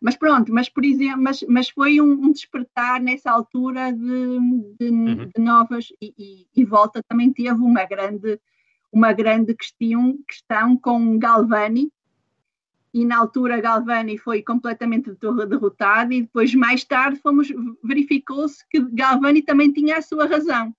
Mas 0.00 0.16
pronto, 0.16 0.52
mas 0.52 0.68
por 0.68 0.84
exemplo, 0.84 1.22
mas, 1.22 1.42
mas 1.48 1.68
foi 1.68 2.00
um, 2.00 2.12
um 2.12 2.32
despertar 2.32 3.00
nessa 3.00 3.30
altura 3.30 3.92
de, 3.92 4.38
de, 4.78 4.90
uhum. 4.90 5.30
de 5.34 5.40
novas 5.42 5.88
e, 6.00 6.14
e, 6.16 6.46
e, 6.54 6.64
Volta 6.64 7.02
também 7.06 7.32
teve 7.32 7.60
uma 7.60 7.84
grande 7.84 8.40
uma 8.92 9.12
grande 9.12 9.54
questão, 9.54 10.18
questão 10.26 10.76
com 10.76 11.18
Galvani, 11.18 11.90
e 12.96 13.04
na 13.04 13.18
altura 13.18 13.60
Galvani 13.60 14.16
foi 14.16 14.42
completamente 14.42 15.14
derrotado 15.20 16.14
e 16.14 16.22
depois 16.22 16.54
mais 16.54 16.82
tarde 16.82 17.20
fomos 17.20 17.48
verificou-se 17.84 18.66
que 18.70 18.80
Galvani 18.80 19.42
também 19.42 19.70
tinha 19.70 19.98
a 19.98 20.02
sua 20.02 20.24
razão. 20.24 20.74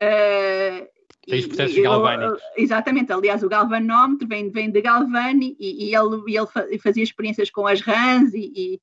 Uh, 0.00 0.86
Três 1.26 1.48
processos 1.48 1.82
galvânicos. 1.82 2.40
Exatamente, 2.56 3.12
aliás, 3.12 3.42
o 3.42 3.48
galvanómetro 3.48 4.28
vem, 4.28 4.50
vem 4.50 4.70
de 4.70 4.80
Galvani 4.80 5.56
e, 5.58 5.88
e 5.88 5.94
ele, 5.94 6.22
ele, 6.28 6.78
fazia 6.78 7.02
experiências 7.02 7.50
com 7.50 7.66
as 7.66 7.80
rãs 7.80 8.32
e, 8.32 8.80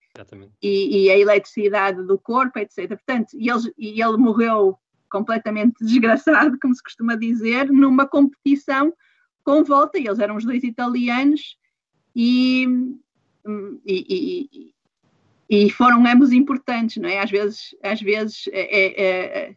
e, 0.61 1.05
e, 1.05 1.09
a 1.09 1.17
eletricidade 1.17 2.05
do 2.05 2.19
corpo, 2.19 2.59
etc. 2.59 2.89
Portanto, 2.89 3.29
e 3.35 3.49
ele, 3.49 3.73
e 3.77 4.01
ele 4.01 4.17
morreu 4.17 4.77
completamente 5.09 5.75
desgraçado, 5.79 6.57
como 6.61 6.75
se 6.75 6.83
costuma 6.83 7.15
dizer, 7.15 7.71
numa 7.71 8.05
competição 8.05 8.93
com 9.45 9.63
volta, 9.63 9.97
e 9.97 10.05
eles 10.05 10.19
eram 10.19 10.35
os 10.35 10.43
dois 10.43 10.63
italianos, 10.63 11.57
e, 12.19 12.65
e, 13.85 14.73
e, 15.47 15.69
foram 15.69 16.03
ambos 16.07 16.31
importantes, 16.31 16.97
não 16.97 17.07
é? 17.07 17.19
Às 17.19 17.29
vezes, 17.29 17.75
às 17.83 18.01
vezes, 18.01 18.47
é, 18.51 18.61
é, 18.61 19.47
é 19.49 19.55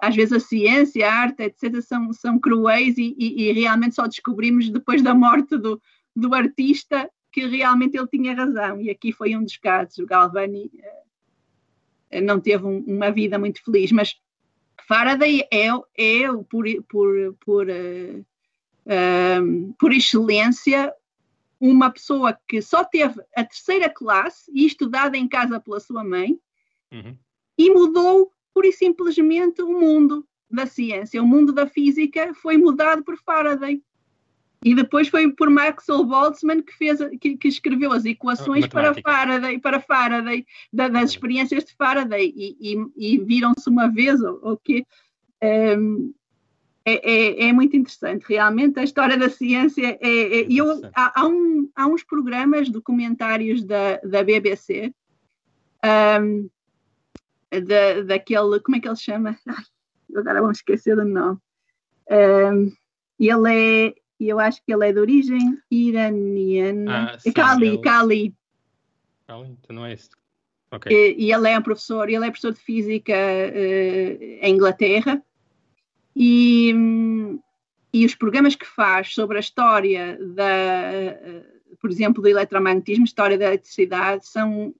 às 0.00 0.16
vezes 0.16 0.32
a 0.32 0.40
ciência, 0.40 1.08
a 1.08 1.14
arte, 1.14 1.44
etc., 1.44 1.80
são, 1.80 2.12
são 2.12 2.40
cruéis 2.40 2.98
e, 2.98 3.14
e, 3.16 3.52
realmente 3.52 3.94
só 3.94 4.08
descobrimos 4.08 4.68
depois 4.68 5.00
da 5.00 5.14
morte 5.14 5.56
do, 5.56 5.80
do 6.16 6.34
artista 6.34 7.08
que 7.30 7.46
realmente 7.46 7.96
ele 7.96 8.08
tinha 8.08 8.34
razão. 8.34 8.80
E 8.80 8.90
aqui 8.90 9.12
foi 9.12 9.36
um 9.36 9.44
dos 9.44 9.56
casos. 9.56 9.98
O 9.98 10.06
Galvani 10.06 10.72
eh, 12.10 12.20
não 12.20 12.40
teve 12.40 12.66
um, 12.66 12.78
uma 12.80 13.12
vida 13.12 13.38
muito 13.38 13.64
feliz, 13.64 13.92
mas 13.92 14.16
Faraday 14.88 15.46
é, 15.52 15.68
é 15.96 16.32
por, 16.50 16.64
por, 16.88 17.36
por, 17.44 17.68
uh, 17.68 18.26
uh, 18.86 19.74
por 19.78 19.92
excelência 19.92 20.92
uma 21.70 21.90
pessoa 21.90 22.36
que 22.48 22.60
só 22.60 22.84
teve 22.84 23.22
a 23.36 23.44
terceira 23.44 23.88
classe 23.88 24.50
e 24.52 24.66
estudada 24.66 25.16
em 25.16 25.28
casa 25.28 25.60
pela 25.60 25.78
sua 25.78 26.02
mãe 26.02 26.36
uhum. 26.92 27.16
e 27.56 27.70
mudou 27.70 28.32
pura 28.52 28.66
e 28.66 28.72
simplesmente 28.72 29.62
o 29.62 29.78
mundo 29.78 30.26
da 30.50 30.66
ciência, 30.66 31.22
o 31.22 31.26
mundo 31.26 31.52
da 31.52 31.66
física 31.66 32.34
foi 32.34 32.58
mudado 32.58 33.04
por 33.04 33.16
Faraday. 33.16 33.80
E 34.64 34.74
depois 34.74 35.08
foi 35.08 35.30
por 35.32 35.50
Maxwell 35.50 36.04
Boltzmann 36.04 36.62
que, 36.62 36.72
fez, 36.72 36.98
que, 37.20 37.36
que 37.36 37.48
escreveu 37.48 37.92
as 37.92 38.04
equações 38.04 38.66
para 38.66 38.94
Faraday, 38.94 39.58
para 39.58 39.80
Faraday 39.80 40.44
da, 40.72 40.88
das 40.88 41.10
experiências 41.10 41.64
de 41.64 41.74
Faraday. 41.74 42.32
E, 42.36 42.56
e, 42.60 42.86
e 42.96 43.18
viram-se 43.18 43.68
uma 43.68 43.88
vez 43.88 44.20
o 44.20 44.56
que 44.56 44.84
um, 45.42 46.12
é, 46.84 47.10
é, 47.10 47.48
é, 47.48 47.52
muito 47.52 47.76
interessante, 47.76 48.24
realmente. 48.28 48.78
A 48.78 48.84
história 48.84 49.16
da 49.16 49.30
ciência 49.30 49.98
é. 50.00 50.40
é 50.40 50.46
eu, 50.50 50.82
há, 50.94 51.20
há, 51.20 51.26
um, 51.26 51.70
há, 51.74 51.86
uns 51.86 52.02
programas 52.02 52.68
documentários 52.68 53.64
da, 53.64 53.98
da 53.98 54.24
BBC, 54.24 54.92
um, 56.20 56.48
da, 57.50 58.02
daquele. 58.02 58.60
Como 58.60 58.76
é 58.76 58.80
que 58.80 58.88
ele 58.88 58.96
chama? 58.96 59.38
Ai, 59.46 59.64
agora 60.16 60.40
vamos 60.40 60.58
esquecer 60.58 60.96
do 60.96 61.04
nome. 61.04 61.38
Um, 62.10 62.72
ele 63.18 63.88
é. 63.88 63.94
Eu 64.18 64.38
acho 64.38 64.64
que 64.64 64.72
ele 64.72 64.88
é 64.88 64.92
de 64.92 65.00
origem 65.00 65.58
iraniana. 65.70 67.12
Ah, 67.14 67.18
sim, 67.18 67.32
Kali, 67.32 67.66
ele... 67.66 67.78
Kali. 67.78 68.34
Kali, 69.26 69.48
então 69.50 69.76
não 69.76 69.86
é 69.86 69.92
esse. 69.92 70.10
Okay. 70.70 71.14
E, 71.16 71.26
e, 71.26 71.32
ele 71.32 71.48
é 71.48 71.58
um 71.58 71.62
professor, 71.62 72.08
ele 72.08 72.24
é 72.24 72.30
professor 72.30 72.52
de 72.52 72.60
física 72.60 73.12
uh, 73.12 74.22
em 74.22 74.54
Inglaterra 74.54 75.22
e, 76.14 76.74
e 77.92 78.04
os 78.04 78.14
programas 78.14 78.54
que 78.54 78.66
faz 78.66 79.14
sobre 79.14 79.36
a 79.36 79.40
história 79.40 80.18
da, 80.34 80.52
por 81.80 81.90
exemplo, 81.90 82.22
do 82.22 82.28
eletromagnetismo, 82.28 83.04
história 83.04 83.38
da 83.38 83.46
eletricidade, 83.46 84.26
são 84.26 84.74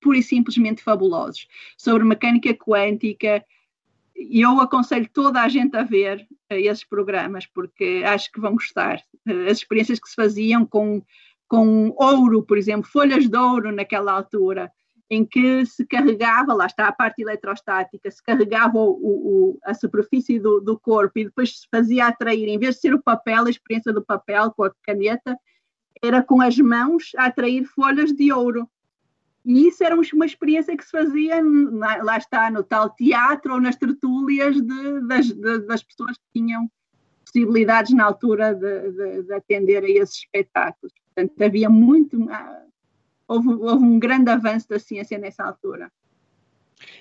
pura 0.00 0.18
e 0.18 0.22
simplesmente 0.22 0.82
fabulosos. 0.82 1.48
Sobre 1.76 2.04
mecânica 2.04 2.52
quântica, 2.54 3.44
eu 4.14 4.60
aconselho 4.60 5.08
toda 5.12 5.42
a 5.42 5.48
gente 5.48 5.76
a 5.76 5.82
ver 5.82 6.26
esses 6.50 6.84
programas, 6.84 7.46
porque 7.46 8.02
acho 8.04 8.30
que 8.32 8.40
vão 8.40 8.52
gostar. 8.52 9.02
As 9.26 9.58
experiências 9.58 9.98
que 9.98 10.08
se 10.08 10.14
faziam 10.14 10.64
com, 10.64 11.02
com 11.48 11.94
ouro, 11.96 12.42
por 12.42 12.56
exemplo, 12.56 12.88
folhas 12.88 13.28
de 13.28 13.36
ouro 13.36 13.72
naquela 13.72 14.12
altura, 14.12 14.70
em 15.08 15.24
que 15.24 15.64
se 15.66 15.86
carregava, 15.86 16.52
lá 16.52 16.66
está 16.66 16.88
a 16.88 16.92
parte 16.92 17.22
eletrostática, 17.22 18.10
se 18.10 18.22
carregava 18.22 18.78
o, 18.78 18.90
o, 18.90 19.58
a 19.64 19.72
superfície 19.72 20.38
do, 20.38 20.60
do, 20.60 20.78
corpo 20.78 21.18
e 21.18 21.24
depois 21.24 21.60
se 21.60 21.68
fazia 21.70 22.06
atrair, 22.06 22.48
em 22.48 22.58
vez 22.58 22.74
de 22.74 22.80
ser 22.80 22.94
o 22.94 23.02
papel, 23.02 23.44
a 23.44 23.50
experiência 23.50 23.92
do 23.92 24.04
papel 24.04 24.52
com 24.52 24.64
a 24.64 24.72
caneta, 24.82 25.38
era 26.02 26.22
com 26.22 26.42
as 26.42 26.58
mãos 26.58 27.12
a 27.16 27.26
atrair 27.26 27.64
folhas 27.64 28.12
de 28.12 28.32
ouro. 28.32 28.68
E 29.44 29.68
isso 29.68 29.84
era 29.84 29.94
uma 29.94 30.26
experiência 30.26 30.76
que 30.76 30.84
se 30.84 30.90
fazia, 30.90 31.40
lá 32.02 32.18
está, 32.18 32.50
no 32.50 32.64
tal 32.64 32.90
teatro 32.90 33.54
ou 33.54 33.60
nas 33.60 33.76
tertúlias 33.76 34.56
de, 34.60 35.00
das, 35.06 35.26
de, 35.26 35.60
das 35.60 35.84
pessoas 35.84 36.16
que 36.18 36.40
tinham 36.40 36.68
possibilidades 37.24 37.94
na 37.94 38.04
altura 38.04 38.54
de, 38.54 38.90
de, 38.90 39.22
de 39.22 39.32
atender 39.32 39.84
a 39.84 39.88
esses 39.88 40.16
espetáculos. 40.16 40.92
Portanto, 41.14 41.40
havia 41.40 41.70
muito, 41.70 42.18
houve, 43.28 43.48
houve 43.48 43.84
um 43.84 43.98
grande 43.98 44.30
avanço 44.30 44.68
da 44.68 44.78
ciência 44.78 45.18
nessa 45.18 45.44
altura. 45.44 45.90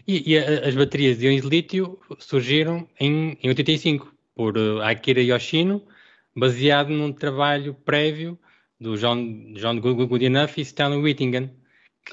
E, 0.07 0.34
e 0.34 0.38
as 0.38 0.76
baterias 0.76 1.17
de 1.17 1.28
íons 1.28 1.41
de 1.41 1.49
lítio 1.49 1.99
surgiram 2.19 2.88
em, 2.99 3.38
em 3.41 3.49
85 3.49 4.13
por 4.36 4.57
uh, 4.57 4.82
Akira 4.82 5.21
Yoshino, 5.21 5.82
baseado 6.36 6.89
num 6.89 7.11
trabalho 7.11 7.73
prévio 7.73 8.38
do 8.80 8.97
John, 8.97 9.53
John 9.53 9.80
Goodenough 9.80 10.57
e 10.57 10.61
Stanley 10.61 11.01
Whittingen, 11.01 11.49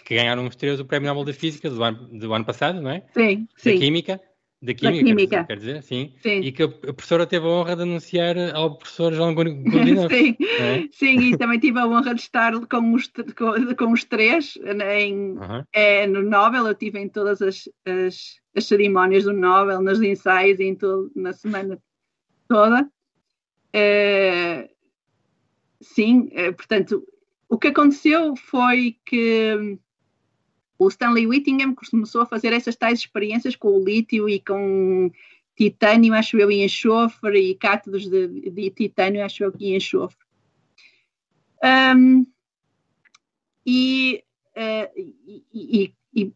que 0.04 0.14
ganharam 0.14 0.46
os 0.46 0.56
três 0.56 0.80
o 0.80 0.84
Prémio 0.84 1.08
Nobel 1.08 1.24
de 1.24 1.32
Física 1.32 1.68
do 1.68 1.82
ano, 1.82 2.08
do 2.18 2.32
ano 2.32 2.44
passado, 2.44 2.80
não 2.80 2.90
é? 2.90 3.04
Sim, 3.12 3.46
sim. 3.56 3.78
Da 4.62 4.72
Química 4.74 5.00
da 5.00 5.08
química. 5.08 5.44
Quer, 5.44 5.58
dizer, 5.58 5.82
sim. 5.82 6.12
sim. 6.22 6.40
E 6.40 6.52
que 6.52 6.62
a 6.62 6.68
professora 6.68 7.26
teve 7.26 7.44
a 7.44 7.48
honra 7.48 7.74
de 7.74 7.82
anunciar 7.82 8.36
ao 8.54 8.76
professor 8.76 9.12
João 9.12 9.34
Godinov. 9.34 10.06
sim. 10.14 10.36
É? 10.40 10.88
sim, 10.92 11.18
e 11.18 11.36
também 11.36 11.58
tive 11.58 11.80
a 11.80 11.86
honra 11.86 12.14
de 12.14 12.20
estar 12.20 12.52
com 12.66 12.94
os, 12.94 13.08
com, 13.36 13.74
com 13.74 13.92
os 13.92 14.04
três 14.04 14.54
né, 14.62 15.02
em, 15.02 15.34
é, 15.72 16.06
no 16.06 16.22
Nobel. 16.22 16.66
Eu 16.66 16.72
estive 16.72 17.00
em 17.00 17.08
todas 17.08 17.42
as, 17.42 17.68
as, 17.84 18.36
as, 18.54 18.64
cerimónias 18.64 19.24
do 19.24 19.32
Nobel, 19.32 19.82
nos 19.82 20.00
ensaios, 20.00 20.60
em 20.60 20.76
todo, 20.76 21.10
na 21.16 21.32
semana 21.32 21.76
toda. 22.46 22.88
É, 23.72 24.70
sim, 25.80 26.28
é, 26.34 26.52
portanto, 26.52 27.04
o 27.48 27.58
que 27.58 27.66
aconteceu 27.66 28.36
foi 28.36 28.96
que 29.04 29.76
o 30.84 30.88
Stanley 30.88 31.26
Whittingham 31.26 31.74
começou 31.74 32.22
a 32.22 32.26
fazer 32.26 32.52
essas 32.52 32.76
tais 32.76 32.98
experiências 32.98 33.56
com 33.56 33.68
o 33.68 33.84
lítio 33.84 34.28
e 34.28 34.40
com 34.40 35.10
titânio, 35.56 36.14
acho 36.14 36.36
eu, 36.38 36.50
e 36.50 36.64
enxofre, 36.64 37.50
e 37.50 37.54
cátodos 37.54 38.08
de, 38.08 38.50
de 38.50 38.70
titânio, 38.70 39.24
acho 39.24 39.44
eu, 39.44 39.54
e 39.58 39.76
enxofre. 39.76 40.24
Um, 41.96 42.26
e, 43.64 44.24
uh, 44.56 45.00
e, 45.54 45.94
e, 46.14 46.32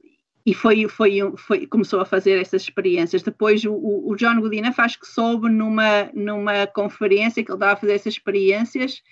e, 0.47 0.55
foi, 0.55 0.88
foi, 0.88 1.18
foi, 1.36 1.66
começou 1.66 2.01
a 2.01 2.05
fazer 2.05 2.40
essas 2.40 2.62
experiências. 2.62 3.22
Depois 3.22 3.64
o, 3.64 3.74
o 3.74 4.14
John 4.14 4.40
Godina 4.40 4.72
faz 4.72 4.94
que 4.94 5.07
soube 5.07 5.49
numa, 5.49 6.11
numa 6.14 6.66
conferência 6.68 7.42
que 7.42 7.51
ele 7.51 7.57
estava 7.57 7.72
a 7.72 7.76
fazer 7.76 7.94
essas 7.94 8.14
experiências 8.14 9.03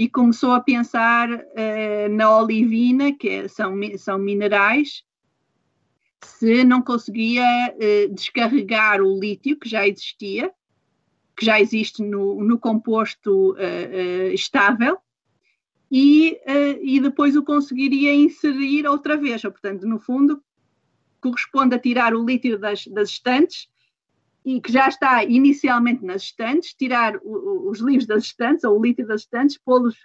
e 0.00 0.08
começou 0.08 0.52
a 0.52 0.60
pensar 0.62 1.28
uh, 1.30 2.08
na 2.10 2.38
olivina, 2.38 3.12
que 3.12 3.28
é, 3.28 3.48
são, 3.48 3.74
são 3.98 4.16
minerais, 4.16 5.04
se 6.24 6.64
não 6.64 6.80
conseguia 6.80 7.44
uh, 7.44 8.14
descarregar 8.14 9.02
o 9.02 9.20
lítio 9.20 9.58
que 9.58 9.68
já 9.68 9.86
existia, 9.86 10.50
que 11.36 11.44
já 11.44 11.60
existe 11.60 12.02
no, 12.02 12.42
no 12.42 12.58
composto 12.58 13.52
uh, 13.52 14.32
estável, 14.32 14.96
e, 15.92 16.38
e 16.80 16.98
depois 17.00 17.36
o 17.36 17.42
conseguiria 17.42 18.14
inserir 18.14 18.86
outra 18.86 19.18
vez. 19.18 19.42
Portanto, 19.42 19.86
no 19.86 19.98
fundo, 19.98 20.40
corresponde 21.20 21.74
a 21.74 21.78
tirar 21.80 22.14
o 22.14 22.24
lítio 22.24 22.58
das, 22.58 22.86
das 22.86 23.10
estantes 23.10 23.68
e 24.44 24.60
que 24.60 24.72
já 24.72 24.88
está 24.88 25.24
inicialmente 25.24 26.04
nas 26.04 26.22
estantes, 26.22 26.74
tirar 26.74 27.16
o, 27.22 27.68
os 27.68 27.80
livros 27.80 28.06
das 28.06 28.24
estantes, 28.24 28.64
ou 28.64 28.78
o 28.78 28.82
lítio 28.82 29.06
das 29.06 29.22
estantes, 29.22 29.58
pô-los 29.58 29.96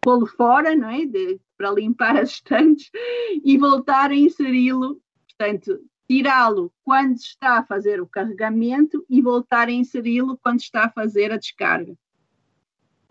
pô 0.00 0.26
fora, 0.26 0.74
não 0.74 0.88
é? 0.88 1.04
De, 1.04 1.40
para 1.56 1.70
limpar 1.70 2.16
as 2.16 2.30
estantes 2.30 2.90
e 3.44 3.56
voltar 3.58 4.10
a 4.10 4.14
inseri-lo, 4.14 5.00
portanto, 5.28 5.80
tirá-lo 6.08 6.72
quando 6.82 7.16
está 7.16 7.58
a 7.58 7.64
fazer 7.64 8.00
o 8.00 8.06
carregamento 8.06 9.04
e 9.08 9.22
voltar 9.22 9.68
a 9.68 9.72
inseri-lo 9.72 10.38
quando 10.42 10.60
está 10.60 10.86
a 10.86 10.90
fazer 10.90 11.30
a 11.30 11.36
descarga. 11.36 11.92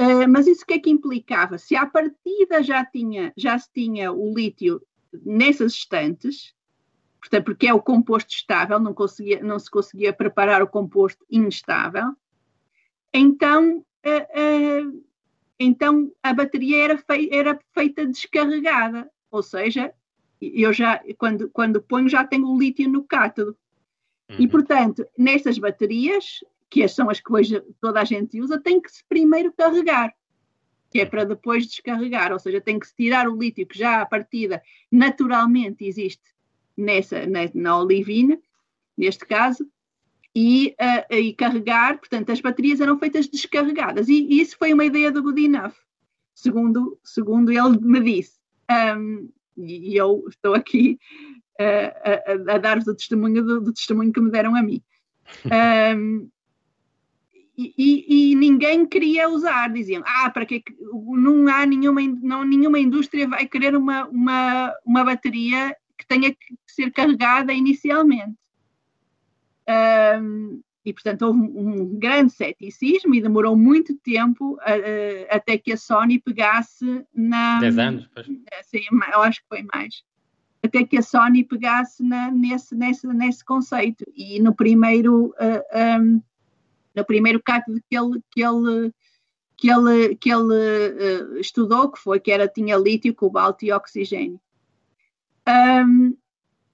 Uh, 0.02 0.28
mas 0.30 0.48
isso 0.48 0.64
o 0.64 0.66
que 0.66 0.74
é 0.74 0.80
que 0.80 0.90
implicava? 0.90 1.58
Se 1.58 1.76
à 1.76 1.86
partida 1.86 2.64
já, 2.64 2.86
tinha, 2.86 3.34
já 3.38 3.58
se 3.58 3.70
tinha 3.72 4.12
o 4.12 4.34
lítio 4.34 4.82
nessas 5.26 5.74
estantes, 5.74 6.54
portanto, 7.20 7.46
porque 7.46 7.68
é 7.68 7.74
o 7.74 7.82
composto 7.82 8.34
estável, 8.34 8.80
não, 8.80 8.94
conseguia, 8.94 9.44
não 9.44 9.60
se 9.60 9.70
conseguia 9.70 10.14
preparar 10.14 10.62
o 10.62 10.68
composto 10.68 11.26
instável. 11.30 12.16
Então, 13.14 13.78
uh, 13.78 14.88
uh, 14.88 15.04
então 15.60 16.12
a 16.24 16.34
bateria 16.34 16.84
era, 16.84 16.98
fei 16.98 17.30
era 17.32 17.60
feita 17.74 18.06
descarregada, 18.06 19.10
ou 19.30 19.44
seja, 19.44 19.94
eu 20.42 20.72
já, 20.72 21.02
quando, 21.18 21.50
quando 21.50 21.82
ponho, 21.82 22.08
já 22.08 22.26
tenho 22.26 22.48
o 22.48 22.58
lítio 22.58 22.90
no 22.90 23.04
cátodo. 23.04 23.58
Uhum. 24.30 24.38
E, 24.40 24.48
portanto, 24.48 25.06
nestas 25.18 25.58
baterias, 25.58 26.44
que 26.70 26.88
são 26.88 27.10
as 27.10 27.20
que 27.20 27.34
hoje 27.34 27.62
toda 27.82 28.00
a 28.00 28.06
gente 28.06 28.40
usa, 28.40 28.60
tem 28.60 28.80
que 28.80 28.92
se 28.92 29.04
primeiro 29.10 29.52
carregar, 29.52 30.14
que 30.90 31.02
é 31.02 31.06
para 31.06 31.26
depois 31.26 31.68
descarregar, 31.68 32.32
ou 32.32 32.40
seja, 32.40 32.62
tem 32.62 32.80
que 32.80 32.88
se 32.88 32.96
tirar 32.96 33.28
o 33.28 33.38
lítio 33.38 33.68
que 33.68 33.78
já 33.78 34.02
à 34.02 34.06
partida 34.06 34.62
naturalmente 34.90 35.86
existe 35.86 36.24
nessa, 36.80 37.26
na, 37.26 37.42
na 37.54 37.78
olivina, 37.78 38.40
neste 38.98 39.26
caso, 39.26 39.68
e, 40.36 40.76
uh, 40.80 41.14
e, 41.14 41.34
carregar, 41.34 41.98
portanto, 41.98 42.32
as 42.32 42.40
baterias 42.40 42.80
eram 42.80 42.98
feitas 42.98 43.28
descarregadas, 43.28 44.08
e, 44.08 44.28
e 44.30 44.42
isso 44.42 44.58
foi 44.58 44.74
uma 44.74 44.86
ideia 44.86 45.12
do 45.12 45.22
Good 45.22 45.46
Enough, 45.46 45.74
segundo, 46.34 47.00
segundo 47.04 47.52
ele 47.52 47.78
me 47.82 48.00
disse. 48.00 48.40
Um, 48.72 49.30
e, 49.58 49.96
eu 49.96 50.24
estou 50.30 50.54
aqui 50.54 50.98
uh, 51.60 52.48
a, 52.50 52.56
a 52.56 52.58
dar-vos 52.58 52.88
o 52.88 52.96
testemunho 52.96 53.44
do, 53.44 53.62
do, 53.62 53.74
testemunho 53.74 54.14
que 54.14 54.22
me 54.22 54.32
deram 54.32 54.56
a 54.56 54.62
mim. 54.62 54.82
Um, 55.46 56.30
e, 57.58 58.32
e, 58.32 58.36
ninguém 58.36 58.86
queria 58.86 59.28
usar, 59.28 59.68
diziam, 59.68 60.02
ah, 60.06 60.30
para 60.30 60.46
que 60.46 60.64
não 60.80 61.46
há 61.50 61.66
nenhuma, 61.66 62.02
não, 62.02 62.46
nenhuma 62.46 62.80
indústria 62.80 63.28
vai 63.28 63.46
querer 63.46 63.76
uma, 63.76 64.08
uma, 64.08 64.74
uma 64.86 65.04
bateria 65.04 65.76
que 66.00 66.08
tenha 66.08 66.34
que 66.34 66.58
ser 66.66 66.92
carregada 66.92 67.52
inicialmente. 67.52 68.34
Um, 69.70 70.62
e, 70.86 70.94
portanto, 70.94 71.24
houve 71.24 71.40
um, 71.40 72.00
grande 72.00 72.32
ceticismo 72.32 73.14
e 73.14 73.22
demorou 73.22 73.56
muito 73.56 73.96
tempo 73.98 74.58
até 75.30 75.58
que 75.58 75.74
a 75.74 75.78
Sony 75.78 76.20
pegasse 76.20 77.06
na. 77.14 77.60
10 77.60 77.78
anos, 77.78 78.10
pois. 78.16 78.26
Sim, 78.64 78.82
eu 79.14 79.22
acho 79.22 79.42
que 79.42 79.48
foi 79.50 79.64
mais. 79.74 80.02
Até 80.64 80.84
que 80.86 80.98
a 80.98 81.02
Sony 81.02 81.44
pegasse 81.44 82.02
na, 82.02 82.32
nesse, 82.32 82.76
nesse, 82.76 83.06
nesse 83.08 83.44
conceito. 83.44 84.06
E 84.16 84.40
no 84.40 84.56
primeiro, 84.56 85.28
uh, 85.28 86.02
um, 86.02 86.22
no 86.96 87.06
primeiro 87.06 87.42
cátodo 87.44 87.80
que 87.90 87.98
ele, 87.98 88.22
que 88.32 88.42
ele, 88.42 88.94
que 89.58 89.70
ele, 89.70 90.16
que 90.16 90.32
ele 90.32 90.54
uh, 90.54 91.38
estudou, 91.40 91.92
que 91.92 92.00
foi 92.00 92.20
que 92.20 92.32
era, 92.32 92.48
tinha 92.48 92.78
lítio, 92.78 93.14
cobalto 93.14 93.66
e 93.66 93.72
oxigênio. 93.72 94.40
Um, 95.50 96.16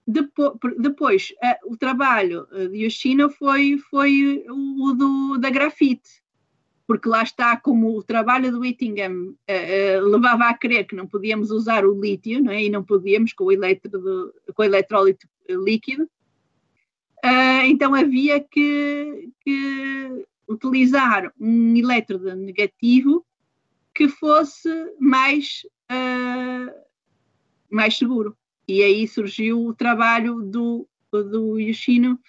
depois, 0.07 0.53
depois 0.77 1.33
uh, 1.43 1.73
o 1.73 1.77
trabalho 1.77 2.47
eh, 2.51 2.67
de 2.67 2.83
Yoshino 2.83 3.27
foi, 3.29 3.79
foi 3.89 4.45
o 4.47 4.93
do, 4.93 5.37
da 5.39 5.49
grafite, 5.49 6.21
porque 6.85 7.09
lá 7.09 7.23
está, 7.23 7.57
como 7.57 7.97
o 7.97 8.03
trabalho 8.03 8.51
do 8.51 8.59
Whittingham 8.59 9.29
uh, 9.29 10.03
uh, 10.03 10.07
levava 10.07 10.45
a 10.45 10.53
crer 10.53 10.85
que 10.85 10.95
não 10.95 11.07
podíamos 11.07 11.49
usar 11.49 11.85
o 11.85 11.99
lítio, 11.99 12.43
não 12.43 12.51
é? 12.51 12.65
e 12.65 12.69
não 12.69 12.83
podíamos 12.83 13.33
com 13.33 13.45
o, 13.45 14.53
com 14.53 14.61
o 14.61 14.65
eletrólito 14.65 15.27
líquido, 15.49 16.07
então 17.67 17.95
havia 17.95 18.39
que, 18.39 19.31
que 19.41 20.25
utilizar 20.47 21.33
um 21.39 21.75
elétrodo 21.75 22.35
negativo 22.35 23.25
que 23.95 24.07
fosse 24.07 24.69
mais, 24.99 25.65
mais 27.71 27.97
seguro. 27.97 28.37
E 28.67 28.83
aí 28.83 29.07
surgiu 29.07 29.65
o 29.65 29.73
trabalho 29.73 30.41
do, 30.41 30.87
do 31.11 31.59
Yoshino, 31.59 32.19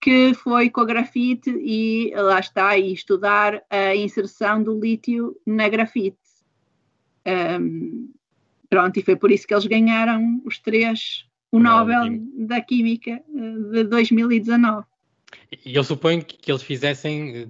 que 0.00 0.32
foi 0.34 0.70
com 0.70 0.80
a 0.80 0.84
grafite 0.84 1.50
e 1.50 2.12
lá 2.14 2.38
está, 2.38 2.76
e 2.78 2.92
estudar 2.92 3.62
a 3.68 3.94
inserção 3.96 4.62
do 4.62 4.78
lítio 4.78 5.36
na 5.44 5.68
grafite. 5.68 6.18
Um, 7.60 8.10
pronto, 8.70 8.98
e 8.98 9.02
foi 9.02 9.16
por 9.16 9.30
isso 9.30 9.46
que 9.46 9.52
eles 9.52 9.66
ganharam 9.66 10.40
os 10.44 10.58
três 10.58 11.28
o 11.50 11.58
Nobel 11.58 12.18
da 12.46 12.60
Química 12.60 13.10
eh, 13.10 13.72
de 13.72 13.84
2019. 13.84 14.86
E 15.64 15.74
eu 15.74 15.84
suponho 15.84 16.24
que 16.24 16.50
eles 16.50 16.62
fizessem 16.62 17.36
eh, 17.36 17.48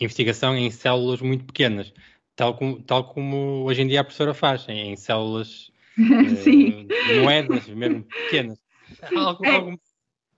investigação 0.00 0.56
em 0.56 0.70
células 0.70 1.20
muito 1.20 1.44
pequenas, 1.44 1.92
tal 2.36 2.56
como, 2.56 2.80
tal 2.82 3.12
como 3.12 3.64
hoje 3.64 3.82
em 3.82 3.88
dia 3.88 4.00
a 4.00 4.04
professora 4.04 4.32
faz, 4.32 4.66
em 4.68 4.96
células 4.96 5.71
Sim. 6.42 6.88
moedas, 7.22 7.66
mesmo 7.68 8.04
pequenas. 8.04 8.58
Algo, 9.14 9.44
é. 9.44 9.50
algo, 9.50 9.80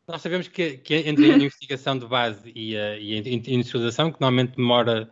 nós 0.06 0.20
sabemos 0.20 0.48
que, 0.48 0.78
que, 0.78 0.94
entre 0.94 1.32
a 1.32 1.36
investigação 1.36 1.98
de 1.98 2.06
base 2.06 2.52
e 2.54 2.76
a, 2.76 2.98
e 2.98 3.14
a 3.14 3.18
industrialização, 3.18 4.12
que 4.12 4.20
normalmente 4.20 4.56
demora 4.56 5.10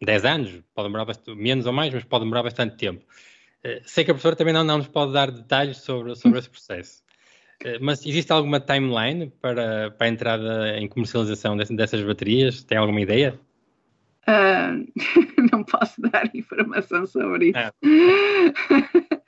10 0.00 0.24
anos, 0.24 0.62
pode 0.74 0.88
demorar 0.88 1.04
bastante, 1.04 1.38
menos 1.38 1.66
ou 1.66 1.72
mais, 1.72 1.94
mas 1.94 2.04
pode 2.04 2.24
demorar 2.24 2.42
bastante 2.42 2.76
tempo. 2.76 3.04
Uh, 3.64 3.80
sei 3.84 4.04
que 4.04 4.10
a 4.10 4.14
professora 4.14 4.34
também 4.34 4.52
não, 4.52 4.64
não 4.64 4.78
nos 4.78 4.88
pode 4.88 5.12
dar 5.12 5.30
detalhes 5.30 5.78
sobre, 5.78 6.16
sobre 6.16 6.40
esse 6.40 6.50
processo. 6.50 7.02
Uh, 7.64 7.78
mas 7.80 8.04
existe 8.04 8.32
alguma 8.32 8.58
timeline 8.58 9.30
para, 9.40 9.92
para 9.92 10.06
a 10.06 10.10
entrada 10.10 10.78
em 10.78 10.88
comercialização 10.88 11.56
dessas, 11.56 11.76
dessas 11.76 12.02
baterias? 12.02 12.64
Tem 12.64 12.76
alguma 12.76 13.00
ideia? 13.00 13.38
Uh, 14.26 14.84
não 15.52 15.62
posso 15.62 16.00
dar 16.00 16.28
informação 16.34 17.06
sobre 17.06 17.50
isso. 17.50 17.58
Ah. 17.58 17.72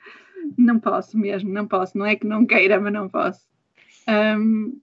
não 0.57 0.79
posso 0.79 1.17
mesmo, 1.17 1.51
não 1.51 1.67
posso. 1.67 1.97
Não 1.97 2.05
é 2.05 2.15
que 2.15 2.25
não 2.25 2.45
queira, 2.45 2.79
mas 2.79 2.93
não 2.93 3.09
posso. 3.09 3.47
Um, 4.07 4.79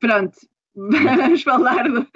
pronto, 0.00 0.38
vamos 0.74 1.42
falar 1.42 1.84
do, 1.84 2.06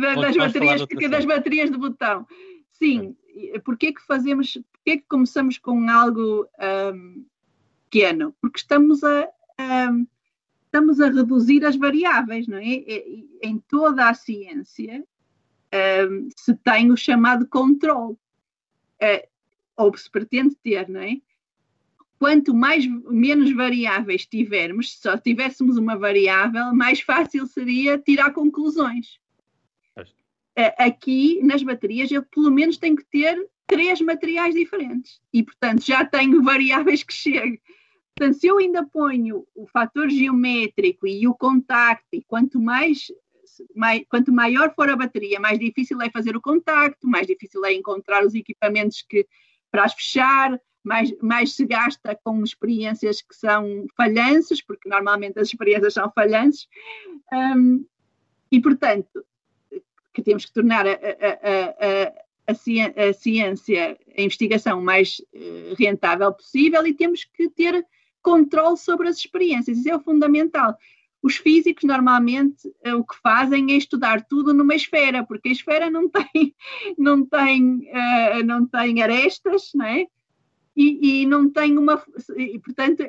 da, 0.00 0.14
das, 0.14 0.36
baterias, 0.36 0.86
das 1.10 1.24
baterias 1.24 1.70
de 1.70 1.78
botão. 1.78 2.26
Sim, 2.72 3.16
porque 3.64 3.88
é 3.88 3.92
que 3.92 4.04
fazemos, 4.06 4.58
porque 4.72 4.90
é 4.90 4.96
que 4.98 5.04
começamos 5.08 5.58
com 5.58 5.88
algo 5.88 6.46
um, 6.94 7.24
pequeno? 7.90 8.34
Porque 8.40 8.58
estamos 8.58 9.02
a, 9.02 9.28
estamos 10.64 11.00
a 11.00 11.08
reduzir 11.08 11.64
as 11.64 11.76
variáveis, 11.76 12.46
não 12.46 12.58
é? 12.58 12.84
Em 13.42 13.58
toda 13.68 14.08
a 14.08 14.14
ciência 14.14 15.04
um, 16.10 16.28
se 16.36 16.54
tem 16.56 16.90
o 16.90 16.96
chamado 16.96 17.46
controle, 17.46 18.14
uh, 18.14 19.28
ou 19.76 19.96
se 19.96 20.10
pretende 20.10 20.54
ter, 20.56 20.88
não 20.88 21.00
é? 21.00 21.16
Quanto 22.18 22.54
mais 22.54 22.86
menos 22.86 23.52
variáveis 23.52 24.26
tivermos, 24.26 24.92
se 24.92 25.02
só 25.02 25.16
tivéssemos 25.16 25.76
uma 25.76 25.96
variável, 25.96 26.74
mais 26.74 27.00
fácil 27.00 27.46
seria 27.46 27.98
tirar 27.98 28.32
conclusões. 28.32 29.18
Aqui 30.78 31.40
nas 31.42 31.62
baterias 31.62 32.10
eu 32.10 32.22
pelo 32.22 32.50
menos 32.50 32.78
tenho 32.78 32.96
que 32.96 33.04
ter 33.04 33.46
três 33.66 34.00
materiais 34.00 34.54
diferentes 34.54 35.20
e 35.32 35.42
portanto 35.42 35.84
já 35.84 36.04
tenho 36.04 36.42
variáveis 36.42 37.02
que 37.02 37.12
chegam. 37.12 37.58
Portanto, 38.16 38.40
se 38.40 38.46
eu 38.46 38.56
ainda 38.56 38.82
ponho 38.82 39.46
o 39.54 39.66
fator 39.66 40.08
geométrico 40.08 41.06
e 41.06 41.28
o 41.28 41.34
contacto, 41.34 42.06
e 42.14 42.22
quanto 42.22 42.58
mais, 42.58 43.12
mais, 43.74 44.02
quanto 44.08 44.32
maior 44.32 44.74
for 44.74 44.88
a 44.88 44.96
bateria, 44.96 45.38
mais 45.38 45.58
difícil 45.58 46.00
é 46.00 46.08
fazer 46.08 46.34
o 46.34 46.40
contacto, 46.40 47.06
mais 47.06 47.26
difícil 47.26 47.62
é 47.66 47.74
encontrar 47.74 48.24
os 48.24 48.34
equipamentos 48.34 49.04
que 49.06 49.26
para 49.70 49.84
as 49.84 49.92
fechar, 49.92 50.58
mais, 50.86 51.12
mais 51.20 51.52
se 51.54 51.66
gasta 51.66 52.18
com 52.22 52.44
experiências 52.44 53.20
que 53.20 53.34
são 53.34 53.86
falhanças, 53.96 54.62
porque 54.62 54.88
normalmente 54.88 55.38
as 55.38 55.48
experiências 55.48 55.94
são 55.94 56.10
falhanças, 56.12 56.68
um, 57.32 57.84
e 58.52 58.60
portanto, 58.60 59.24
que 60.14 60.22
temos 60.22 60.44
que 60.44 60.52
tornar 60.52 60.86
a, 60.86 60.92
a, 60.92 62.52
a, 62.52 62.52
a 62.52 63.12
ciência, 63.12 63.98
a 64.16 64.22
investigação 64.22 64.80
mais 64.80 65.20
uh, 65.34 65.74
rentável 65.76 66.32
possível 66.32 66.86
e 66.86 66.94
temos 66.94 67.24
que 67.24 67.48
ter 67.50 67.84
controle 68.22 68.76
sobre 68.76 69.08
as 69.08 69.16
experiências, 69.16 69.78
isso 69.78 69.90
é 69.90 69.96
o 69.96 70.00
fundamental. 70.00 70.76
Os 71.20 71.36
físicos 71.36 71.82
normalmente 71.82 72.68
uh, 72.86 72.94
o 72.96 73.04
que 73.04 73.16
fazem 73.20 73.72
é 73.72 73.76
estudar 73.76 74.24
tudo 74.24 74.54
numa 74.54 74.76
esfera, 74.76 75.24
porque 75.24 75.48
a 75.48 75.52
esfera 75.52 75.90
não 75.90 76.08
tem, 76.08 76.54
não 76.96 77.26
tem, 77.26 77.90
uh, 77.90 78.44
não 78.44 78.64
tem 78.64 79.02
arestas, 79.02 79.72
não 79.74 79.84
é? 79.84 80.06
E, 80.76 81.22
e 81.22 81.26
não 81.26 81.48
tem 81.50 81.78
uma. 81.78 82.02
E, 82.36 82.58
portanto, 82.58 83.02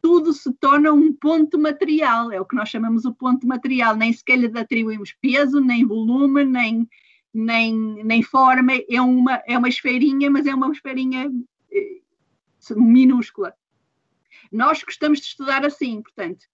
tudo 0.00 0.32
se 0.32 0.52
torna 0.54 0.92
um 0.92 1.12
ponto 1.12 1.58
material, 1.58 2.32
é 2.32 2.40
o 2.40 2.44
que 2.44 2.56
nós 2.56 2.70
chamamos 2.70 3.04
o 3.04 3.14
ponto 3.14 3.46
material, 3.46 3.94
nem 3.94 4.12
sequer 4.12 4.38
lhe 4.38 4.58
atribuímos 4.58 5.12
peso, 5.20 5.60
nem 5.60 5.84
volume, 5.84 6.44
nem, 6.44 6.88
nem, 7.34 7.74
nem 8.02 8.22
forma, 8.22 8.72
é 8.88 9.00
uma, 9.00 9.42
é 9.46 9.58
uma 9.58 9.68
esferinha, 9.68 10.30
mas 10.30 10.46
é 10.46 10.54
uma 10.54 10.72
esferinha 10.72 11.30
eh, 11.70 12.00
minúscula. 12.76 13.54
Nós 14.50 14.82
gostamos 14.82 15.20
de 15.20 15.26
estudar 15.26 15.64
assim, 15.66 16.00
portanto, 16.00 16.46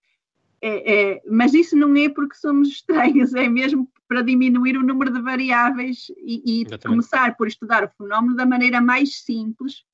é, 0.61 1.12
é, 1.12 1.22
mas 1.31 1.55
isso 1.55 1.77
não 1.77 1.95
é 1.97 2.09
porque 2.09 2.35
somos 2.35 2.68
estranhos, 2.68 3.33
é 3.35 3.49
mesmo 3.49 3.89
para 4.09 4.22
diminuir 4.22 4.77
o 4.77 4.83
número 4.83 5.12
de 5.12 5.20
variáveis 5.20 6.09
e, 6.18 6.62
e 6.62 6.79
começar 6.81 7.37
por 7.37 7.47
estudar 7.47 7.85
o 7.85 7.89
fenómeno 7.91 8.35
da 8.35 8.47
maneira 8.47 8.81
mais 8.81 9.20
simples 9.20 9.85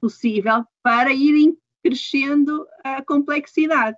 possível 0.00 0.64
para 0.82 1.12
ir 1.12 1.56
crescendo 1.82 2.66
a 2.84 3.02
complexidade. 3.02 3.96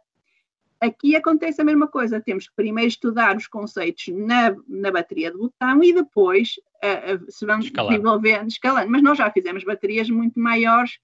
aqui 0.80 1.14
acontece 1.14 1.60
a 1.60 1.64
mesma 1.64 1.86
coisa. 1.86 2.20
Temos 2.20 2.48
que 2.48 2.54
primeiro 2.56 2.88
estudar 2.88 3.36
os 3.36 3.46
conceitos 3.46 4.08
na, 4.08 4.54
na 4.68 4.90
bateria 4.90 5.30
de 5.30 5.38
botão 5.38 5.82
e 5.82 5.92
depois 5.92 6.56
uh, 6.82 7.14
uh, 7.14 7.30
se 7.30 7.46
vamos 7.46 7.66
Escalar. 7.66 7.90
desenvolvendo, 7.90 8.48
escalando. 8.48 8.90
Mas 8.90 9.02
nós 9.02 9.18
já 9.18 9.30
fizemos 9.30 9.62
baterias 9.62 10.10
muito 10.10 10.40
maiores 10.40 10.98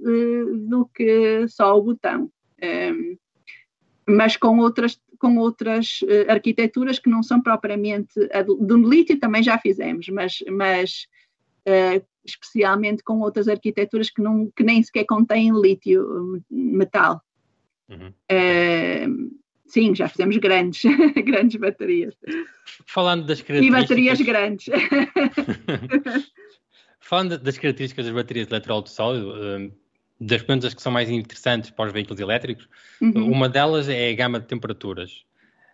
uh, 0.00 0.56
do 0.68 0.86
que 0.86 1.46
só 1.48 1.78
o 1.78 1.82
botão. 1.82 2.22
Um, 2.22 2.66
ehm, 2.66 3.18
mas 4.08 4.36
com 4.36 4.58
outras, 4.58 5.00
com 5.18 5.36
outras 5.38 6.00
arquiteturas 6.28 6.98
que 6.98 7.08
não 7.08 7.22
são 7.22 7.40
propriamente 7.40 8.12
a 8.32 8.42
do, 8.42 8.56
do 8.56 8.76
lítio 8.76 9.18
também 9.18 9.42
já 9.42 9.56
fizemos, 9.56 10.08
mas, 10.08 10.42
mas 10.50 11.06
especialmente 12.24 13.02
com 13.02 13.20
outras 13.20 13.48
arquiteturas 13.48 14.10
que, 14.10 14.22
não, 14.22 14.50
que 14.54 14.62
nem 14.62 14.82
sequer 14.82 15.04
contêm 15.04 15.52
lítio 15.60 16.42
metal. 16.50 17.20
Uhum. 17.88 18.12
Uh, 18.30 19.30
sim, 19.66 19.94
já 19.94 20.08
fizemos 20.08 20.36
grandes, 20.36 20.82
grandes 21.24 21.60
baterias. 21.60 22.14
Falando 22.86 23.26
das 23.26 23.42
características... 23.42 23.80
E 23.80 23.82
baterias 23.82 24.20
grandes. 24.20 24.66
Falando 27.00 27.38
das 27.38 27.58
características 27.58 28.06
das 28.06 28.14
baterias 28.14 28.46
de 28.46 28.54
eletrodo 28.54 28.88
sólido, 28.88 29.34
das 30.20 30.42
perguntas 30.42 30.72
que 30.72 30.80
são 30.80 30.92
mais 30.92 31.10
interessantes 31.10 31.70
para 31.70 31.86
os 31.86 31.92
veículos 31.92 32.20
elétricos, 32.20 32.68
uhum. 33.00 33.30
uma 33.30 33.48
delas 33.48 33.88
é 33.88 34.10
a 34.10 34.14
gama 34.14 34.40
de 34.40 34.46
temperaturas. 34.46 35.24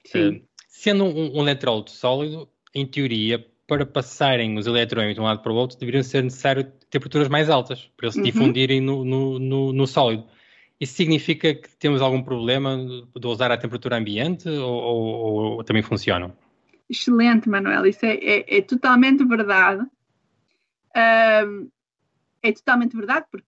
Sim. 0.05 0.43
Sendo 0.67 1.05
um, 1.05 1.39
um 1.39 1.43
eletrólido 1.43 1.91
sólido, 1.91 2.49
em 2.75 2.87
teoria, 2.87 3.47
para 3.69 3.85
passarem 3.85 4.57
os 4.57 4.67
eletrões 4.67 5.15
de 5.15 5.21
um 5.21 5.25
lado 5.25 5.43
para 5.43 5.53
o 5.53 5.55
outro, 5.55 5.79
deveriam 5.79 6.03
ser 6.03 6.25
necessárias 6.25 6.67
temperaturas 6.89 7.29
mais 7.29 7.51
altas, 7.51 7.91
para 7.95 8.07
eles 8.07 8.15
se 8.15 8.21
uhum. 8.21 8.25
difundirem 8.25 8.81
no, 8.81 9.05
no, 9.05 9.39
no, 9.39 9.73
no 9.75 9.87
sólido. 9.87 10.25
Isso 10.81 10.95
significa 10.95 11.55
que 11.55 11.69
temos 11.77 12.01
algum 12.01 12.23
problema 12.23 12.79
de 13.15 13.27
usar 13.27 13.53
a 13.53 13.59
temperatura 13.59 13.99
ambiente 13.99 14.49
ou, 14.49 14.73
ou, 14.73 15.35
ou 15.57 15.65
também 15.65 15.83
funcionam? 15.83 16.33
Excelente, 16.89 17.47
Manuel. 17.47 17.85
Isso 17.85 18.07
é, 18.07 18.15
é, 18.15 18.59
é 18.59 18.63
totalmente 18.63 19.23
verdade. 19.23 19.85
Um, 20.97 21.69
é 22.43 22.53
totalmente 22.53 22.97
verdade, 22.97 23.27
porque, 23.31 23.47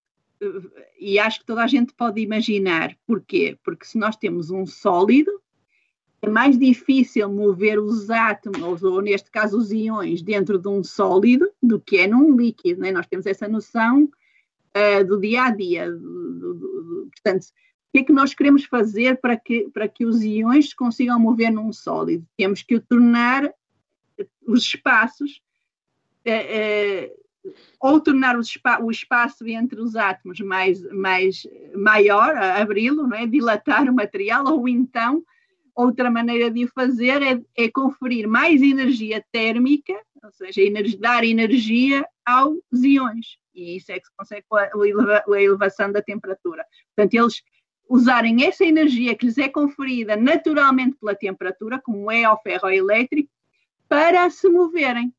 e 0.98 1.18
acho 1.18 1.40
que 1.40 1.46
toda 1.46 1.64
a 1.64 1.66
gente 1.66 1.94
pode 1.94 2.20
imaginar. 2.20 2.94
Porquê? 3.06 3.56
Porque 3.64 3.86
se 3.86 3.96
nós 3.96 4.16
temos 4.16 4.50
um 4.50 4.66
sólido, 4.66 5.30
é 6.22 6.28
mais 6.28 6.58
difícil 6.58 7.30
mover 7.30 7.78
os 7.78 8.10
átomos, 8.10 8.82
ou 8.82 9.00
neste 9.00 9.30
caso 9.30 9.56
os 9.56 9.72
íons, 9.72 10.22
dentro 10.22 10.58
de 10.58 10.68
um 10.68 10.84
sólido 10.84 11.50
do 11.62 11.80
que 11.80 11.98
é 11.98 12.06
num 12.06 12.36
líquido. 12.36 12.82
Né? 12.82 12.92
Nós 12.92 13.06
temos 13.06 13.24
essa 13.24 13.48
noção 13.48 14.04
uh, 14.04 15.04
do 15.04 15.18
dia 15.18 15.44
a 15.44 15.50
dia. 15.50 15.90
Do, 15.90 16.34
do, 16.34 16.54
do, 16.54 17.08
portanto, 17.10 17.44
o 17.44 17.92
que 17.92 17.98
é 18.00 18.04
que 18.04 18.12
nós 18.12 18.34
queremos 18.34 18.64
fazer 18.64 19.18
para 19.18 19.36
que, 19.36 19.70
para 19.72 19.88
que 19.88 20.04
os 20.04 20.22
íons 20.22 20.68
se 20.68 20.76
consigam 20.76 21.18
mover 21.18 21.50
num 21.50 21.72
sólido? 21.72 22.26
Temos 22.36 22.62
que 22.62 22.74
o 22.74 22.80
tornar 22.80 23.50
os 24.46 24.60
espaços, 24.60 25.40
uh, 26.26 27.48
uh, 27.48 27.50
ou 27.80 27.98
tornar 27.98 28.36
o 28.36 28.90
espaço 28.90 29.48
entre 29.48 29.80
os 29.80 29.96
átomos 29.96 30.38
mais, 30.40 30.82
mais 30.92 31.46
maior, 31.74 32.36
abri-lo, 32.36 33.12
é? 33.14 33.26
dilatar 33.26 33.88
o 33.88 33.94
material, 33.94 34.44
ou 34.46 34.68
então 34.68 35.24
outra 35.74 36.10
maneira 36.10 36.50
de 36.50 36.64
o 36.64 36.68
fazer 36.68 37.22
é, 37.22 37.40
é, 37.56 37.70
conferir 37.70 38.28
mais 38.28 38.60
energia 38.62 39.24
térmica, 39.32 39.94
ou 40.22 40.32
seja, 40.32 40.60
energia, 40.62 40.98
dar 40.98 41.24
energia 41.24 42.06
aos 42.24 42.60
íons 42.72 43.40
e 43.54 43.76
isso 43.76 43.92
é 43.92 43.98
que 43.98 44.06
se 44.06 44.12
consegue 44.16 44.44
com 44.48 44.56
a, 44.56 44.64
a 44.64 45.42
elevação 45.42 45.92
da 45.92 46.02
temperatura. 46.02 46.64
Portanto, 46.94 47.14
eles 47.14 47.42
usarem 47.88 48.44
essa 48.44 48.64
energia 48.64 49.14
que 49.14 49.26
lhes 49.26 49.38
é 49.38 49.48
conferida 49.48 50.16
naturalmente 50.16 50.96
pela 50.96 51.14
temperatura, 51.14 51.80
como 51.80 52.10
é 52.10 52.24
ao 52.24 52.40
ferro 52.40 52.70
elétrico, 52.70 53.30
para 53.88 54.30
se 54.30 54.48
moverem. 54.48 55.12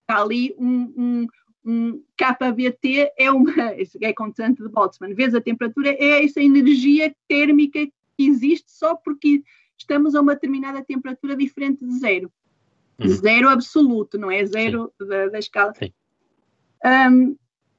Está 0.00 0.22
ali 0.22 0.54
um, 0.58 0.94
um, 0.96 1.26
um 1.64 2.02
KBT, 2.16 3.12
é, 3.16 3.30
uma, 3.30 3.52
é 4.00 4.12
constante 4.12 4.62
de 4.62 4.68
Boltzmann, 4.68 5.14
vezes 5.14 5.34
a 5.34 5.40
temperatura, 5.40 5.90
é 5.90 6.24
essa 6.24 6.40
energia 6.40 7.14
térmica 7.28 7.86
que 8.16 8.26
existe 8.26 8.70
só 8.70 8.94
porque 8.94 9.42
estamos 9.78 10.14
a 10.14 10.20
uma 10.20 10.34
determinada 10.34 10.82
temperatura 10.82 11.36
diferente 11.36 11.84
de 11.84 11.98
zero. 11.98 12.32
Uhum. 12.98 13.08
Zero 13.08 13.48
absoluto, 13.48 14.18
não 14.18 14.30
é 14.30 14.44
zero 14.44 14.92
da, 14.98 15.28
da, 15.28 15.38
escala. 15.38 15.72
Um, 16.84 17.36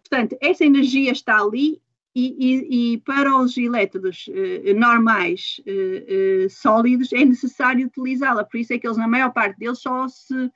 Portanto, 0.10 0.36
essa 0.42 0.66
energia 0.66 1.12
está 1.12 1.40
ali 1.40 1.80
e, 2.16 2.36
e, 2.40 2.94
e 2.94 2.98
para 2.98 3.38
os 3.38 3.56
elétrodos 3.56 4.28
uh, 4.28 4.74
normais, 4.78 5.62
uh, 5.68 6.46
uh, 6.46 6.50
sólidos, 6.50 7.14
é 7.14 7.24
necessário 7.24 7.86
utilizá-la. 7.86 8.44
Por 8.44 8.60
isso 8.60 8.74
é 8.74 8.80
que 8.80 8.88
eles, 8.88 8.98
na 8.98 9.08
maior 9.08 9.32
parte 9.32 9.60
deles, 9.60 9.80
só 9.80 10.08
se 10.08 10.52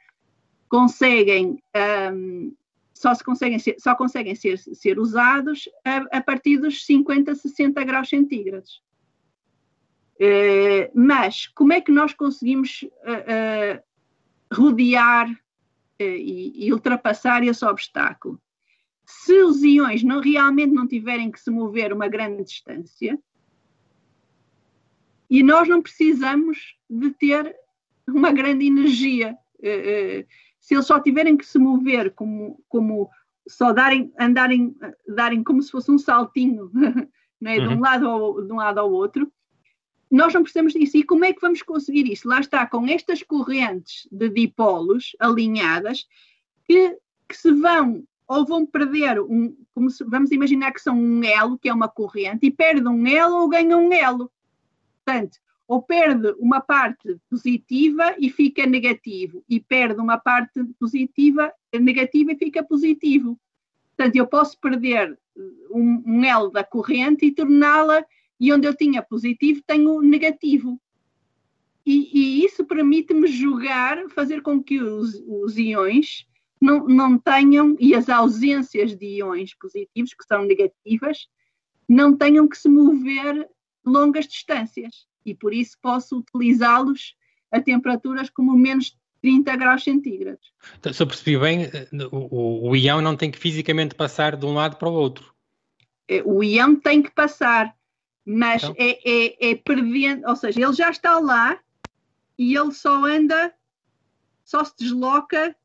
conseguem, 0.67 1.61
um, 2.11 2.51
só, 2.95 3.13
se 3.13 3.23
conseguem 3.23 3.59
ser, 3.59 3.75
só 3.77 3.93
conseguem 3.93 4.33
ser, 4.33 4.57
ser 4.57 4.97
usados 4.97 5.69
a, 5.85 6.17
a, 6.17 6.21
partir 6.21 6.57
dos 6.57 6.83
50, 6.83 7.35
60 7.35 7.83
graus 7.83 8.09
centígrados. 8.09 8.81
Mas 10.93 11.47
como 11.47 11.73
é 11.73 11.81
que 11.81 11.91
nós 11.91 12.13
conseguimos 12.13 12.85
rodear 14.51 15.27
e, 15.99 16.67
e 16.67 16.73
ultrapassar 16.73 17.43
esse 17.43 17.65
obstáculo? 17.65 18.39
se 19.05 19.41
os 19.43 19.63
íons 19.63 20.03
não, 20.03 20.19
realmente 20.19 20.73
não 20.73 20.87
tiverem 20.87 21.31
que 21.31 21.39
se 21.39 21.51
mover 21.51 21.93
uma 21.93 22.07
grande 22.07 22.43
distância, 22.43 23.19
e 25.29 25.41
nós 25.41 25.67
não 25.67 25.81
precisamos 25.81 26.77
de 26.89 27.11
ter 27.11 27.55
uma 28.07 28.31
grande 28.31 28.67
energia. 28.67 29.35
Eh, 29.61 30.19
eh, 30.19 30.25
se 30.59 30.75
eles 30.75 30.85
só 30.85 30.99
tiverem 30.99 31.35
que 31.35 31.45
se 31.45 31.57
mover 31.57 32.11
como, 32.11 32.63
como 32.69 33.09
só 33.47 33.73
darem, 33.73 34.13
andarem, 34.19 34.75
darem 35.07 35.43
como 35.43 35.61
se 35.61 35.71
fosse 35.71 35.89
um 35.91 35.97
saltinho 35.97 36.71
é? 37.43 37.59
de, 37.59 37.67
um 37.67 37.73
uhum. 37.73 37.79
lado 37.79 38.07
ao, 38.07 38.41
de 38.41 38.53
um 38.53 38.57
lado 38.57 38.79
ao 38.79 38.91
outro, 38.91 39.31
nós 40.15 40.33
não 40.33 40.43
precisamos 40.43 40.73
disso. 40.73 40.97
E 40.97 41.03
como 41.03 41.25
é 41.25 41.33
que 41.33 41.41
vamos 41.41 41.61
conseguir 41.61 42.11
isso? 42.11 42.27
Lá 42.27 42.39
está, 42.39 42.67
com 42.67 42.87
estas 42.87 43.23
correntes 43.23 44.07
de 44.11 44.29
dipolos 44.29 45.15
alinhadas 45.19 46.07
que, 46.65 46.97
que 47.27 47.35
se 47.35 47.51
vão 47.51 48.03
ou 48.27 48.45
vão 48.45 48.65
perder 48.65 49.19
um, 49.19 49.55
se, 49.89 50.03
vamos 50.03 50.31
imaginar 50.31 50.71
que 50.71 50.81
são 50.81 50.97
um 50.97 51.23
elo, 51.23 51.57
que 51.57 51.67
é 51.67 51.73
uma 51.73 51.89
corrente, 51.89 52.45
e 52.45 52.51
perdem 52.51 52.87
um 52.87 53.05
elo 53.05 53.41
ou 53.41 53.49
ganham 53.49 53.87
um 53.87 53.91
elo. 53.91 54.31
Portanto, 55.03 55.37
ou 55.67 55.81
perde 55.81 56.33
uma 56.39 56.61
parte 56.61 57.17
positiva 57.29 58.15
e 58.17 58.29
fica 58.29 58.65
negativo, 58.65 59.43
e 59.49 59.59
perde 59.59 59.99
uma 59.99 60.17
parte 60.17 60.63
positiva, 60.79 61.51
negativa 61.73 62.31
e 62.31 62.37
fica 62.37 62.63
positivo. 62.63 63.39
Portanto, 63.95 64.15
eu 64.15 64.27
posso 64.27 64.59
perder 64.59 65.17
um, 65.71 66.03
um 66.05 66.23
elo 66.23 66.49
da 66.49 66.63
corrente 66.63 67.25
e 67.25 67.31
torná-la, 67.31 68.05
e 68.43 68.51
onde 68.51 68.67
eu 68.67 68.75
tinha 68.75 69.01
positivo, 69.01 69.61
tenho 69.65 70.01
negativo. 70.01 70.77
E, 71.85 72.09
e 72.13 72.45
isso 72.45 72.65
permite-me 72.65 73.25
jogar, 73.25 74.09
fazer 74.09 74.41
com 74.41 74.61
que 74.61 74.81
os, 74.81 75.15
os 75.25 75.57
íons 75.57 76.27
não, 76.59 76.85
não 76.85 77.17
tenham, 77.17 77.77
e 77.79 77.95
as 77.95 78.09
ausências 78.09 78.97
de 78.97 79.05
íons 79.19 79.53
positivos, 79.53 80.13
que 80.13 80.25
são 80.27 80.43
negativas, 80.43 81.29
não 81.87 82.17
tenham 82.17 82.45
que 82.45 82.57
se 82.57 82.67
mover 82.67 83.47
longas 83.85 84.27
distâncias. 84.27 85.07
E 85.25 85.33
por 85.33 85.53
isso 85.53 85.77
posso 85.81 86.17
utilizá-los 86.17 87.15
a 87.49 87.61
temperaturas 87.61 88.29
como 88.29 88.57
menos 88.57 88.97
30 89.21 89.55
graus 89.55 89.85
centígrados. 89.85 90.51
Então, 90.77 90.91
se 90.91 91.01
eu 91.01 91.07
percebi 91.07 91.37
bem, 91.37 91.69
o, 92.11 92.71
o 92.71 92.75
íon 92.75 92.99
não 92.99 93.15
tem 93.15 93.31
que 93.31 93.39
fisicamente 93.39 93.95
passar 93.95 94.35
de 94.35 94.45
um 94.45 94.53
lado 94.53 94.75
para 94.75 94.89
o 94.89 94.93
outro. 94.93 95.33
O 96.25 96.43
íon 96.43 96.75
tem 96.75 97.01
que 97.01 97.09
passar, 97.09 97.73
mas 98.25 98.63
então? 98.63 98.75
é, 98.77 98.99
é, 99.03 99.51
é 99.51 99.55
perdendo, 99.55 100.27
ou 100.27 100.35
seja, 100.35 100.61
ele 100.61 100.73
já 100.73 100.89
está 100.89 101.19
lá 101.19 101.59
e 102.37 102.55
ele 102.55 102.71
só 102.71 103.05
anda, 103.05 103.53
só 104.43 104.63
se 104.63 104.73
desloca 104.77 105.55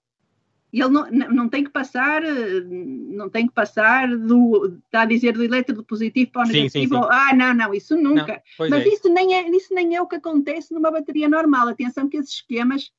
e 0.72 0.82
ele 0.82 0.90
não, 0.90 1.11
não 1.11 1.48
tem 1.48 1.64
que 1.64 1.70
passar, 1.70 2.20
não 2.22 3.30
tem 3.30 3.46
que 3.46 3.54
passar 3.54 4.14
do, 4.14 4.78
está 4.84 5.02
a 5.02 5.06
dizer 5.06 5.32
do 5.32 5.42
elétrodo 5.42 5.82
positivo 5.82 6.30
para 6.30 6.42
o 6.42 6.46
negativo. 6.46 6.70
Sim, 6.70 6.80
sim, 6.80 6.88
sim. 6.88 7.09
Ah, 7.11 7.34
não, 7.34 7.54
não, 7.54 7.74
isso 7.74 7.96
nunca. 7.96 8.42
Não, 8.59 8.68
Mas 8.68 8.84
é. 8.84 8.88
isso, 8.88 9.09
nem 9.09 9.34
é, 9.34 9.48
isso 9.48 9.72
nem 9.72 9.96
é 9.96 10.02
o 10.02 10.06
que 10.06 10.16
acontece 10.16 10.74
numa 10.74 10.90
bateria 10.90 11.28
normal. 11.28 11.68
Atenção 11.68 12.09
que 12.09 12.18
esses 12.18 12.34
esquemas 12.34 12.92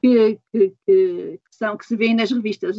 que, 0.00 0.38
que, 0.52 0.72
que, 0.86 1.40
são, 1.50 1.76
que 1.76 1.84
se 1.84 1.96
vêem 1.96 2.14
nas 2.14 2.30
revistas 2.30 2.76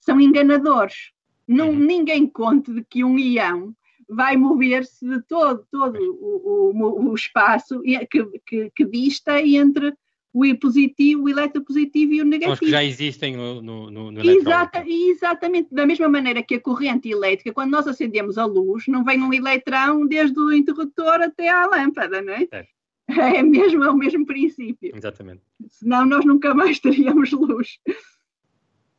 são 0.00 0.18
enganadores. 0.18 1.12
Não, 1.46 1.68
uhum. 1.68 1.78
Ninguém 1.78 2.26
conta 2.26 2.72
de 2.72 2.82
que 2.82 3.04
um 3.04 3.18
íon 3.18 3.72
vai 4.08 4.36
mover-se 4.36 5.06
de 5.06 5.22
todo, 5.22 5.66
todo 5.70 5.98
o, 5.98 6.72
o, 6.72 7.10
o 7.10 7.14
espaço 7.14 7.80
que, 7.82 8.24
que, 8.46 8.70
que 8.74 8.84
dista 8.84 9.40
entre 9.40 9.94
o 10.34 10.58
positivo, 10.58 11.22
o 11.22 11.28
eletropositivo 11.28 12.12
e 12.12 12.20
o 12.20 12.24
negativo. 12.24 12.54
Os 12.54 12.58
que 12.58 12.70
já 12.70 12.82
existem 12.82 13.36
no, 13.36 13.62
no, 13.62 13.90
no 13.90 14.20
Exata, 14.20 14.84
Exatamente, 14.84 15.72
da 15.72 15.86
mesma 15.86 16.08
maneira 16.08 16.42
que 16.42 16.56
a 16.56 16.60
corrente 16.60 17.08
elétrica, 17.08 17.52
quando 17.52 17.70
nós 17.70 17.86
acendemos 17.86 18.36
a 18.36 18.44
luz, 18.44 18.88
não 18.88 19.04
vem 19.04 19.22
um 19.22 19.32
eletrão 19.32 20.04
desde 20.04 20.36
o 20.38 20.52
interruptor 20.52 21.22
até 21.22 21.48
à 21.48 21.66
lâmpada, 21.66 22.20
não 22.20 22.32
é? 22.32 22.48
é. 22.50 22.66
É 23.06 23.42
mesmo, 23.42 23.84
é 23.84 23.90
o 23.90 23.96
mesmo 23.96 24.24
princípio. 24.24 24.90
Exatamente. 24.96 25.42
Senão 25.68 26.06
nós 26.06 26.24
nunca 26.24 26.54
mais 26.54 26.80
teríamos 26.80 27.30
luz. 27.32 27.78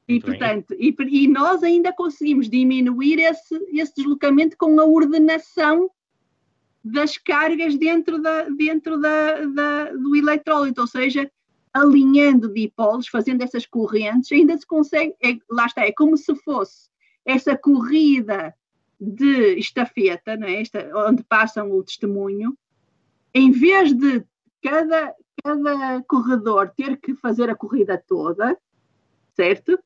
E, 0.07 0.19
portanto, 0.19 0.75
e, 0.77 0.95
e, 1.09 1.27
nós 1.27 1.63
ainda 1.63 1.91
conseguimos 1.91 2.47
diminuir 2.47 3.19
esse, 3.19 3.55
esse 3.73 3.95
deslocamento 3.95 4.55
com 4.55 4.79
a 4.79 4.85
ordenação 4.85 5.89
das 6.83 7.17
cargas 7.17 7.75
dentro, 7.75 8.21
da, 8.21 8.43
dentro 8.49 8.99
da, 8.99 9.45
da, 9.45 9.91
do 9.93 10.15
eletrólito, 10.15 10.81
ou 10.81 10.87
seja, 10.87 11.29
alinhando 11.73 12.53
dipolos, 12.53 13.07
fazendo 13.07 13.41
essas 13.41 13.65
correntes, 13.65 14.31
ainda 14.31 14.55
se 14.55 14.65
consegue, 14.65 15.15
é, 15.23 15.35
lá 15.49 15.65
está, 15.65 15.81
é 15.81 15.91
como 15.91 16.15
se 16.15 16.35
fosse 16.35 16.87
essa 17.25 17.57
corrida 17.57 18.53
de 19.01 19.57
estafeta, 19.57 20.37
não 20.37 20.47
é? 20.47 20.61
Esta, 20.61 20.89
onde 21.07 21.23
passam 21.23 21.71
o 21.71 21.83
testemunho, 21.83 22.55
em 23.33 23.51
vez 23.51 23.91
de 23.91 24.23
cada, 24.61 25.13
cada 25.43 26.01
corredor 26.03 26.71
ter 26.77 26.97
que 26.97 27.15
fazer 27.15 27.49
a 27.49 27.55
corrida 27.55 28.01
toda, 28.07 28.57
certo? 29.33 29.77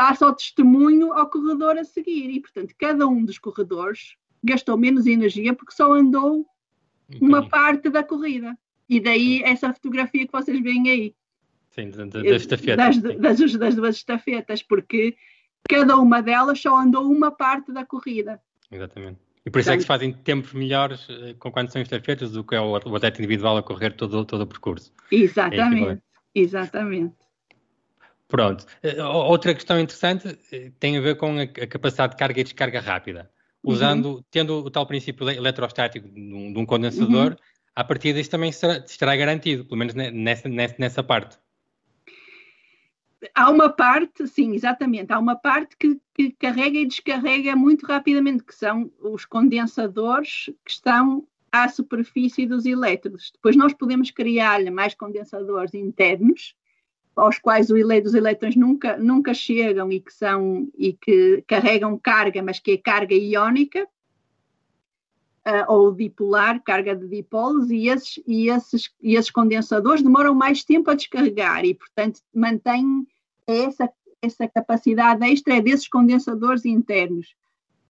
Passa 0.00 0.26
o 0.26 0.32
testemunho 0.32 1.12
ao 1.12 1.28
corredor 1.28 1.76
a 1.76 1.84
seguir 1.84 2.30
e, 2.30 2.40
portanto, 2.40 2.74
cada 2.78 3.06
um 3.06 3.22
dos 3.22 3.38
corredores 3.38 4.16
gastou 4.42 4.78
menos 4.78 5.06
energia 5.06 5.54
porque 5.54 5.74
só 5.74 5.92
andou 5.92 6.46
uma 7.20 7.46
parte 7.46 7.90
da 7.90 8.02
corrida. 8.02 8.56
E 8.88 8.98
daí 8.98 9.42
essa 9.42 9.70
fotografia 9.74 10.26
que 10.26 10.32
vocês 10.32 10.58
veem 10.62 10.88
aí. 10.88 11.14
Sim, 11.68 11.90
das. 11.90 12.98
Das, 12.98 12.98
das, 12.98 13.56
das 13.56 13.74
duas 13.74 13.96
estafetas, 13.96 14.62
porque 14.62 15.18
cada 15.68 15.98
uma 15.98 16.22
delas 16.22 16.58
só 16.58 16.78
andou 16.78 17.04
uma 17.04 17.30
parte 17.30 17.70
da 17.70 17.84
corrida. 17.84 18.40
Exatamente. 18.72 19.20
E 19.44 19.50
por 19.50 19.60
isso 19.60 19.70
é 19.70 19.74
que 19.74 19.82
se 19.82 19.86
fazem 19.86 20.14
tempos 20.14 20.54
melhores 20.54 21.06
eh, 21.10 21.34
com 21.38 21.52
quando 21.52 21.70
são 21.70 21.82
estafetas 21.82 22.32
do 22.32 22.42
que 22.42 22.54
é 22.54 22.60
o, 22.60 22.70
o 22.70 22.96
atleta 22.96 23.18
individual 23.18 23.58
a 23.58 23.62
correr 23.62 23.90
todo, 23.92 24.24
todo 24.24 24.40
o 24.40 24.46
percurso. 24.46 24.94
Exatamente, 25.12 25.90
é 25.90 26.00
exatamente. 26.34 27.16
Pronto. 28.30 28.64
Eh, 28.82 29.02
outra 29.02 29.52
questão 29.52 29.78
interessante 29.78 30.38
eh, 30.52 30.70
tem 30.78 30.96
a 30.96 31.00
ver 31.00 31.16
com 31.16 31.36
a, 31.36 31.42
a 31.42 31.66
capacidade 31.66 32.12
de 32.12 32.18
carga 32.18 32.40
e 32.40 32.44
descarga 32.44 32.80
rápida. 32.80 33.30
Usando, 33.62 34.06
uhum. 34.06 34.24
tendo 34.30 34.54
o 34.54 34.70
tal 34.70 34.86
princípio 34.86 35.28
eletrostático 35.28 36.08
de 36.08 36.32
um, 36.32 36.52
de 36.52 36.58
um 36.58 36.64
condensador, 36.64 37.32
uhum. 37.32 37.36
a 37.76 37.84
partir 37.84 38.14
disso 38.14 38.30
também 38.30 38.52
será, 38.52 38.78
estará 38.78 39.14
garantido, 39.16 39.66
pelo 39.66 39.76
menos 39.76 39.94
nessa, 39.94 40.48
nessa, 40.48 40.74
nessa 40.78 41.02
parte 41.02 41.36
há 43.34 43.50
uma 43.50 43.68
parte, 43.68 44.26
sim, 44.26 44.54
exatamente, 44.54 45.12
há 45.12 45.18
uma 45.18 45.36
parte 45.36 45.76
que, 45.76 46.00
que, 46.14 46.30
carrega 46.32 46.78
e 46.78 46.86
descarrega 46.86 47.54
muito 47.54 47.86
rapidamente, 47.86 48.44
que 48.44 48.54
são 48.54 48.90
os 48.98 49.24
condensadores 49.24 50.46
que 50.64 50.70
estão 50.70 51.26
à 51.52 51.68
superfície 51.68 52.46
dos 52.46 52.64
elétrodos. 52.64 53.30
Depois 53.32 53.56
nós 53.56 53.74
podemos 53.74 54.10
criar 54.10 54.62
mais 54.70 54.94
condensadores 54.94 55.74
internos, 55.74 56.54
aos 57.16 57.38
quais 57.38 57.70
os 57.70 58.14
elétrons 58.14 58.56
nunca, 58.56 58.96
nunca 58.96 59.34
chegam 59.34 59.90
e 59.92 60.00
que 60.00 60.12
são 60.12 60.68
e 60.76 60.92
que 60.92 61.42
carregam 61.46 61.98
carga, 61.98 62.42
mas 62.42 62.58
que 62.58 62.72
é 62.72 62.76
carga 62.76 63.14
iónica, 63.14 63.86
uh, 65.46 65.72
ou 65.72 65.92
dipolar, 65.92 66.62
carga 66.62 66.94
de 66.94 67.06
dipolos, 67.08 67.70
e 67.70 67.88
esses, 67.88 68.22
e, 68.26 68.48
esses, 68.48 68.90
e 69.02 69.14
esses 69.14 69.30
condensadores 69.30 70.02
demoram 70.02 70.34
mais 70.34 70.64
tempo 70.64 70.90
a 70.90 70.94
descarregar 70.94 71.64
e, 71.64 71.74
portanto, 71.74 72.20
mantêm 72.34 73.06
essa, 73.46 73.90
essa 74.22 74.48
capacidade 74.48 75.24
extra 75.24 75.60
desses 75.60 75.88
condensadores 75.88 76.64
internos. 76.64 77.34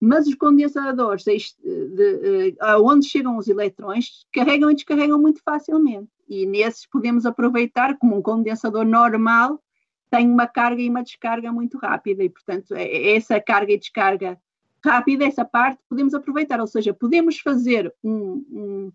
Mas 0.01 0.25
os 0.25 0.33
condensadores 0.33 1.23
de, 1.23 1.37
de, 1.63 2.51
de, 2.51 2.57
aonde 2.59 3.05
chegam 3.05 3.37
os 3.37 3.47
eletrões 3.47 4.25
carregam 4.33 4.71
e 4.71 4.75
descarregam 4.75 5.21
muito 5.21 5.41
facilmente. 5.43 6.09
E 6.27 6.45
nesses 6.47 6.87
podemos 6.87 7.25
aproveitar 7.25 7.97
como 7.97 8.17
um 8.17 8.21
condensador 8.21 8.83
normal 8.83 9.61
tem 10.09 10.29
uma 10.29 10.45
carga 10.45 10.81
e 10.81 10.89
uma 10.89 11.03
descarga 11.03 11.51
muito 11.53 11.77
rápida 11.77 12.23
e, 12.23 12.29
portanto, 12.29 12.75
é, 12.75 12.83
é 12.83 13.15
essa 13.15 13.39
carga 13.39 13.71
e 13.71 13.79
descarga 13.79 14.37
rápida, 14.83 15.25
essa 15.25 15.45
parte, 15.45 15.79
podemos 15.87 16.13
aproveitar, 16.13 16.59
ou 16.59 16.67
seja, 16.67 16.93
podemos 16.93 17.39
fazer 17.39 17.93
um, 18.03 18.43
um, 18.51 18.91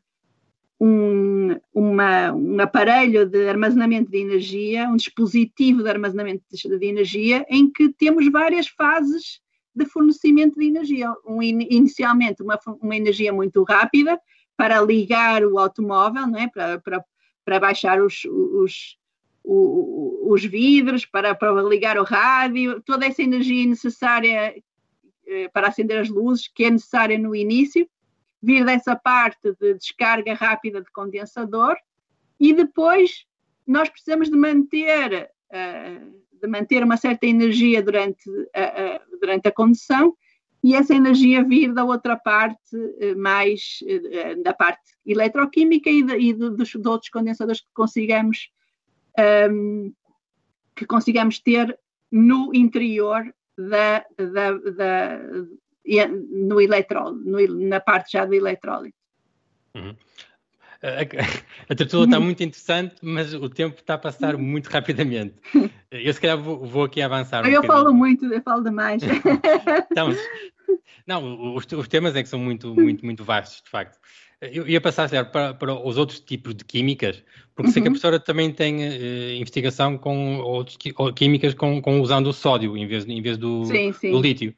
um, 0.81 1.61
uma, 1.73 2.33
um 2.33 2.61
aparelho 2.61 3.25
de 3.25 3.49
armazenamento 3.49 4.11
de 4.11 4.19
energia, 4.19 4.89
um 4.89 4.97
dispositivo 4.97 5.83
de 5.83 5.89
armazenamento 5.89 6.45
de 6.53 6.87
energia, 6.87 7.47
em 7.49 7.71
que 7.71 7.89
temos 7.89 8.31
várias 8.31 8.69
fases 8.69 9.41
de 9.77 9.85
fornecimento 9.87 10.59
de 10.59 10.67
energia. 10.67 11.13
Um, 11.25 11.43
inicialmente, 11.43 12.43
uma, 12.43 12.59
uma 12.81 12.97
energia 12.97 13.33
muito 13.33 13.63
rápida 13.63 14.21
para 14.57 14.81
ligar 14.81 15.45
o 15.45 15.59
automóvel, 15.59 16.27
não 16.27 16.39
é? 16.39 16.49
para, 16.49 16.81
para, 16.81 17.05
para 17.45 17.61
baixar 17.61 18.01
os, 18.01 18.25
os, 18.25 18.97
os 19.45 20.45
vidros, 20.45 21.05
para, 21.05 21.35
para 21.35 21.63
ligar 21.63 21.99
o 21.99 22.05
rádio, 22.05 22.83
toda 22.83 23.07
essa 23.07 23.23
energia 23.23 23.67
necessária 23.67 24.55
eh, 25.27 25.49
para 25.53 25.69
acender 25.69 26.01
as 26.01 26.09
luzes, 26.09 26.49
que 26.49 26.65
é 26.65 26.71
necessária 26.71 27.19
no 27.19 27.35
início, 27.35 27.87
vir 28.43 28.65
dessa 28.65 28.97
parte 28.97 29.53
de 29.61 29.75
descarga 29.75 30.35
rápida 30.35 30.81
de 30.81 30.91
condensador 30.91 31.77
e 32.39 32.53
depois 32.53 33.27
nós 33.67 33.89
precisamos 33.89 34.31
de 34.31 34.37
manter, 34.37 35.31
uh, 35.51 36.23
de 36.41 36.49
manter 36.49 36.83
uma 36.83 36.97
certa 36.97 37.27
energia 37.27 37.83
durante 37.83 38.29
a, 38.55 38.97
uh, 38.97 39.19
durante 39.21 39.49
a 39.49 39.53
condução 39.53 40.15
e 40.63 40.75
essa 40.75 40.95
energia 40.95 41.45
vir 41.45 41.73
da 41.73 41.85
outra 41.85 42.17
parte, 42.17 42.77
uh, 42.77 43.19
mais 43.19 43.79
da 44.43 44.53
parte 44.53 44.97
eletroquímica 45.05 45.91
e, 45.91 46.03
de, 46.03 46.17
e 46.17 46.33
dos, 46.33 46.71
de 46.71 46.89
outros 46.89 47.11
condensadores 47.11 47.61
que 47.61 47.69
consigamos, 47.73 48.51
um, 49.51 49.93
que 50.75 50.85
consigamos 50.85 51.39
ter 51.39 51.79
no 52.11 52.55
interior 52.55 53.25
da, 53.57 54.05
da, 54.17 54.53
da, 54.53 55.21
no 56.35 57.69
na 57.69 57.81
parte 57.81 58.13
já 58.13 58.25
do 58.25 58.35
eletrólito. 58.35 58.97
Uhum. 59.75 59.95
A, 60.83 61.73
a 61.73 61.75
tertúlia 61.77 62.05
está 62.05 62.21
muito 62.21 62.43
interessante, 62.43 62.97
mas 63.03 63.33
o 63.35 63.49
tempo 63.49 63.79
está 63.81 63.95
a 63.95 63.99
passar 63.99 64.37
muito 64.37 64.69
rapidamente. 64.69 65.35
Eu 65.91 66.13
se 66.13 66.21
calhar 66.21 66.39
vou, 66.39 66.65
vou 66.65 66.85
aqui 66.85 67.01
avançar. 67.01 67.45
Um 67.45 67.49
eu 67.49 67.63
falo 67.63 67.95
muito, 67.95 68.25
eu 68.27 68.43
falo 68.43 68.63
demais. 68.63 69.03
então, 69.91 70.11
não, 71.07 71.55
os, 71.55 71.67
os, 71.71 71.89
temas 71.89 72.17
é 72.17 72.23
que 72.23 72.29
são 72.29 72.39
muito, 72.39 72.75
muito, 72.75 73.05
muito 73.05 73.25
vastos, 73.25 73.63
de 73.63 73.71
facto. 73.71 73.99
Eu 74.41 74.69
ia 74.69 74.81
passar 74.81 75.09
para, 75.31 75.55
para 75.55 75.75
os 75.75 75.97
outros 75.97 76.21
tipos 76.21 76.55
de 76.55 76.65
químicas, 76.65 77.23
porque 77.55 77.69
uhum. 77.69 77.73
sei 77.73 77.83
que 77.83 77.89
a 77.89 77.91
uhum. 77.91 77.95
professora 77.95 78.21
também 78.21 78.53
tem 78.53 78.77
uh, 78.77 79.33
investigação 79.41 79.97
com 79.97 80.39
outros 80.41 80.77
químicas 81.15 81.55
com, 81.55 81.81
com, 81.81 82.01
usando 82.01 82.27
o 82.27 82.33
sódio 82.33 82.77
em 82.77 82.87
vez, 82.87 83.07
em 83.07 83.23
vez 83.23 83.39
do, 83.39 83.65
sim, 83.65 83.93
sim. 83.93 84.11
do 84.11 84.21
lítio. 84.21 84.55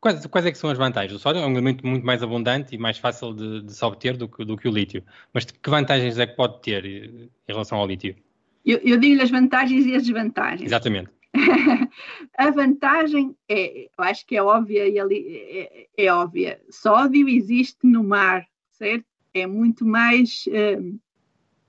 Quais, 0.00 0.26
quais 0.26 0.46
é 0.46 0.52
que 0.52 0.58
são 0.58 0.68
as 0.68 0.76
vantagens? 0.76 1.14
O 1.14 1.18
sódio 1.18 1.40
é 1.40 1.46
um 1.46 1.52
elemento 1.52 1.86
muito 1.86 2.04
mais 2.04 2.22
abundante 2.22 2.74
e 2.74 2.78
mais 2.78 2.98
fácil 2.98 3.32
de, 3.32 3.62
de 3.62 3.72
se 3.72 3.84
obter 3.84 4.16
do 4.16 4.28
que, 4.28 4.44
do 4.44 4.56
que 4.56 4.68
o 4.68 4.72
lítio. 4.72 5.02
Mas 5.32 5.44
que 5.44 5.70
vantagens 5.70 6.18
é 6.18 6.26
que 6.26 6.34
pode 6.34 6.60
ter 6.60 6.84
em 6.84 7.30
relação 7.46 7.78
ao 7.78 7.86
lítio? 7.86 8.16
Eu, 8.64 8.78
eu 8.78 8.96
digo-lhe 8.96 9.22
as 9.22 9.30
vantagens 9.30 9.86
e 9.86 9.94
as 9.94 10.02
desvantagens. 10.02 10.62
Exatamente. 10.66 11.10
a 12.36 12.50
vantagem 12.50 13.34
é, 13.48 13.84
eu 13.84 14.04
acho 14.04 14.26
que 14.26 14.36
é 14.36 14.42
óbvia 14.42 14.86
e 14.86 14.98
ali 14.98 15.26
é, 15.28 15.88
é, 15.96 16.12
óbvia. 16.12 16.60
Sódio 16.70 17.28
existe 17.28 17.86
no 17.86 18.04
mar, 18.04 18.46
certo? 18.70 19.06
É 19.34 19.46
muito 19.46 19.86
mais 19.86 20.44
eh, 20.48 20.78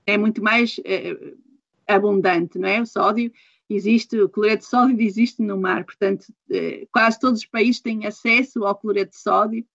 é 0.06 0.18
muito 0.18 0.42
mais 0.42 0.78
é, 0.84 1.16
abundante, 1.88 2.58
não 2.58 2.68
é? 2.68 2.80
O 2.80 2.86
sódio 2.86 3.32
existe, 3.68 4.20
o 4.20 4.28
cloreto 4.28 4.62
de 4.62 4.68
sódio 4.68 5.00
existe 5.00 5.42
no 5.42 5.58
mar, 5.58 5.84
portanto, 5.84 6.26
eh, 6.50 6.86
quase 6.92 7.18
todos 7.18 7.40
os 7.40 7.46
países 7.46 7.80
têm 7.80 8.06
acesso 8.06 8.64
ao 8.64 8.76
cloreto 8.76 9.12
de 9.12 9.18
sódio. 9.18 9.66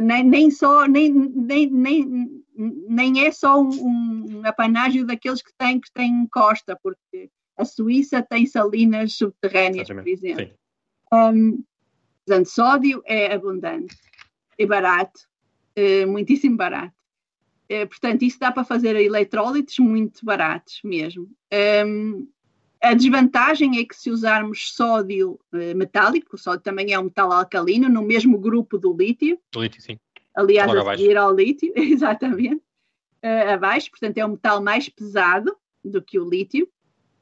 Nem, 0.00 0.24
nem 0.24 0.50
só, 0.50 0.86
nem, 0.86 1.12
nem, 1.12 1.70
nem, 1.70 2.44
nem 2.88 3.26
é 3.26 3.30
só 3.30 3.60
um, 3.60 4.38
um 4.38 4.46
apanágio 4.46 5.06
daqueles 5.06 5.42
que 5.42 5.52
têm, 5.56 5.80
que 5.80 5.92
têm 5.92 6.26
costa, 6.32 6.78
porque 6.82 7.30
a 7.56 7.64
Suíça 7.64 8.22
tem 8.22 8.46
salinas 8.46 9.14
subterrâneas, 9.14 9.88
Exatamente. 9.88 10.04
por 10.04 10.26
exemplo. 10.26 10.54
Um, 11.12 11.64
portanto, 12.26 12.46
sódio 12.46 13.02
é 13.06 13.32
abundante, 13.32 13.96
é 14.58 14.66
barato, 14.66 15.20
é 15.76 16.06
muitíssimo 16.06 16.56
barato. 16.56 16.94
É, 17.68 17.86
portanto, 17.86 18.22
isso 18.22 18.38
dá 18.38 18.52
para 18.52 18.64
fazer 18.64 18.94
eletrólitos 18.96 19.78
muito 19.78 20.24
baratos 20.24 20.80
mesmo. 20.84 21.30
Um, 21.86 22.28
a 22.84 22.94
desvantagem 22.94 23.78
é 23.78 23.84
que 23.84 23.96
se 23.96 24.10
usarmos 24.10 24.72
sódio 24.72 25.40
uh, 25.52 25.74
metálico, 25.74 26.36
o 26.36 26.38
sódio 26.38 26.60
também 26.60 26.92
é 26.92 26.98
um 26.98 27.04
metal 27.04 27.32
alcalino, 27.32 27.88
no 27.88 28.02
mesmo 28.02 28.38
grupo 28.38 28.78
do 28.78 28.94
lítio. 28.94 29.38
Do 29.50 29.62
lítio, 29.62 29.80
sim. 29.80 29.98
Aliás, 30.34 30.72
Logo 30.72 30.90
a 30.90 30.96
seguir 30.96 31.16
ao 31.16 31.34
lítio, 31.34 31.72
exatamente, 31.76 32.62
uh, 33.24 33.52
abaixo, 33.54 33.90
portanto 33.90 34.18
é 34.18 34.26
um 34.26 34.30
metal 34.30 34.62
mais 34.62 34.88
pesado 34.88 35.56
do 35.82 36.02
que 36.02 36.18
o 36.18 36.28
lítio, 36.28 36.68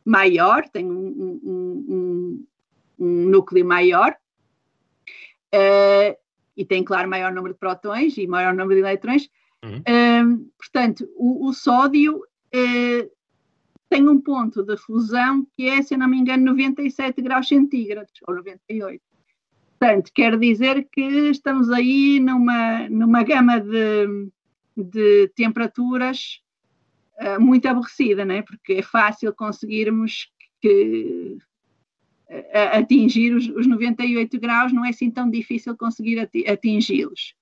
maior, 0.04 0.68
tem 0.68 0.90
um, 0.90 1.06
um, 1.06 1.40
um, 1.88 2.46
um 2.98 3.28
núcleo 3.28 3.64
maior, 3.64 4.16
uh, 5.54 6.16
e 6.56 6.64
tem, 6.64 6.82
claro, 6.82 7.08
maior 7.08 7.32
número 7.32 7.54
de 7.54 7.60
prótons 7.60 8.18
e 8.18 8.26
maior 8.26 8.52
número 8.52 8.74
de 8.74 8.80
eletrões, 8.80 9.28
Uhum. 9.64 10.50
portanto, 10.58 11.08
o, 11.14 11.46
o 11.46 11.52
sódio 11.52 12.20
tem 13.92 14.08
um 14.08 14.18
ponto 14.18 14.62
de 14.62 14.74
fusão 14.78 15.46
que 15.54 15.68
é, 15.68 15.82
se 15.82 15.98
não 15.98 16.08
me 16.08 16.16
engano, 16.16 16.46
97 16.46 17.20
graus 17.20 17.46
centígrados, 17.46 18.12
ou 18.26 18.34
98. 18.36 19.02
Portanto, 19.78 20.10
quer 20.14 20.38
dizer 20.38 20.88
que 20.90 21.02
estamos 21.30 21.68
aí 21.68 22.18
numa, 22.18 22.88
numa 22.88 23.22
gama 23.22 23.60
de, 23.60 24.30
de 24.74 25.28
temperaturas 25.36 26.40
uh, 27.20 27.38
muito 27.38 27.66
aborrecida, 27.68 28.24
né? 28.24 28.40
porque 28.40 28.74
é 28.74 28.82
fácil 28.82 29.34
conseguirmos 29.34 30.30
que, 30.62 31.36
uh, 32.30 32.78
atingir 32.78 33.34
os, 33.34 33.46
os 33.48 33.66
98 33.66 34.40
graus, 34.40 34.72
não 34.72 34.86
é 34.86 34.88
assim 34.88 35.10
tão 35.10 35.28
difícil 35.28 35.76
conseguir 35.76 36.18
atingi-los. 36.48 37.34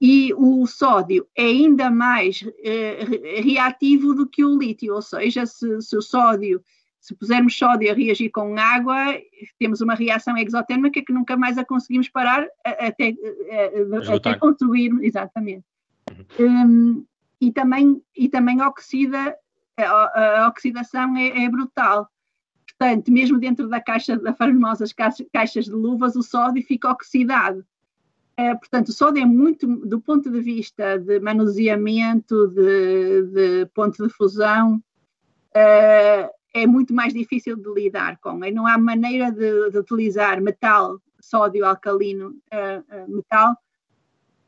E 0.00 0.32
o 0.34 0.66
sódio 0.66 1.26
é 1.36 1.44
ainda 1.44 1.90
mais 1.90 2.42
uh, 2.42 3.42
reativo 3.42 4.14
do 4.14 4.26
que 4.26 4.44
o 4.44 4.58
lítio, 4.58 4.94
ou 4.94 5.02
seja, 5.02 5.44
se, 5.44 5.82
se 5.82 5.96
o 5.96 6.00
sódio 6.00 6.62
se 7.00 7.14
pusermos 7.14 7.56
sódio 7.56 7.90
a 7.90 7.94
reagir 7.94 8.30
com 8.30 8.58
água, 8.58 8.94
temos 9.58 9.80
uma 9.80 9.94
reação 9.94 10.36
exotérmica 10.36 11.02
que 11.02 11.12
nunca 11.12 11.36
mais 11.36 11.56
a 11.56 11.64
conseguimos 11.64 12.10
parar 12.10 12.46
até, 12.62 13.14
até 14.14 14.34
construir, 14.34 14.92
exatamente. 15.00 15.64
Uhum. 16.38 16.46
Um, 16.46 17.06
e, 17.40 17.50
também, 17.50 18.02
e 18.14 18.28
também 18.28 18.60
oxida, 18.60 19.34
a, 19.78 20.42
a 20.44 20.48
oxidação 20.48 21.16
é, 21.16 21.44
é, 21.44 21.48
brutal. 21.48 22.06
Portanto, 22.68 23.10
mesmo 23.10 23.38
dentro 23.38 23.66
da 23.66 23.80
caixa, 23.80 24.18
das 24.18 24.36
famosas 24.36 24.92
caixas 25.32 25.64
de 25.64 25.72
luvas, 25.72 26.16
o 26.16 26.22
sódio 26.22 26.62
fica 26.62 26.90
oxidado. 26.90 27.64
É, 28.40 28.54
portanto, 28.54 28.88
o 28.88 28.92
sódio 28.92 29.22
é 29.22 29.26
muito, 29.26 29.66
do 29.66 30.00
ponto 30.00 30.30
de 30.30 30.40
vista 30.40 30.98
de 30.98 31.20
manuseamento, 31.20 32.48
de, 32.48 33.22
de 33.24 33.66
ponto 33.74 34.02
de 34.02 34.10
fusão, 34.10 34.82
é, 35.54 36.32
é 36.54 36.66
muito 36.66 36.94
mais 36.94 37.12
difícil 37.12 37.54
de 37.54 37.70
lidar 37.70 38.18
com. 38.18 38.42
E 38.42 38.50
não 38.50 38.66
há 38.66 38.78
maneira 38.78 39.30
de, 39.30 39.70
de 39.70 39.78
utilizar 39.78 40.40
metal, 40.40 40.98
sódio 41.20 41.66
alcalino, 41.66 42.30
uh, 42.30 42.80
uh, 42.96 43.14
metal, 43.14 43.54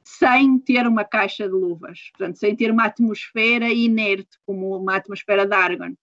sem 0.03 0.59
ter 0.59 0.86
uma 0.86 1.05
caixa 1.05 1.47
de 1.47 1.53
luvas, 1.53 2.11
portanto, 2.12 2.38
sem 2.38 2.57
ter 2.57 2.70
uma 2.70 2.86
atmosfera 2.86 3.68
inerte, 3.68 4.38
como 4.47 4.74
uma 4.74 4.97
atmosfera 4.97 5.47
de 5.47 5.55
argon. 5.55 5.95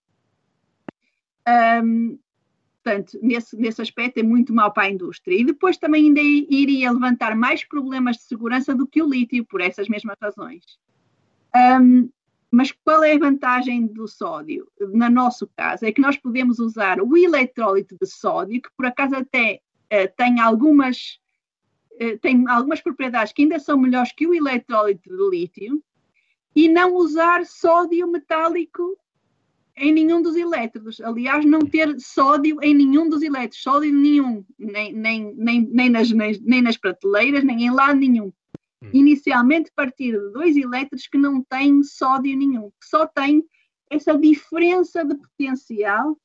Um, 1.84 2.20
portanto, 2.84 3.18
nesse, 3.22 3.56
nesse 3.58 3.82
aspecto 3.82 4.20
é 4.20 4.24
muito 4.24 4.54
mau 4.54 4.72
para 4.72 4.84
a 4.84 4.90
indústria. 4.90 5.40
E 5.40 5.46
depois 5.46 5.78
também 5.78 6.06
ainda 6.06 6.22
iria 6.22 6.92
levantar 6.92 7.36
mais 7.36 7.64
problemas 7.64 8.18
de 8.18 8.24
segurança 8.24 8.74
do 8.74 8.88
que 8.88 9.02
o 9.02 9.10
lítio, 9.10 9.46
por 9.46 9.62
essas 9.62 9.88
mesmas 9.88 10.16
razões. 10.22 10.64
Um, 11.56 12.10
mas 12.52 12.72
qual 12.72 13.04
é 13.04 13.14
a 13.14 13.20
vantagem 13.20 13.86
do 13.86 14.08
sódio? 14.08 14.72
No 14.80 15.10
nosso 15.10 15.48
caso, 15.56 15.86
é 15.86 15.92
que 15.92 16.02
nós 16.02 16.18
podemos 16.18 16.60
usar 16.60 17.02
o 17.02 17.16
eletrólito 17.16 17.96
de 18.00 18.08
sódio, 18.08 18.62
que 18.62 18.70
por 18.76 18.86
acaso 18.86 19.16
até 19.16 19.62
uh, 19.94 20.12
tem 20.18 20.40
algumas 20.40 21.20
uh, 22.02 22.18
tem 22.20 22.48
algumas 22.48 22.82
propriedades 22.82 23.34
que 23.34 23.44
ainda 23.44 23.60
são 23.60 23.78
melhores 23.78 24.12
que 24.12 24.26
o 24.26 24.34
eletrólito 24.34 25.10
de 25.10 25.30
lítio, 25.30 25.84
e 26.56 26.68
não 26.68 26.96
usar 26.96 27.46
sódio 27.46 28.10
metálico 28.12 28.98
em 29.80 29.94
nenhum 29.94 30.22
dos 30.22 30.36
elétrodos. 30.36 31.00
Aliás, 31.02 31.46
não 31.46 31.62
ter 31.62 32.00
sódio 32.00 32.62
em 32.62 32.74
nenhum 32.76 33.10
dos 33.10 33.22
elétrodos, 33.22 33.62
sódio 33.62 33.94
nenhum, 33.94 34.46
nem, 34.58 34.94
nem, 34.94 35.34
nem, 35.36 35.62
nem, 35.62 35.90
nas, 35.90 36.12
nem, 36.12 36.40
nem 36.42 36.62
nas 36.62 36.78
prateleiras, 36.78 37.44
nem 37.44 37.66
em 37.66 37.72
lado 37.72 37.98
nenhum. 37.98 38.32
Hum. 38.82 38.90
inicialmente 38.94 39.72
partir 39.76 40.14
de 40.14 40.32
dois 40.32 40.56
elétrons 40.56 41.06
que 41.08 41.18
não 41.18 41.44
têm 41.44 41.84
sódio 41.84 42.38
nenhum, 42.38 42.70
que 42.80 42.88
só 42.88 43.06
têm 43.06 43.44
essa 43.90 44.18
diferença 44.18 45.04
de 45.04 45.16
potencial 45.16 46.18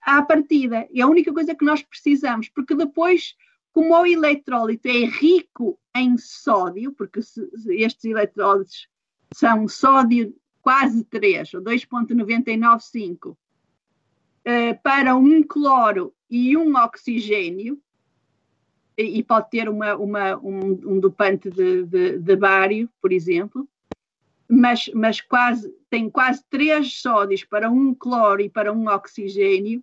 à 0.00 0.22
partida. 0.22 0.88
É 0.94 1.00
a 1.00 1.06
única 1.06 1.32
coisa 1.32 1.54
que 1.54 1.64
nós 1.64 1.82
precisamos, 1.82 2.48
porque 2.48 2.74
depois, 2.74 3.34
como 3.72 3.94
o 3.94 4.06
eletrólito 4.06 4.86
é 4.86 5.04
rico 5.04 5.78
em 5.96 6.16
sódio, 6.16 6.92
porque 6.92 7.22
se, 7.22 7.48
se 7.56 7.74
estes 7.82 8.04
eletrólitos 8.04 8.88
são 9.34 9.66
sódio 9.66 10.34
quase 10.68 11.02
3, 11.04 11.54
ou 11.54 11.62
2,995, 11.62 13.38
eh, 14.44 14.74
para 14.74 15.16
um 15.16 15.42
cloro 15.42 16.12
e 16.28 16.58
um 16.58 16.76
oxigênio, 16.76 17.80
e 18.94 19.22
pode 19.22 19.48
ter 19.48 19.66
uma, 19.66 19.96
uma, 19.96 20.36
um, 20.36 20.72
um 20.72 21.00
dopante 21.00 21.48
de, 21.48 21.84
de, 21.84 22.18
de 22.18 22.36
bário, 22.36 22.86
por 23.00 23.14
exemplo, 23.14 23.66
mas, 24.46 24.90
mas 24.94 25.22
quase, 25.22 25.74
tem 25.88 26.10
quase 26.10 26.44
três 26.50 27.00
sódios 27.00 27.44
para 27.44 27.70
um 27.70 27.94
cloro 27.94 28.42
e 28.42 28.50
para 28.50 28.70
um 28.70 28.88
oxigênio, 28.88 29.82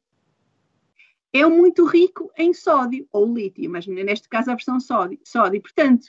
é 1.34 1.44
muito 1.48 1.84
rico 1.88 2.32
em 2.38 2.54
sódio, 2.54 3.08
ou 3.12 3.26
lítio, 3.26 3.72
mas 3.72 3.88
neste 3.88 4.30
caso 4.30 4.52
a 4.52 4.54
versão 4.54 4.80
sódio. 4.80 5.20
sódio. 5.24 5.60
Portanto, 5.64 6.06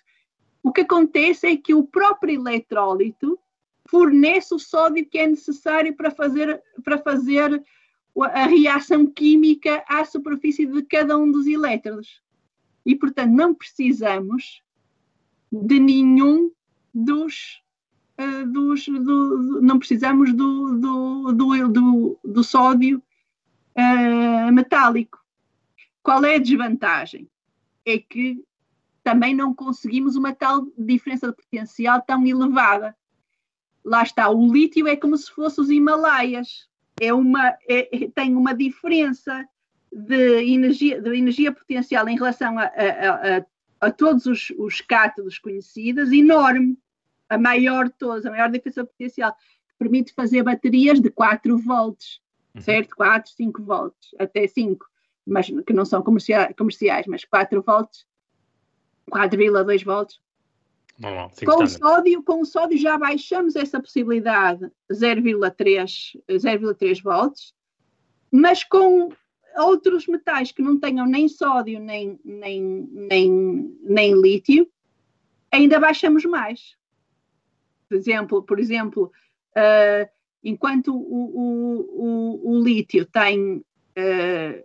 o 0.62 0.70
que 0.70 0.82
acontece 0.82 1.46
é 1.46 1.56
que 1.56 1.72
o 1.72 1.82
próprio 1.82 2.34
eletrólito 2.34 3.40
fornece 3.89 4.55
o 4.55 4.59
sódio 4.59 5.07
que 5.07 5.18
é 5.18 5.26
necessário 5.26 5.95
para 5.95 6.11
fazer, 6.11 6.62
para 6.84 6.99
fazer 6.99 7.62
a 8.20 8.47
reação 8.47 9.07
química 9.07 9.84
à 9.89 10.05
superfície 10.05 10.66
de 10.66 10.82
cada 10.82 11.16
um 11.16 11.30
dos 11.30 11.47
elétrodos 11.47 12.22
e, 12.84 12.95
portanto, 12.95 13.32
não 13.32 13.55
precisamos 13.55 14.62
de 15.51 15.80
nenhum 15.80 16.51
dos. 16.95 17.62
Uh, 18.18 18.47
dos 18.51 18.87
do, 18.87 18.99
do, 18.99 19.61
não 19.61 19.78
precisamos 19.78 20.32
do, 20.32 20.78
do, 20.78 21.32
do, 21.68 22.18
do 22.24 22.43
sódio 22.43 23.03
uh, 23.76 24.53
metálico. 24.53 25.22
Qual 26.03 26.24
é 26.24 26.37
a 26.37 26.39
desvantagem? 26.39 27.28
É 27.84 27.99
que 27.99 28.43
também 29.05 29.34
não 29.34 29.55
conseguimos 29.55 30.16
uma 30.16 30.34
tal 30.34 30.66
diferença 30.78 31.28
de 31.28 31.37
potencial 31.37 32.01
tão 32.01 32.26
elevada. 32.26 32.97
Lá 33.87 34.03
está, 34.03 34.28
o 34.28 34.53
lítio 34.53 34.89
é 34.89 34.97
como 34.97 35.16
se 35.16 35.30
fosse 35.30 35.61
os 35.61 35.70
Himalaias. 35.70 36.66
É 37.01 37.14
uma, 37.14 37.57
é, 37.68 38.05
é 38.05 38.11
tem 38.11 38.34
uma 38.34 38.53
diferença 38.53 39.49
de 39.93 40.43
energia, 40.53 41.01
de 41.01 41.16
energia 41.16 41.53
potencial 41.53 42.09
em 42.09 42.16
relação 42.16 42.59
a, 42.59 42.64
a, 42.64 43.37
a, 43.39 43.47
a 43.80 43.91
todos 43.93 44.26
os, 44.26 44.51
os 44.59 44.80
cátodos 44.80 45.39
conhecidos 45.39 46.11
enorme, 46.11 46.76
a 47.28 47.39
maior 47.39 47.87
de 47.87 47.95
todas, 47.97 48.26
a 48.26 48.30
maior 48.30 48.51
diferença 48.51 48.84
potencial, 48.84 49.32
que 49.32 49.74
permite 49.78 50.12
fazer 50.12 50.43
baterias 50.43 51.01
de 51.01 51.09
4 51.09 51.57
volts, 51.57 52.20
uhum. 52.57 52.61
certo? 52.61 52.97
4, 52.97 53.30
5 53.30 53.62
volts, 53.62 54.11
até 54.18 54.49
5, 54.49 54.84
mas 55.24 55.47
que 55.64 55.72
não 55.72 55.84
são 55.84 56.03
comerciais, 56.03 56.53
comerciais 56.57 57.07
mas 57.07 57.24
4 57.24 57.62
volts, 57.62 58.05
4,2 59.12 59.84
volts. 59.84 60.20
Normal, 60.99 61.30
com, 61.44 61.62
o 61.62 61.66
sódio, 61.66 62.22
com 62.22 62.40
o 62.40 62.44
sódio 62.44 62.78
já 62.78 62.97
baixamos 62.97 63.55
essa 63.55 63.78
possibilidade 63.80 64.70
0,3 64.90 67.03
volts, 67.03 67.53
mas 68.30 68.64
com 68.64 69.11
outros 69.59 70.07
metais 70.07 70.53
que 70.53 70.62
não 70.62 70.78
tenham 70.78 71.07
nem 71.07 71.28
sódio 71.28 71.80
nem, 71.80 72.18
nem, 72.24 72.88
nem, 72.92 73.78
nem 73.82 74.20
lítio, 74.20 74.68
ainda 75.53 75.78
baixamos 75.78 76.24
mais. 76.24 76.76
Por 77.88 77.97
exemplo, 77.97 78.42
por 78.42 78.59
exemplo 78.59 79.12
uh, 79.57 80.09
enquanto 80.42 80.94
o, 80.94 81.01
o, 81.01 81.80
o, 81.80 82.53
o, 82.53 82.62
lítio 82.62 83.07
tem. 83.07 83.64
Uh, 83.99 84.62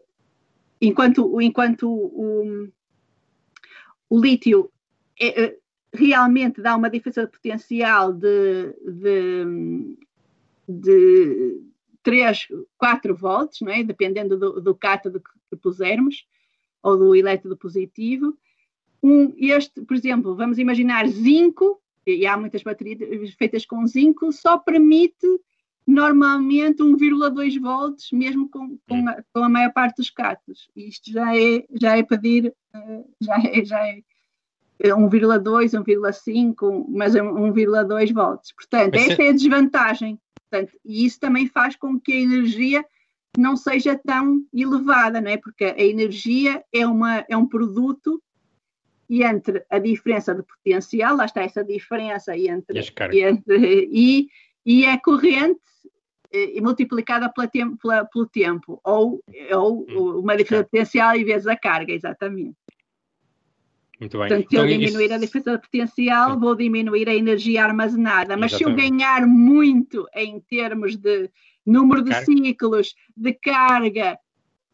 enquanto 0.82 1.40
enquanto 1.42 1.90
o, 1.90 2.70
o 4.10 4.20
lítio 4.20 4.70
é, 5.20 5.56
realmente 5.94 6.62
dá 6.62 6.76
uma 6.76 6.90
diferença 6.90 7.26
de 7.26 7.32
potencial 7.32 8.14
de, 8.14 8.74
de, 8.86 9.98
de 10.68 11.62
3, 12.04 12.48
4 12.78 13.16
volts, 13.16 13.62
não 13.62 13.72
é? 13.72 13.84
dependendo 13.84 14.38
do, 14.38 14.62
do 14.62 14.76
cátodo 14.76 15.20
que, 15.20 15.30
que 15.50 15.56
pusermos, 15.58 16.26
ou 16.82 16.98
do 16.98 17.16
elétrodo 17.16 17.58
positivo. 17.58 18.38
Um, 19.04 19.34
este, 19.38 19.82
por 19.82 19.96
exemplo, 19.96 20.36
vamos 20.36 20.58
imaginar 20.58 21.08
zinco, 21.08 21.82
e 22.06 22.26
há 22.26 22.38
muitas 22.38 22.64
baterias 22.64 23.34
feitas 23.34 23.66
com 23.66 23.86
zinco, 23.86 24.32
só 24.32 24.58
permite 24.58 25.28
normalmente 25.86 26.82
1,2 26.82 27.60
volts, 27.60 28.12
mesmo 28.12 28.50
com, 28.50 28.78
com, 28.88 29.10
a, 29.10 29.24
com, 29.34 29.44
a, 29.44 29.50
maior 29.50 29.74
parte 29.74 29.98
dos 29.98 30.10
cátodos. 30.10 30.70
Isto 30.76 31.12
já 31.12 31.36
é, 31.36 31.66
já 31.80 31.98
é 31.98 32.04
pedir, 32.04 32.54
eh, 32.74 33.04
já 33.20 33.36
é, 33.38 33.66
já 33.66 33.88
é 33.88 34.02
1,2, 34.84 35.72
1,5, 35.84 36.86
mas 36.90 37.14
1,2 37.14 38.14
volts. 38.14 38.54
Portanto, 38.54 38.96
essa 38.96 39.22
é 39.22 39.30
a 39.30 39.34
desvantagem. 39.34 40.20
Portanto, 40.50 40.78
e 40.84 41.06
isso 41.06 41.20
também 41.20 41.48
faz 41.48 41.76
com 41.76 42.00
que 42.00 42.12
a 42.12 42.20
energia 42.20 42.86
não 43.38 43.56
seja 43.56 43.98
tão 43.98 44.44
elevada, 44.54 45.22
não 45.22 45.32
é? 45.32 45.38
Porque 45.38 45.64
a 45.64 45.82
energia 45.82 46.64
é, 46.74 46.86
uma, 46.86 47.26
é 47.30 47.38
um 47.38 47.48
produto 47.48 48.22
entre 49.10 49.66
a 49.70 49.78
diferença 49.78 50.34
de 50.34 50.42
potencial, 50.44 51.18
lá 51.18 51.26
está 51.26 51.42
essa 51.42 51.64
diferença 51.64 52.36
entre, 52.38 52.80
e, 53.12 53.22
entre, 53.22 53.90
e, 53.92 54.30
e 54.66 54.86
a 54.86 54.98
corrente 54.98 55.60
eh, 56.32 56.62
multiplicada 56.62 57.30
pela 57.30 57.50
pela, 57.78 58.06
pelo 58.06 58.26
tempo, 58.28 58.80
ou, 58.86 59.22
ou 59.54 59.86
hum, 59.90 60.20
uma 60.20 60.38
diferença 60.38 60.64
de 60.64 60.70
potencial 60.70 61.16
e 61.18 61.26
vezes 61.26 61.46
a 61.46 61.58
carga, 61.58 61.92
exatamente. 61.92 62.56
Muito 64.02 64.18
bem. 64.18 64.28
Portanto, 64.28 64.50
se 64.50 64.56
então, 64.56 64.68
eu 64.68 64.80
diminuir 64.80 65.06
isso... 65.06 65.14
a 65.14 65.18
diferença 65.20 65.52
de 65.52 65.62
potencial, 65.62 66.34
Sim. 66.34 66.40
vou 66.40 66.56
diminuir 66.56 67.08
a 67.08 67.14
energia 67.14 67.64
armazenada. 67.64 68.36
Mas 68.36 68.52
Exatamente. 68.52 68.82
se 68.82 68.86
eu 68.86 68.92
ganhar 68.92 69.28
muito 69.28 70.08
em 70.16 70.40
termos 70.40 70.98
de 70.98 71.30
número 71.64 72.02
de 72.02 72.10
carga. 72.10 72.26
ciclos, 72.26 72.96
de 73.16 73.34
carga, 73.34 74.18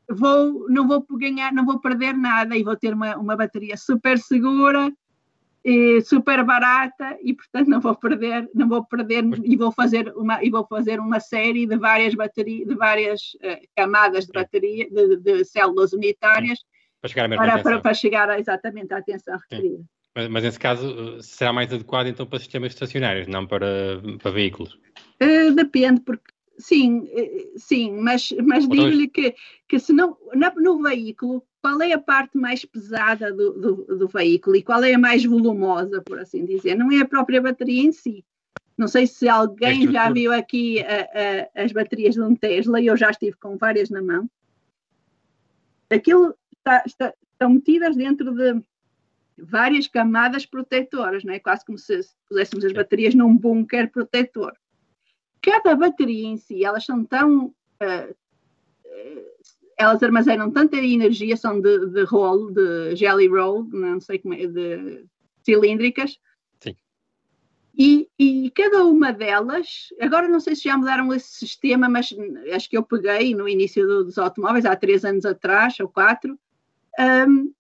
vou, 0.09 0.69
não 0.69 0.87
vou 0.87 1.05
ganhar, 1.17 1.51
não 1.51 1.65
vou 1.65 1.77
perder 1.77 2.13
nada 2.13 2.55
e 2.55 2.63
vou 2.63 2.77
ter 2.77 2.93
uma, 2.93 3.17
uma 3.17 3.35
bateria 3.35 3.75
super 3.75 4.17
segura 4.17 4.93
e 5.65 5.99
super 6.01 6.45
barata 6.45 7.17
e 7.21 7.33
portanto 7.33 7.67
não 7.67 7.81
vou 7.81 7.93
perder 7.93 8.49
não 8.55 8.69
vou 8.69 8.85
perder 8.85 9.25
e 9.43 9.57
vou 9.57 9.69
fazer 9.69 10.13
uma 10.15 10.41
e 10.41 10.49
vou 10.49 10.65
fazer 10.65 10.97
uma 10.97 11.19
série 11.19 11.65
de 11.65 11.75
várias 11.75 12.15
baterias 12.15 12.65
de 12.65 12.75
várias 12.75 13.33
uh, 13.43 13.67
camadas 13.75 14.27
de 14.27 14.31
bateria 14.31 14.89
de, 14.89 15.17
de 15.17 15.43
células 15.43 15.91
unitárias 15.91 16.59
para 17.01 17.09
chegar, 17.09 17.29
para, 17.29 17.63
para, 17.63 17.81
para, 17.81 17.93
chegar 17.93 18.39
exatamente 18.39 18.93
à 18.93 18.97
atenção 18.97 19.37
requerida. 19.37 19.83
Mas, 20.15 20.27
mas, 20.29 20.43
nesse 20.43 20.59
caso 20.59 21.21
será 21.21 21.53
mais 21.53 21.71
adequado 21.71 22.07
então 22.07 22.25
para 22.25 22.39
sistemas 22.39 22.73
estacionários, 22.73 23.27
não 23.27 23.45
para, 23.45 24.01
para 24.21 24.31
veículos? 24.31 24.73
Uh, 25.21 25.53
depende, 25.53 26.01
porque 26.01 26.33
sim, 26.57 27.01
uh, 27.01 27.53
sim, 27.55 27.91
mas, 27.91 28.31
mas 28.43 28.67
digo-lhe 28.67 29.07
que, 29.07 29.35
que 29.67 29.79
se 29.79 29.93
não, 29.93 30.17
no 30.55 30.81
veículo, 30.81 31.43
qual 31.61 31.79
é 31.81 31.93
a 31.93 31.99
parte 31.99 32.37
mais 32.37 32.65
pesada 32.65 33.31
do, 33.31 33.53
do, 33.53 33.97
do, 33.97 34.07
veículo 34.07 34.55
e 34.55 34.63
qual 34.63 34.83
é 34.83 34.93
a 34.93 34.99
mais 34.99 35.23
volumosa, 35.23 36.01
por 36.01 36.19
assim 36.19 36.45
dizer? 36.45 36.75
Não 36.75 36.91
é 36.91 37.01
a 37.01 37.07
própria 37.07 37.41
bateria 37.41 37.83
em 37.83 37.91
si. 37.91 38.25
Não 38.77 38.87
sei 38.87 39.05
se 39.05 39.27
alguém 39.27 39.91
já 39.91 40.09
viu 40.11 40.31
aqui 40.31 40.79
a, 40.81 41.59
a, 41.59 41.63
as 41.63 41.71
baterias 41.71 42.15
de 42.15 42.21
um 42.21 42.35
Tesla, 42.35 42.79
e 42.79 42.87
eu 42.87 42.97
já 42.97 43.09
estive 43.09 43.35
com 43.37 43.57
várias 43.57 43.89
na 43.89 44.01
mão. 44.01 44.29
Aquilo 45.89 46.35
está, 46.67 46.83
está, 46.85 47.13
estão 47.31 47.49
metidas 47.49 47.95
dentro 47.95 48.33
de 48.33 48.61
várias 49.37 49.87
camadas 49.87 50.45
protetoras, 50.45 51.23
não 51.23 51.33
é? 51.33 51.39
quase 51.39 51.65
como 51.65 51.77
se 51.77 51.99
puséssemos 52.27 52.65
as 52.65 52.73
baterias 52.73 53.15
num 53.15 53.37
bunker 53.37 53.91
protetor. 53.91 54.53
Cada 55.41 55.75
bateria 55.75 56.27
em 56.27 56.37
si, 56.37 56.65
elas 56.65 56.85
são 56.85 57.05
tão. 57.05 57.53
Uh, 57.81 58.15
elas 59.79 60.01
armazenam 60.01 60.49
tanta 60.49 60.75
energia, 60.77 61.37
são 61.37 61.61
de, 61.61 61.85
de 61.91 62.03
roll, 62.03 62.51
de 62.51 62.95
jelly 62.95 63.27
roll, 63.27 63.63
não 63.65 64.01
sei 64.01 64.17
como 64.17 64.33
é, 64.33 64.47
de 64.47 65.05
cilíndricas. 65.43 66.17
Sim. 66.59 66.75
E, 67.77 68.09
e, 68.17 68.49
cada 68.49 68.83
uma 68.85 69.13
delas, 69.13 69.89
agora 70.01 70.27
não 70.27 70.39
sei 70.39 70.55
se 70.55 70.63
já 70.63 70.75
mudaram 70.75 71.13
esse 71.13 71.29
sistema, 71.29 71.87
mas 71.87 72.09
acho 72.55 72.67
que 72.67 72.75
eu 72.75 72.81
peguei 72.81 73.35
no 73.35 73.47
início 73.47 73.85
dos 73.85 74.17
automóveis, 74.17 74.65
há 74.65 74.75
três 74.75 75.05
anos 75.05 75.25
atrás, 75.25 75.79
ou 75.79 75.87
quatro, 75.87 76.39
um, 76.99 77.53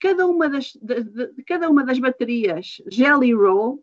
cada, 0.00 0.26
uma 0.26 0.48
das, 0.48 0.76
de, 0.80 1.02
de, 1.02 1.42
cada 1.46 1.68
uma 1.68 1.84
das 1.84 1.98
baterias 1.98 2.82
Jelly 2.90 3.32
Roll, 3.32 3.82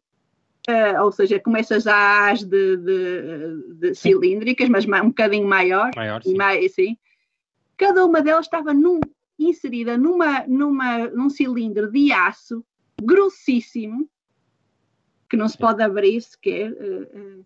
uh, 0.70 1.04
ou 1.04 1.12
seja, 1.12 1.39
como 1.39 1.58
essas 1.58 1.88
A's 1.88 2.44
de, 2.44 2.78
de, 2.78 3.96
cilíndricas, 3.96 4.70
mas 4.70 4.86
um 4.86 5.08
bocadinho 5.08 5.48
maior, 5.48 5.92
maior 5.96 6.22
sim. 6.24 6.36
Mais, 6.36 6.74
sim. 6.74 6.98
cada 7.78 8.06
uma 8.06 8.22
delas 8.22 8.46
estava 8.46 8.74
num, 8.74 9.00
inserida 9.39 9.98
numa, 9.98 10.46
numa, 10.48 11.08
num 11.08 11.30
cilindro 11.30 11.92
de 11.92 12.12
aço 12.12 12.64
grossíssimo, 13.02 14.08
que 15.30 15.38
não 15.38 15.48
se 15.48 15.58
pode 15.58 15.82
abrir 15.82 16.22
sequer. 16.22 16.72
Uh, 16.72 17.46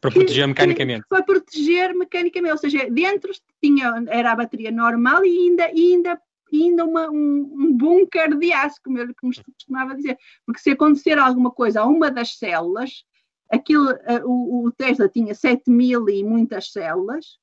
para 0.00 0.10
proteger 0.10 0.46
mecanicamente. 0.46 1.06
Para 1.08 1.24
proteger 1.24 1.94
mecanicamente, 1.94 2.52
ou 2.52 2.58
seja, 2.58 2.88
dentro 2.90 3.32
tinha, 3.60 4.04
era 4.08 4.32
a 4.32 4.36
bateria 4.36 4.70
normal 4.70 5.24
e 5.24 5.38
ainda, 5.38 6.20
e 6.50 6.64
ainda 6.64 6.84
uma, 6.84 7.10
um, 7.10 7.52
um 7.54 7.76
bunker 7.76 8.36
de 8.38 8.52
aço, 8.52 8.80
como 8.82 8.98
eu 8.98 9.06
como 9.20 9.32
costumava 9.34 9.94
dizer. 9.94 10.16
Porque 10.44 10.60
se 10.60 10.70
acontecer 10.70 11.18
alguma 11.18 11.50
coisa 11.50 11.80
a 11.80 11.86
uma 11.86 12.10
das 12.10 12.36
células, 12.38 13.04
aquilo, 13.50 13.90
uh, 13.90 14.24
o, 14.24 14.66
o, 14.66 14.72
Tesla 14.72 15.08
tinha 15.08 15.34
7 15.34 15.70
mil 15.70 16.08
e 16.08 16.22
muitas 16.22 16.72
células, 16.72 17.38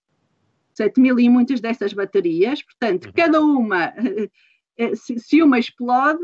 7 0.73 0.99
mil 0.99 1.19
e 1.19 1.29
muitas 1.29 1.59
dessas 1.59 1.93
baterias, 1.93 2.61
portanto, 2.63 3.05
uhum. 3.07 3.13
cada 3.13 3.41
uma, 3.41 3.89
uh, 3.89 4.95
se, 4.95 5.19
se, 5.19 5.41
uma 5.41 5.59
explode. 5.59 6.23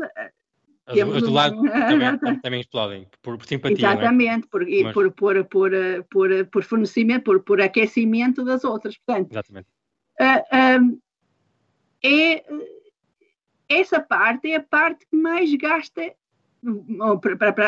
As, 0.86 0.98
as 0.98 1.22
do 1.22 1.30
lado 1.30 1.62
também, 2.18 2.40
também, 2.40 2.60
explodem, 2.60 3.06
por, 3.22 3.36
por 3.36 3.46
simpatia. 3.46 3.76
É? 3.76 3.92
Exatamente, 3.92 4.46
é? 4.46 4.48
por, 4.50 4.66
Mas... 4.66 4.94
por, 4.94 5.12
por, 5.12 5.44
por, 5.44 5.70
por, 6.10 6.46
por, 6.46 6.64
fornecimento, 6.64 7.24
por, 7.24 7.40
por 7.42 7.60
aquecimento 7.60 8.44
das 8.44 8.64
outras. 8.64 8.96
Portanto, 8.98 9.30
Exatamente. 9.30 9.68
Uh, 10.20 11.00
é 12.02 12.44
essa 13.68 14.00
parte 14.00 14.50
é 14.50 14.56
a 14.56 14.62
parte 14.62 15.06
que 15.06 15.16
mais 15.16 15.54
gasta, 15.54 16.12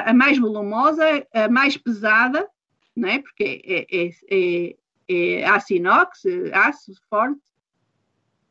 a 0.04 0.12
mais 0.12 0.38
volumosa, 0.38 1.04
a 1.32 1.48
mais 1.48 1.76
pesada, 1.76 2.48
não 2.94 3.08
é? 3.08 3.20
porque 3.20 3.62
é, 3.64 3.86
é, 3.90 4.10
é, 4.30 4.76
é 5.08 5.44
aço 5.44 5.72
inox, 5.72 6.24
aço 6.52 6.92
forte, 7.08 7.40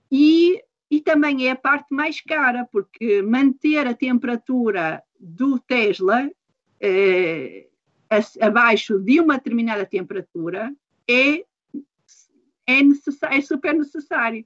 e, 0.09 0.63
e 0.89 1.01
também 1.01 1.47
é 1.47 1.51
a 1.51 1.55
parte 1.55 1.93
mais 1.93 2.21
cara, 2.21 2.65
porque 2.71 3.21
manter 3.21 3.85
a 3.85 3.93
temperatura 3.93 5.03
do 5.19 5.59
Tesla 5.59 6.29
eh, 6.79 7.67
abaixo 8.41 8.99
de 8.99 9.19
uma 9.19 9.37
determinada 9.37 9.85
temperatura 9.85 10.73
é, 11.07 11.45
é, 12.65 12.81
necessário, 12.81 13.37
é 13.37 13.41
super 13.41 13.73
necessário. 13.73 14.45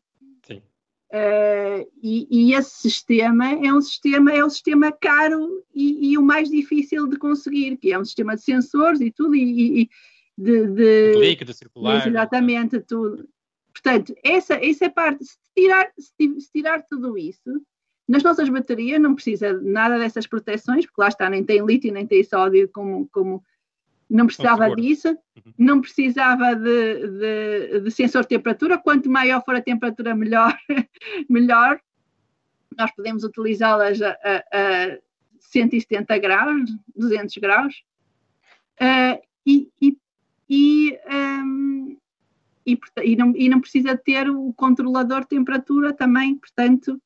Uh, 1.14 1.88
e, 2.02 2.28
e, 2.32 2.54
esse 2.54 2.72
sistema 2.72 3.52
é 3.52 3.72
um 3.72 3.80
sistema 3.80 4.32
é 4.32 4.44
um 4.44 4.50
sistema 4.50 4.92
caro 4.92 5.64
e, 5.74 6.12
e, 6.12 6.18
o 6.18 6.22
mais 6.22 6.50
difícil 6.50 7.08
de 7.08 7.16
conseguir, 7.18 7.78
que 7.78 7.94
é 7.94 8.00
um 8.00 8.04
sistema 8.04 8.36
de 8.36 8.42
sensores 8.42 9.00
e 9.02 9.12
tudo, 9.12 9.36
e, 9.36 9.84
e 9.84 9.90
de, 10.38 10.68
de, 10.68 11.14
líquido 11.20 11.54
circular. 11.54 12.08
Exatamente, 12.08 12.80
tudo. 12.82 13.30
Portanto, 13.72 14.16
essa, 14.24 14.56
essa 14.56 14.86
é 14.86 14.90
parte, 14.90 15.24
se 15.24 15.38
tirar, 15.56 15.92
se 15.96 16.52
tirar 16.52 16.84
tudo 16.90 17.18
isso, 17.18 17.62
nas 18.08 18.24
nossas 18.24 18.50
baterias 18.50 19.02
não 19.02 19.16
precisa 19.16 19.54
nada 19.62 20.00
dessas 20.00 20.26
proteções, 20.26 20.86
porque 20.86 21.02
lá 21.02 21.08
está, 21.08 21.30
nem 21.30 21.44
tem 21.44 21.64
lítio, 21.66 21.94
nem 21.94 22.06
tem 22.06 22.24
sódio 22.24 22.70
como, 22.74 23.08
como 23.12 23.44
não 24.10 24.28
precisava 24.28 24.76
disso, 24.76 25.10
uhum. 25.10 25.54
não 25.58 25.82
precisava 25.82 26.56
de, 26.56 27.08
de, 27.08 27.80
de, 27.82 27.92
sensor 27.92 28.22
de 28.24 28.30
temperatura, 28.30 28.78
quanto 28.78 29.10
maior 29.10 29.44
for 29.44 29.56
a 29.56 29.62
temperatura, 29.62 30.16
melhor, 30.16 30.56
melhor. 31.30 31.80
Nós 32.78 32.92
podemos 32.96 33.24
utilizá-las 33.24 34.02
a, 34.02 34.12
a, 34.12 34.94
a, 34.94 34.98
170 35.40 36.18
graus, 36.20 36.70
200 36.96 37.38
graus, 37.38 37.84
uh, 38.82 39.22
e, 39.46 39.70
e, 39.82 39.98
e, 40.50 41.00
um, 41.12 41.98
e, 42.66 42.80
e, 43.04 43.16
não, 43.16 43.34
e 43.36 43.50
não 43.50 43.62
precisa 43.62 43.98
ter 43.98 44.30
o 44.30 44.54
controlador 44.54 45.22
de 45.22 45.30
temperatura 45.30 45.94
também, 45.94 46.36
portanto, 46.36 47.02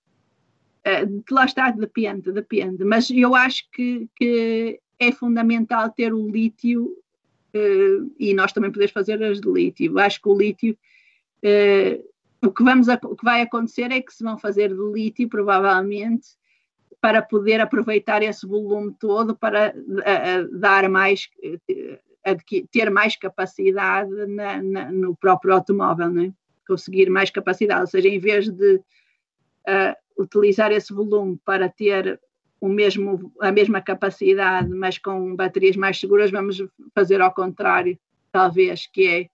uh, 0.85 1.23
lá 1.31 1.45
está, 1.45 1.69
depende, 1.71 2.31
depende, 2.31 2.83
mas 2.83 3.09
eu 3.09 3.35
acho 3.35 3.69
que, 3.71 4.09
que 4.15 4.79
é 4.99 5.11
fundamental 5.11 5.89
ter 5.89 6.13
o 6.13 6.29
lítio 6.29 6.85
uh, 7.55 8.11
e 8.19 8.33
nós 8.33 8.51
também 8.51 8.71
podemos 8.71 8.91
fazer 8.91 9.23
as 9.23 9.39
de 9.39 9.49
lítio. 9.49 9.97
Acho 9.97 10.21
que 10.21 10.29
o 10.29 10.37
lítio, 10.37 10.77
uh, 11.43 12.47
o, 12.47 12.51
que 12.51 12.63
vamos 12.63 12.87
o 12.87 13.15
que 13.15 13.23
vai 13.23 13.41
acontecer 13.41 13.91
é 13.91 14.01
que 14.01 14.13
se 14.13 14.23
vão 14.23 14.37
fazer 14.37 14.69
de 14.69 14.91
lítio, 14.93 15.29
provavelmente, 15.29 16.27
para 17.01 17.21
poder 17.21 17.61
aproveitar 17.61 18.21
esse 18.21 18.45
volume 18.45 18.93
todo 18.99 19.35
para 19.35 19.73
uh, 19.73 20.59
dar 20.59 20.89
mais, 20.89 21.29
ter 22.71 22.89
mais 22.89 23.15
capacidade 23.15 24.13
na, 24.27 24.61
na, 24.61 24.91
no 24.91 25.15
próprio 25.15 25.53
automóvel, 25.53 26.09
né? 26.09 26.33
conseguir 26.67 27.09
mais 27.09 27.31
capacidade, 27.31 27.81
ou 27.81 27.87
seja, 27.87 28.07
em 28.07 28.19
vez 28.19 28.47
de 28.47 28.79
utilizar 30.19 30.71
esse 30.71 30.93
volume 30.93 31.39
para 31.43 31.67
ter 31.67 32.19
o 32.61 32.67
mesmo, 32.67 33.31
a 33.39 33.51
mesma 33.51 33.81
capacidade, 33.81 34.69
mas 34.69 34.97
com 34.97 35.35
baterias 35.35 35.75
mais 35.75 35.99
seguras, 35.99 36.31
vamos 36.31 36.61
fazer 36.93 37.21
ao 37.21 37.33
contrário, 37.33 37.97
talvez, 38.31 38.85
que 38.87 39.29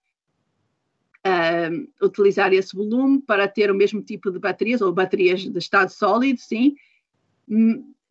é 1.24 1.70
uh, 1.70 2.06
utilizar 2.06 2.54
esse 2.54 2.76
volume 2.76 3.22
para 3.22 3.48
ter 3.48 3.72
o 3.72 3.76
mesmo 3.76 4.02
tipo 4.02 4.32
de 4.32 4.40
baterias, 4.40 4.82
ou 4.82 4.94
baterias 4.94 5.42
de 5.42 5.58
estado 5.58 5.90
sólido, 5.90 6.40
sim, 6.40 6.76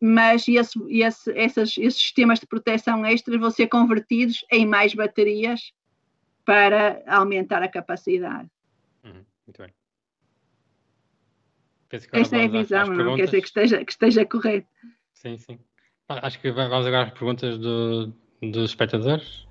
mas 0.01 0.47
esse, 0.47 0.79
esse, 0.89 1.31
esses, 1.31 1.77
esses 1.77 1.95
sistemas 1.95 2.39
de 2.39 2.45
proteção 2.45 3.05
extras 3.05 3.39
vão 3.39 3.49
ser 3.49 3.67
convertidos 3.67 4.45
em 4.51 4.65
mais 4.65 4.93
baterias 4.93 5.73
para 6.43 7.01
aumentar 7.07 7.63
a 7.63 7.67
capacidade. 7.67 8.49
Uhum, 9.03 9.25
muito 9.47 9.57
bem. 9.57 9.73
Essa 12.11 12.37
é 12.37 12.45
a 12.45 12.47
visão, 12.47 12.87
não 12.87 13.15
quer 13.15 13.25
dizer 13.25 13.41
que 13.41 13.47
esteja, 13.47 13.85
que 13.85 13.91
esteja 13.91 14.25
correto. 14.25 14.67
Sim, 15.15 15.37
sim. 15.37 15.59
Ah, 16.07 16.27
acho 16.27 16.39
que 16.39 16.51
vamos 16.51 16.85
agora 16.85 17.07
às 17.07 17.11
perguntas 17.11 17.57
do, 17.57 18.13
dos 18.41 18.69
espectadores. 18.69 19.45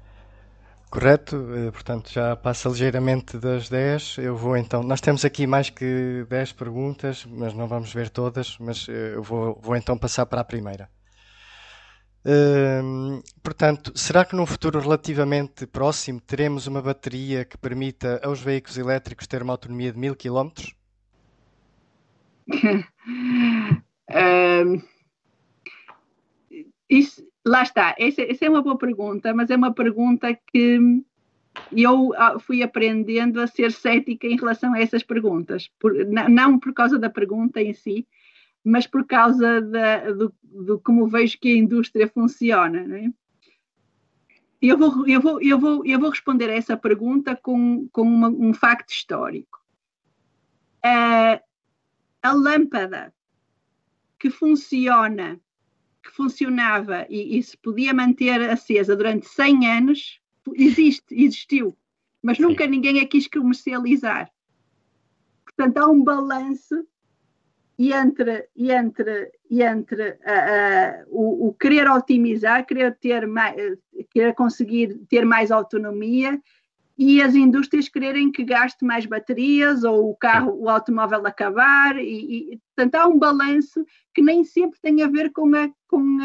Correto, 0.91 1.37
eh, 1.53 1.73
portanto 1.73 2.09
já 2.13 2.37
passa 2.37 2.69
ligeiramente 2.69 3.37
das 3.37 3.69
10. 3.69 4.19
Eu 4.19 4.37
vou 4.37 4.57
então. 4.57 4.83
Nós 4.83 5.01
temos 5.01 5.25
aqui 5.25 5.45
mais 5.47 5.69
que 5.69 6.25
10 6.29 6.53
perguntas, 6.53 7.27
mas 7.27 7.53
não 7.53 7.67
vamos 7.67 7.93
ver 7.93 8.09
todas. 8.11 8.57
Mas 8.59 8.89
eh, 8.89 9.15
eu 9.17 9.23
vou, 9.23 9.59
vou 9.61 9.75
então 9.75 9.99
passar 9.99 10.27
para 10.27 10.41
a 10.41 10.45
primeira. 10.45 10.89
Uh, 12.27 13.23
portanto, 13.43 13.93
será 13.99 14.25
que 14.25 14.35
num 14.35 14.47
futuro 14.47 14.81
relativamente 14.81 15.67
próximo 15.67 16.21
teremos 16.21 16.67
uma 16.67 16.81
bateria 16.81 17.45
que 17.45 17.59
permita 17.59 18.19
aos 18.25 18.41
veículos 18.41 18.79
elétricos 18.79 19.27
ter 19.27 19.43
uma 19.43 19.53
autonomia 19.53 19.93
de 19.93 19.99
1000 19.99 20.17
km? 20.17 20.49
uh, 24.09 24.94
lá 27.45 27.63
está, 27.63 27.95
essa, 27.99 28.23
essa, 28.23 28.45
é 28.45 28.51
uma 28.51 28.63
boa 28.63 28.79
pergunta, 28.79 29.35
mas 29.35 29.51
é 29.51 29.57
uma 29.57 29.73
pergunta 29.73 30.35
que 30.35 31.03
eu 31.73 32.13
ah, 32.17 32.39
fui 32.39 32.63
aprendendo 32.63 33.41
a 33.41 33.47
ser 33.47 33.71
cética 33.73 34.27
em 34.27 34.37
relação 34.37 34.75
a 34.75 34.81
essas 34.81 35.03
perguntas, 35.03 35.71
por, 35.79 35.95
não 36.07 36.59
por 36.59 36.73
causa 36.73 36.99
da 36.99 37.09
pergunta 37.09 37.61
em 37.61 37.73
si, 37.73 38.07
mas 38.65 38.87
por 38.87 39.07
causa 39.07 39.61
da, 39.61 40.11
do, 40.11 40.35
do, 40.43 40.81
como 40.81 41.07
vejo 41.07 41.39
que 41.39 41.53
a 41.53 41.57
indústria 41.57 42.09
funciona. 42.09 42.99
É? 42.99 43.09
Eu, 44.61 44.79
vou, 44.79 45.07
eu, 45.07 45.21
vou, 45.21 45.43
eu, 45.43 45.59
vou, 45.59 45.85
eu 45.85 46.01
vou 46.01 46.11
responder 46.11 46.49
a 46.49 46.55
essa 46.55 46.77
pergunta 46.77 47.37
com, 47.37 47.87
com 47.93 48.03
uma, 48.03 48.29
um 48.29 48.55
facto 48.55 48.91
histórico. 48.91 49.63
Uh, 50.85 51.41
a 52.23 52.33
lâmpada 52.33 53.13
que 54.19 54.31
funciona, 54.31 55.39
que 56.05 56.11
funcionava 56.11 57.07
e, 57.09 57.39
e, 57.39 57.43
se 57.43 57.57
podia 57.57 57.95
manter 57.95 58.51
acesa 58.51 58.95
durante 58.95 59.27
100 59.27 59.67
anos, 59.67 60.21
existe, 60.55 61.15
existiu, 61.15 61.77
mas 62.23 62.39
nunca 62.39 62.65
Sim. 62.65 62.71
ninguém 62.71 63.01
a 63.01 63.07
quis 63.07 63.27
comercializar. 63.27 64.31
Portanto, 65.45 65.79
há 65.79 65.89
um 65.89 66.05
balanço 66.05 66.87
e 67.79 67.93
entre, 67.93 68.49
e 68.55 68.71
entre, 68.71 69.33
e 69.51 69.63
entre 69.63 70.11
uh, 70.11 70.15
uh, 70.15 71.05
o, 71.09 71.49
o, 71.49 71.55
querer 71.55 71.91
otimizar, 71.91 72.67
querer, 72.67 72.97
ter 72.97 73.27
mais, 73.27 73.57
querer 74.11 74.35
conseguir 74.35 74.99
ter 75.09 75.25
mais 75.25 75.51
autonomia 75.51 76.41
e 76.97 77.21
as 77.21 77.35
indústrias 77.35 77.89
quererem 77.89 78.31
que 78.31 78.45
gaste 78.45 78.85
mais 78.85 79.05
baterias 79.05 79.83
ou 79.83 80.11
o 80.11 80.17
carro, 80.17 80.55
o 80.57 80.69
automóvel 80.69 81.27
acabar 81.27 81.97
e, 81.97 82.53
e 82.53 82.61
portanto 82.75 82.95
há 82.95 83.09
um 83.09 83.19
balanço 83.19 83.85
que 84.15 84.23
nem 84.23 84.45
sempre 84.45 84.79
tem 84.81 85.03
a 85.03 85.09
ver 85.09 85.33
com 85.33 85.55
a, 85.57 85.69
com 85.89 86.19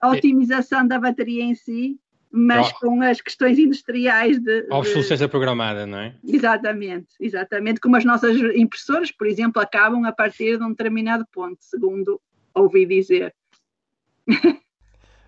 a 0.00 0.08
otimização 0.08 0.86
da 0.86 0.98
bateria 0.98 1.42
em 1.42 1.54
si, 1.54 1.98
mas 2.30 2.70
com 2.72 3.02
as 3.02 3.20
questões 3.20 3.58
industriais 3.58 4.38
de. 4.38 4.66
A 4.70 4.78
obsolescência 4.78 5.26
de... 5.26 5.30
programada, 5.30 5.84
não 5.84 5.98
é? 5.98 6.14
Exatamente, 6.24 7.08
exatamente. 7.18 7.80
Como 7.80 7.96
as 7.96 8.04
nossas 8.04 8.36
impressoras, 8.54 9.10
por 9.10 9.26
exemplo, 9.26 9.60
acabam 9.60 10.04
a 10.04 10.12
partir 10.12 10.56
de 10.56 10.64
um 10.64 10.70
determinado 10.70 11.26
ponto, 11.32 11.58
segundo 11.60 12.20
ouvi 12.54 12.86
dizer. 12.86 13.34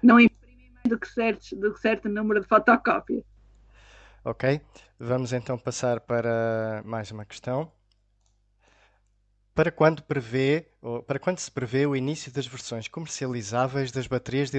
não 0.02 0.20
imprimem 0.20 0.70
mais 0.74 0.88
do 0.88 0.98
que, 0.98 1.08
certos, 1.08 1.52
do 1.52 1.72
que 1.72 1.80
certo 1.80 2.08
número 2.08 2.40
de 2.40 2.46
fotocópias. 2.46 3.24
Ok, 4.25 4.61
vamos 5.01 5.33
então 5.33 5.59
passar 5.59 5.99
para 5.99 6.81
mais 6.85 7.11
uma 7.11 7.25
questão. 7.25 7.73
Para 9.53 9.73
quando 9.73 10.01
prevê, 10.05 10.68
para 11.09 11.18
quando 11.18 11.39
se 11.41 11.51
prevê 11.51 11.87
o 11.87 11.97
início 11.97 12.33
das 12.33 12.47
versões 12.47 12.87
comercializáveis 12.87 13.91
das 13.91 14.07
baterias 14.07 14.49
de 14.49 14.59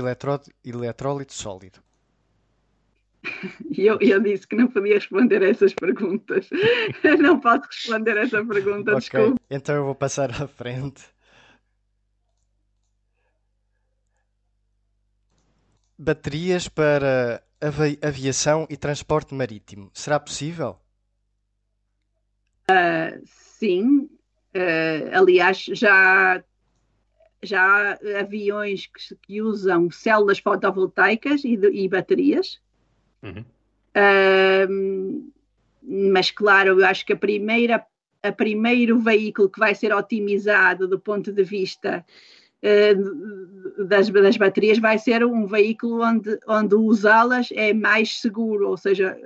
eletrólito 0.65 1.33
sólido? 1.33 1.79
E 3.75 3.87
eu, 3.87 3.97
eu 4.01 4.19
disse 4.19 4.45
que 4.45 4.55
não 4.55 4.67
podia 4.67 4.95
responder 4.95 5.41
essas 5.41 5.73
perguntas. 5.73 6.49
não 7.19 7.39
posso 7.39 7.65
responder 7.67 8.17
essa 8.17 8.45
pergunta, 8.45 8.91
okay. 8.91 8.99
desculpe. 8.99 9.41
Então 9.49 9.75
eu 9.75 9.85
vou 9.85 9.95
passar 9.95 10.29
à 10.29 10.47
frente. 10.47 11.03
Baterias 15.97 16.67
para 16.67 17.41
avi 17.65 17.97
aviação 18.01 18.67
e 18.69 18.77
transporte 18.77 19.33
marítimo. 19.33 19.89
Será 19.93 20.19
possível? 20.19 20.77
Uh, 22.69 23.21
sim. 23.25 24.09
Uh, 24.55 25.09
aliás, 25.13 25.65
já 25.71 26.43
já 27.41 27.61
há 27.61 28.19
aviões 28.21 28.87
que, 28.87 29.15
que 29.21 29.41
usam 29.41 29.91
células 29.91 30.39
fotovoltaicas 30.39 31.43
e, 31.43 31.57
de, 31.57 31.67
e 31.71 31.89
baterias 31.89 32.61
Uhum. 33.23 33.45
mas 35.81 36.29
claro, 36.29 36.79
eu 36.79 36.85
acho 36.85 37.05
que 37.05 37.13
a 37.13 37.17
primeira, 37.17 37.85
a 38.21 38.31
primeiro 38.31 38.99
veículo 38.99 39.49
que 39.49 39.59
vai 39.59 39.73
ser 39.73 39.93
otimizado 39.93 40.87
do 40.87 40.99
ponto 40.99 41.31
de 41.31 41.43
vista 41.43 42.05
uh, 42.05 42.42
das, 43.87 44.09
das 44.09 44.37
baterias 44.37 44.79
vai 44.79 44.97
ser 44.97 45.25
um 45.25 45.45
veículo 45.45 46.03
onde, 46.03 46.39
onde 46.47 46.75
usá-las 46.75 47.49
é 47.51 47.73
mais 47.73 48.19
seguro, 48.21 48.69
ou 48.69 48.77
seja, 48.77 49.17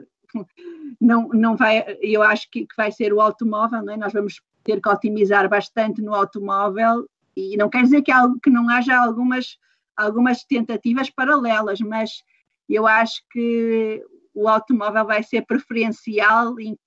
não, 1.00 1.28
não 1.30 1.56
vai, 1.56 1.98
eu 2.02 2.24
acho 2.24 2.50
que, 2.50 2.66
que 2.66 2.76
vai 2.76 2.92
ser 2.92 3.14
o 3.14 3.22
automóvel, 3.22 3.84
não 3.84 3.94
é? 3.94 3.98
nós 3.98 4.14
vamos 4.14 4.42
ter 4.64 4.82
que 4.82 4.90
otimizar 4.90 5.48
bastante 5.48 6.02
no 6.02 6.14
automóvel 6.14 7.08
e 7.36 7.56
não 7.56 7.70
quer 7.70 7.84
dizer 7.84 8.02
que, 8.02 8.12
que 8.42 8.50
não 8.50 8.70
haja 8.70 8.98
algumas, 8.98 9.58
algumas 9.96 10.44
tentativas 10.44 11.10
paralelas, 11.10 11.80
mas 11.80 12.24
eu 12.68 12.88
acho 12.88 13.22
que 13.32 14.04
o 14.34 14.48
automóvel 14.48 15.06
vai 15.06 15.24
ser 15.24 15.46
preferencial 15.46 16.60
e, 16.60 16.78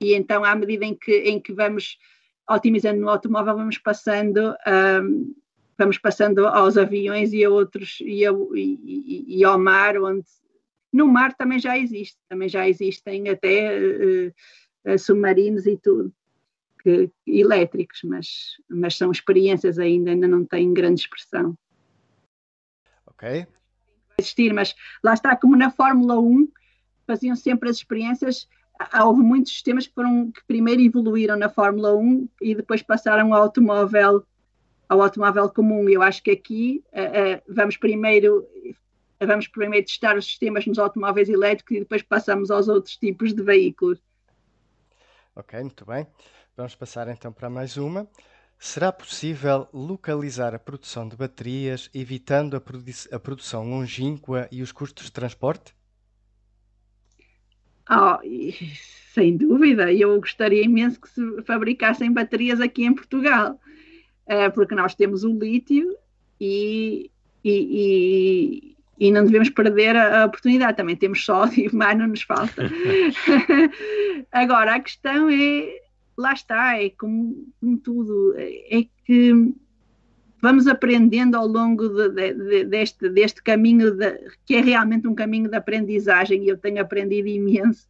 e 0.00 0.14
então 0.14 0.44
à 0.44 0.54
medida 0.54 0.84
em 0.84 0.96
que, 0.96 1.12
em 1.12 1.40
que 1.40 1.52
vamos 1.52 1.98
otimizando 2.48 3.00
no 3.00 3.10
automóvel 3.10 3.56
vamos 3.56 3.78
passando 3.78 4.56
um, 5.04 5.34
vamos 5.78 5.98
passando 5.98 6.46
aos 6.46 6.76
aviões 6.76 7.32
e 7.32 7.44
a 7.44 7.50
outros 7.50 7.98
e, 8.00 8.26
a, 8.26 8.32
e, 8.54 9.38
e, 9.38 9.44
ao 9.44 9.58
mar 9.58 9.96
onde 9.98 10.26
no 10.92 11.06
mar 11.06 11.34
também 11.34 11.58
já 11.58 11.78
existe 11.78 12.18
também 12.28 12.48
já 12.48 12.68
existem 12.68 13.28
até 13.28 13.78
uh, 13.78 14.98
submarinos 14.98 15.66
e 15.66 15.76
tudo 15.76 16.12
que, 16.82 17.10
elétricos 17.26 18.00
mas 18.04 18.56
mas 18.68 18.96
são 18.96 19.10
experiências 19.10 19.78
ainda 19.78 20.10
ainda 20.10 20.26
não 20.26 20.44
têm 20.44 20.74
grande 20.74 21.00
expressão 21.00 21.56
ok 23.06 23.46
existir, 24.18 24.52
mas 24.52 24.74
lá 25.02 25.14
está, 25.14 25.36
como 25.36 25.56
na 25.56 25.70
Fórmula 25.70 26.18
1, 26.18 26.48
faziam 27.06 27.36
sempre 27.36 27.70
as 27.70 27.76
experiências. 27.76 28.48
Houve 29.02 29.22
muitos 29.22 29.52
sistemas 29.52 29.86
que, 29.86 29.94
foram, 29.94 30.30
que 30.30 30.44
primeiro 30.46 30.82
evoluíram 30.82 31.36
na 31.36 31.48
Fórmula 31.48 31.94
1 31.96 32.28
e 32.42 32.54
depois 32.54 32.82
passaram 32.82 33.32
ao 33.32 33.42
automóvel, 33.42 34.24
ao 34.88 35.02
automóvel 35.02 35.48
comum. 35.50 35.88
Eu 35.88 36.02
acho 36.02 36.22
que 36.22 36.30
aqui 36.30 36.82
uh, 36.92 37.36
uh, 37.36 37.54
vamos 37.54 37.76
primeiro 37.76 38.46
vamos 39.20 39.48
primeiro 39.48 39.84
testar 39.84 40.16
os 40.16 40.24
sistemas 40.24 40.64
nos 40.66 40.78
automóveis 40.78 41.28
elétricos 41.28 41.76
e 41.76 41.80
depois 41.80 42.02
passamos 42.02 42.50
aos 42.50 42.68
outros 42.68 42.96
tipos 42.96 43.34
de 43.34 43.42
veículos. 43.42 43.98
Ok, 45.34 45.60
muito 45.60 45.84
bem. 45.84 46.06
Vamos 46.56 46.74
passar 46.74 47.08
então 47.08 47.32
para 47.32 47.50
mais 47.50 47.76
uma. 47.76 48.08
Será 48.58 48.90
possível 48.90 49.68
localizar 49.72 50.52
a 50.54 50.58
produção 50.58 51.08
de 51.08 51.16
baterias, 51.16 51.88
evitando 51.94 52.56
a, 52.56 52.60
produ 52.60 52.90
a 53.12 53.18
produção 53.18 53.68
longínqua 53.70 54.48
e 54.50 54.62
os 54.62 54.72
custos 54.72 55.06
de 55.06 55.12
transporte? 55.12 55.74
Oh, 57.88 58.18
sem 59.14 59.36
dúvida, 59.36 59.92
eu 59.92 60.20
gostaria 60.20 60.64
imenso 60.64 61.00
que 61.00 61.08
se 61.08 61.42
fabricassem 61.42 62.12
baterias 62.12 62.60
aqui 62.60 62.84
em 62.84 62.94
Portugal, 62.94 63.58
eh, 64.28 64.50
porque 64.50 64.74
nós 64.74 64.94
temos 64.94 65.24
o 65.24 65.32
lítio 65.32 65.96
e, 66.40 67.10
e, 67.42 68.76
e, 69.00 69.06
e 69.08 69.10
não 69.10 69.24
devemos 69.24 69.50
perder 69.50 69.96
a, 69.96 70.22
a, 70.22 70.26
oportunidade. 70.26 70.76
Também 70.76 70.94
temos 70.94 71.24
sódio, 71.24 71.70
mas 71.74 71.98
não 71.98 72.06
nos 72.06 72.22
falta. 72.22 72.70
Agora, 74.30 74.74
a 74.74 74.80
questão 74.80 75.28
é 75.30 75.80
lá 76.16 76.32
está, 76.32 76.76
é 76.76 76.90
como, 76.90 77.48
como 77.60 77.78
tudo, 77.78 78.34
é 78.36 78.84
que 79.06 79.54
vamos 80.42 80.66
aprendendo 80.66 81.36
ao 81.36 81.46
longo 81.46 81.88
de, 81.88 82.08
de, 82.10 82.34
de, 82.34 82.64
deste, 82.64 83.08
deste 83.08 83.42
caminho, 83.42 83.96
que 84.44 84.56
é 84.56 84.60
realmente 84.60 85.06
um 85.06 85.14
caminho 85.14 85.48
de 85.48 85.56
aprendizagem, 85.56 86.44
e 86.44 86.48
eu 86.48 86.58
tenho 86.58 86.80
aprendido 86.80 87.28
imenso, 87.28 87.88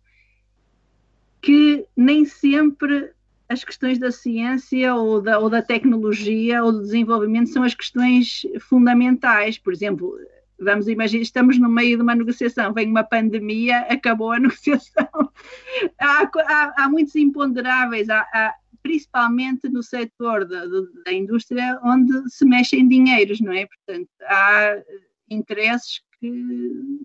que 1.40 1.86
nem 1.96 2.24
sempre 2.26 3.12
as 3.48 3.64
questões 3.64 3.98
da 3.98 4.10
ciência 4.10 4.94
ou 4.94 5.20
da, 5.20 5.38
ou 5.38 5.48
da 5.48 5.62
tecnologia 5.62 6.62
ou 6.62 6.72
do 6.72 6.82
desenvolvimento 6.82 7.50
são 7.50 7.62
as 7.62 7.74
questões 7.74 8.42
fundamentais. 8.60 9.58
Por 9.58 9.72
exemplo, 9.72 10.18
Vamos 10.60 10.88
imaginar, 10.88 11.22
estamos 11.22 11.56
no 11.56 11.68
meio 11.68 11.96
de 11.96 12.02
uma 12.02 12.16
negociação, 12.16 12.72
vem 12.72 12.88
uma 12.88 13.04
pandemia, 13.04 13.78
acabou 13.82 14.32
a 14.32 14.40
negociação. 14.40 15.06
há, 16.00 16.22
há, 16.22 16.74
há, 16.76 16.88
muitos 16.88 17.14
imponderáveis. 17.14 18.10
Há, 18.10 18.54
principalmente 18.82 19.68
no 19.68 19.82
setor 19.82 20.44
da, 20.44 20.64
da 21.04 21.12
indústria 21.12 21.78
onde 21.84 22.12
se 22.28 22.44
mexem 22.44 22.88
dinheiros, 22.88 23.40
não 23.40 23.52
é? 23.52 23.66
Portanto, 23.66 24.08
há 24.22 24.82
interesses 25.30 26.00
que 26.18 26.30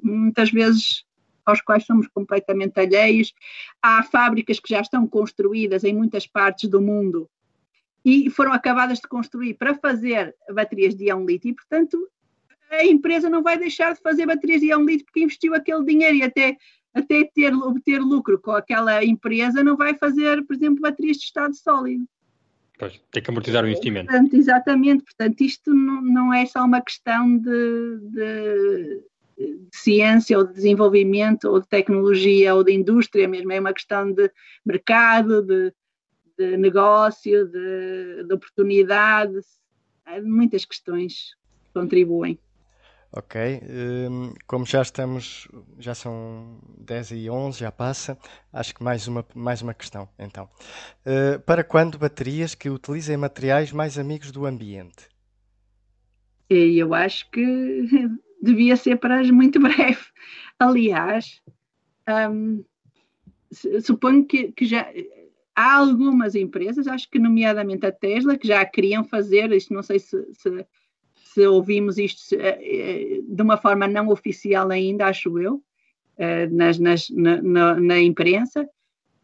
muitas 0.02 0.50
vezes 0.52 1.04
aos 1.46 1.62
quais 1.62 1.86
somos 1.86 2.08
completamente 2.08 2.80
alheios. 2.80 3.34
Há 3.82 4.04
fábricas 4.04 4.60
que 4.60 4.74
já 4.74 4.82
estão 4.82 5.08
construídas 5.08 5.84
em 5.84 5.94
muitas 5.94 6.28
partes 6.28 6.70
do 6.70 6.82
mundo 6.82 7.30
e 8.06 8.30
foram 8.30 8.54
acabadas 8.54 9.00
de 9.00 9.08
construir 9.08 9.54
para 9.54 9.76
fazer 9.76 10.36
baterias 10.54 10.96
de 10.96 11.06
íon-lítio 11.06 11.50
e, 11.50 11.54
portanto, 11.54 12.10
a 12.70 12.84
empresa 12.86 13.30
não 13.30 13.42
vai 13.42 13.58
deixar 13.58 13.94
de 13.94 14.02
fazer 14.02 14.26
baterias 14.26 14.62
de 14.62 14.68
íon-lítio 14.68 15.06
porque 15.06 15.24
investiu 15.24 15.54
aquele 15.54 15.86
dinheiro 15.86 16.18
e 16.18 16.24
até, 16.24 16.58
até 16.94 17.24
ter, 17.24 17.54
obter 17.54 18.00
lucro 18.00 18.40
com 18.40 18.52
aquela 18.52 19.04
empresa 19.04 19.64
não 19.64 19.78
vai 19.78 19.96
fazer, 19.96 20.44
por 20.46 20.56
exemplo, 20.56 20.82
baterias 20.82 21.18
de 21.18 21.24
estado 21.24 21.56
sólido. 21.56 22.06
Pois, 22.78 23.00
tem 23.12 23.24
que 23.24 23.30
amortizar 23.30 23.64
o 23.64 23.68
investimento. 23.68 24.08
Portanto, 24.08 24.34
exatamente, 24.34 25.04
portanto, 25.04 25.42
isto 25.42 25.74
não, 25.74 26.02
não 26.02 26.34
é 26.34 26.46
só 26.46 26.66
uma 26.66 26.82
questão 26.82 27.38
de 27.38 28.00
de 28.12 29.04
ciência 29.72 30.38
ou 30.38 30.46
de 30.46 30.54
desenvolvimento 30.54 31.46
ou 31.46 31.60
de 31.60 31.68
tecnologia 31.68 32.54
ou 32.56 32.64
de 32.64 32.74
indústria 32.74 33.28
mesmo, 33.28 33.52
é 33.52 33.60
uma 33.60 33.74
questão 33.74 34.12
de 34.12 34.32
mercado, 34.66 35.42
de, 35.42 35.74
de 36.38 36.58
negócio, 36.58 37.48
de, 37.48 38.24
de 38.28 38.34
oportunidade, 38.34 39.40
muitas 40.24 40.66
questões 40.66 41.36
contribuem. 41.74 42.38
Ok, 43.16 43.62
um, 44.10 44.34
como 44.48 44.66
já 44.66 44.82
estamos, 44.82 45.48
já 45.78 45.94
são 45.94 46.58
10 46.80 47.12
e 47.12 47.30
11, 47.30 47.60
já 47.60 47.72
passa, 47.72 48.18
acho 48.52 48.74
que 48.74 48.84
mais 48.84 49.08
uma, 49.08 49.24
mais 49.36 49.62
uma 49.62 49.74
questão, 49.74 50.10
então. 50.18 50.50
Uh, 51.06 51.40
para 51.42 51.64
quando 51.64 52.00
baterias 52.00 52.56
que 52.56 52.72
utilizem 52.72 53.16
materiais 53.16 53.72
mais 53.72 54.00
amigos 54.00 54.32
do 54.32 54.48
ambiente? 54.48 55.08
Eu 56.50 56.96
acho 56.96 57.30
que 57.30 57.88
devia 58.44 58.76
ser 58.76 58.98
para 58.98 59.24
muito 59.32 59.60
breve. 59.62 60.02
Aliás, 60.60 61.42
um, 62.30 62.64
suponho 63.82 64.26
que, 64.26 64.52
que, 64.52 64.66
já 64.66 64.92
há 65.56 65.78
algumas 65.78 66.36
empresas, 66.36 66.88
acho 66.88 67.10
que 67.10 67.20
nomeadamente 67.20 67.86
a 67.86 67.92
Tesla, 67.92 68.38
que 68.38 68.48
já 68.48 68.66
queriam 68.66 69.04
fazer, 69.04 69.52
isto 69.52 69.74
não 69.74 69.82
sei 69.82 70.00
se, 70.00 70.18
se, 70.34 70.66
se 71.16 71.48
ouvimos 71.48 71.98
isto 71.98 72.20
se, 72.22 72.36
eh, 72.36 72.60
eh, 72.62 73.22
de 73.24 73.42
uma 73.42 73.58
forma 73.58 73.88
não 73.88 74.10
oficial 74.10 74.70
ainda, 74.72 75.08
acho 75.08 75.40
eu, 75.40 75.64
eh, 76.18 76.48
nas, 76.48 76.78
nas, 76.80 77.10
na, 77.10 77.42
na, 77.42 77.80
na 77.80 78.00
imprensa, 78.00 78.68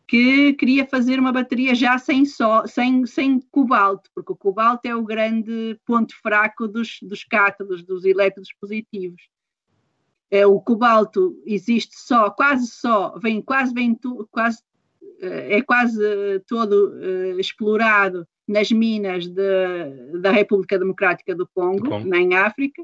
que 0.10 0.54
queria 0.54 0.88
fazer 0.88 1.20
uma 1.20 1.32
bateria 1.32 1.76
já 1.76 1.96
sem, 2.00 2.26
só, 2.26 2.66
sem, 2.66 3.06
sem 3.06 3.40
cobalto, 3.52 4.10
porque 4.16 4.34
o 4.34 4.36
cobalto 4.36 4.88
é 4.88 4.96
o 4.96 5.04
grande 5.04 5.80
ponto 5.86 6.20
fraco 6.20 6.68
dos, 6.68 6.98
dos 7.04 7.24
cátodos, 7.24 7.84
dos 7.84 8.04
elétrodos 8.04 8.52
positivos. 8.60 9.30
É, 10.32 10.48
o 10.48 10.60
cobalto 10.60 11.40
existe 11.46 11.96
só, 11.96 12.32
quase 12.32 12.66
só, 12.66 13.20
vem 13.20 13.40
quase, 13.40 13.72
vem 13.72 13.94
tu, 13.94 14.28
quase 14.32 14.64
eh, 15.22 15.58
é 15.58 15.62
quase 15.62 16.00
todo 16.48 16.90
uh, 16.90 17.40
explorado 17.40 18.28
nas 18.48 18.72
minas 18.72 19.28
de, 19.28 20.20
da 20.22 20.32
República 20.32 20.80
Democrática 20.80 21.36
do 21.36 21.48
Congo, 21.54 21.88
Congo, 21.88 22.16
em 22.16 22.34
África, 22.34 22.82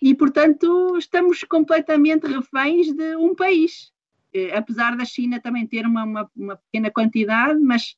e 0.00 0.14
portanto 0.14 0.96
estamos 0.96 1.44
completamente 1.44 2.26
reféns 2.26 2.90
de 2.90 3.16
um 3.16 3.34
país. 3.34 3.94
Eh, 4.36 4.54
apesar 4.54 4.94
da 4.96 5.04
China 5.04 5.40
também 5.40 5.66
ter 5.66 5.86
uma, 5.86 6.04
uma, 6.04 6.30
uma 6.36 6.56
pequena 6.56 6.90
quantidade, 6.90 7.58
mas 7.58 7.96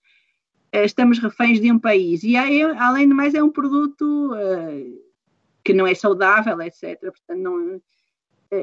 eh, 0.70 0.84
estamos 0.84 1.18
reféns 1.18 1.60
de 1.60 1.72
um 1.72 1.78
país. 1.78 2.22
E 2.22 2.36
é, 2.36 2.62
além 2.78 3.08
de 3.08 3.14
mais, 3.14 3.34
é 3.34 3.42
um 3.42 3.50
produto 3.50 4.32
uh, 4.32 5.02
que 5.64 5.74
não 5.74 5.86
é 5.86 5.94
saudável, 5.94 6.60
etc. 6.62 7.00
Portanto, 7.00 7.40
não, 7.40 7.82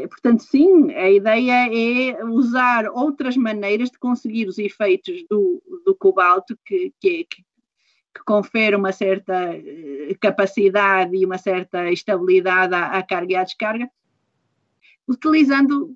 portanto, 0.08 0.44
sim, 0.44 0.92
a 0.94 1.12
ideia 1.12 1.68
é 1.68 2.24
usar 2.24 2.88
outras 2.88 3.36
maneiras 3.36 3.92
de 3.92 4.00
conseguir 4.00 4.48
os 4.48 4.58
efeitos 4.58 5.26
do, 5.30 5.62
do 5.86 5.94
cobalto, 5.94 6.58
que, 6.66 6.94
que, 7.00 7.26
que, 7.26 7.44
que 8.16 8.24
confere 8.26 8.76
uma 8.76 8.94
certa 8.94 9.52
capacidade 10.22 11.16
e 11.16 11.26
uma 11.26 11.38
certa 11.38 11.92
estabilidade 11.92 12.74
à, 12.74 12.98
à 12.98 13.04
carga 13.04 13.34
e 13.34 13.36
à 13.36 13.44
descarga, 13.44 13.90
utilizando 15.08 15.96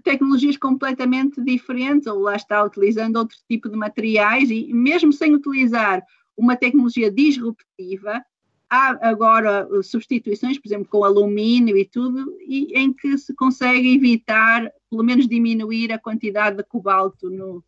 tecnologias 0.00 0.56
completamente 0.56 1.42
diferentes, 1.42 2.06
ou 2.06 2.20
lá 2.20 2.36
está 2.36 2.62
utilizando 2.62 3.16
outro 3.16 3.36
tipo 3.48 3.68
de 3.68 3.76
materiais, 3.76 4.50
e 4.50 4.72
mesmo 4.72 5.12
sem 5.12 5.34
utilizar 5.34 6.02
uma 6.36 6.56
tecnologia 6.56 7.10
disruptiva, 7.10 8.22
há 8.70 9.08
agora 9.08 9.66
substituições, 9.82 10.58
por 10.58 10.68
exemplo, 10.68 10.88
com 10.90 11.04
alumínio 11.04 11.76
e 11.76 11.84
tudo, 11.84 12.36
e, 12.40 12.72
em 12.78 12.92
que 12.92 13.16
se 13.18 13.34
consegue 13.34 13.94
evitar, 13.94 14.70
pelo 14.90 15.02
menos 15.02 15.26
diminuir 15.26 15.92
a 15.92 15.98
quantidade 15.98 16.56
de 16.56 16.64
cobalto 16.64 17.30
no, 17.30 17.64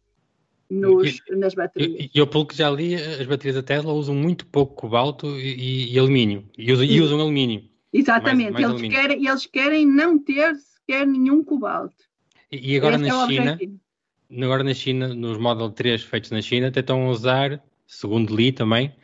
nos, 0.71 1.21
nas 1.31 1.55
baterias. 1.55 2.11
E 2.15 2.19
eu, 2.19 2.27
pelo 2.27 2.47
que 2.47 2.57
já 2.57 2.71
li, 2.71 2.95
as 2.95 3.27
baterias 3.27 3.57
da 3.57 3.63
Tesla 3.63 3.93
usam 3.93 4.15
muito 4.15 4.47
pouco 4.47 4.75
cobalto 4.75 5.27
e, 5.39 5.93
e 5.93 5.99
alumínio, 5.99 6.49
e 6.57 6.73
usam, 6.73 6.85
e 6.85 7.01
usam 7.01 7.21
alumínio. 7.21 7.69
Exatamente, 7.93 8.53
mais, 8.53 8.65
mais 8.65 8.65
eles, 8.65 8.73
alumínio. 8.73 8.97
Querem, 8.97 9.27
eles 9.27 9.47
querem 9.47 9.87
não 9.87 10.19
ter 10.19 10.55
sequer 10.55 11.07
nenhum 11.07 11.43
cobalto. 11.43 12.10
E 12.53 12.77
agora 12.77 12.97
Esse 12.97 13.05
na 13.05 13.09
é 13.09 13.27
China, 13.27 13.59
agora 14.43 14.65
na 14.65 14.75
China, 14.75 15.09
nos 15.15 15.39
Model 15.39 15.71
3 15.71 16.03
feitos 16.03 16.31
na 16.31 16.43
China, 16.43 16.71
tentam 16.71 17.09
usar, 17.09 17.63
segundo 17.87 18.35
li 18.35 18.51
também, 18.51 18.95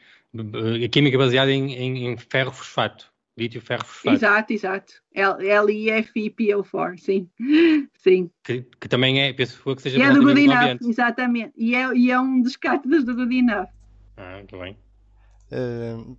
a 0.85 0.89
química 0.89 1.16
baseada 1.16 1.52
em, 1.52 1.73
em, 1.73 2.06
em 2.09 2.16
ferro 2.16 2.52
fosfato. 2.52 3.12
Lítio 3.39 3.60
ferro 3.60 3.85
fosfato. 3.85 4.16
Exato, 4.16 4.52
exato. 4.52 4.93
LiFePO4, 5.14 6.98
sim. 6.98 7.28
sim. 7.98 8.31
Que, 8.43 8.64
que, 8.81 8.89
também 8.89 9.20
é, 9.20 9.32
penso 9.32 9.62
que 9.77 9.82
seja 9.82 9.98
e 9.98 10.02
é 10.02 10.10
do 10.10 10.23
Goodenough, 10.23 10.78
exatamente. 10.82 11.52
E 11.56 11.74
é, 11.74 11.94
e 11.94 12.10
é 12.10 12.18
um 12.18 12.40
dos 12.40 12.56
cátodos 12.56 13.05
do 13.05 13.14
Goodenough. 13.14 13.68
Ah, 14.16 14.36
muito 14.36 14.59
bem. 14.59 14.77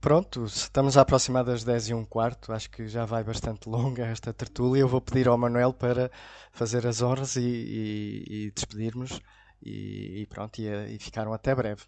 Pronto, 0.01 0.45
estamos 0.45 0.97
a 0.97 1.01
aproximar 1.01 1.43
das 1.43 1.64
10 1.64 1.89
e 1.89 1.93
um 1.93 2.05
quarto, 2.05 2.51
acho 2.51 2.69
que 2.69 2.88
já 2.88 3.05
vai 3.05 3.23
bastante 3.23 3.68
longa 3.69 4.05
esta 4.05 4.34
tertúlia. 4.34 4.81
Eu 4.81 4.88
vou 4.88 5.01
pedir 5.01 5.27
ao 5.27 5.38
Manuel 5.38 5.73
para 5.73 6.09
fazer 6.51 6.88
as 6.88 7.01
honras 7.01 7.35
e, 7.35 7.41
e, 7.41 8.23
e 8.30 8.51
despedirmos 8.51 9.19
e, 9.61 10.22
e, 10.22 10.26
pronto, 10.27 10.59
e, 10.59 10.95
e 10.95 10.99
ficaram 10.99 11.34
até 11.34 11.53
breve. 11.53 11.84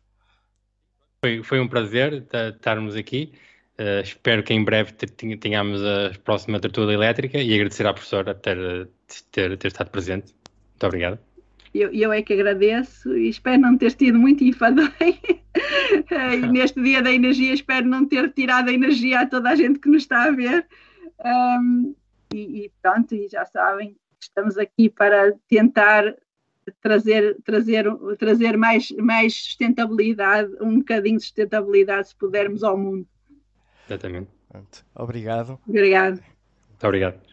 Foi, 1.23 1.43
foi 1.43 1.59
um 1.59 1.67
prazer 1.67 2.27
estarmos 2.53 2.95
aqui. 2.95 3.33
Uh, 3.79 4.01
espero 4.03 4.43
que 4.43 4.53
em 4.53 4.63
breve 4.63 4.91
tenhamos 4.91 5.81
a 5.81 6.11
próxima 6.23 6.59
tertúlia 6.59 6.93
elétrica 6.93 7.37
e 7.37 7.53
agradecer 7.53 7.87
à 7.87 7.93
professora 7.93 8.35
ter, 8.35 8.89
ter, 9.31 9.57
ter 9.57 9.67
estado 9.67 9.89
presente. 9.89 10.33
Muito 10.71 10.85
obrigado. 10.85 11.28
Eu, 11.73 11.91
eu 11.93 12.11
é 12.11 12.21
que 12.21 12.33
agradeço 12.33 13.15
e 13.15 13.29
espero 13.29 13.61
não 13.61 13.77
ter 13.77 13.93
tido 13.93 14.17
muito 14.17 14.43
enfadonho. 14.43 14.89
e 14.99 16.47
neste 16.47 16.81
dia 16.81 17.01
da 17.01 17.11
energia 17.11 17.53
espero 17.53 17.87
não 17.87 18.05
ter 18.05 18.31
tirado 18.33 18.69
a 18.69 18.73
energia 18.73 19.21
a 19.21 19.27
toda 19.27 19.49
a 19.49 19.55
gente 19.55 19.79
que 19.79 19.89
nos 19.89 20.03
está 20.03 20.23
a 20.23 20.31
ver. 20.31 20.65
Um, 21.23 21.95
e, 22.33 22.65
e, 22.65 22.71
pronto, 22.81 23.13
e 23.13 23.27
já 23.27 23.45
sabem, 23.45 23.95
estamos 24.19 24.57
aqui 24.57 24.89
para 24.89 25.33
tentar 25.47 26.15
trazer, 26.81 27.37
trazer, 27.43 27.85
trazer 28.17 28.57
mais, 28.57 28.91
mais 28.91 29.33
sustentabilidade, 29.33 30.55
um 30.61 30.79
bocadinho 30.79 31.17
de 31.17 31.23
sustentabilidade, 31.23 32.09
se 32.09 32.15
pudermos, 32.15 32.63
ao 32.63 32.77
mundo. 32.77 33.07
Exatamente. 33.87 34.29
Obrigado. 34.95 35.59
Obrigado. 35.67 36.23
Muito 36.69 36.83
obrigado. 36.85 37.28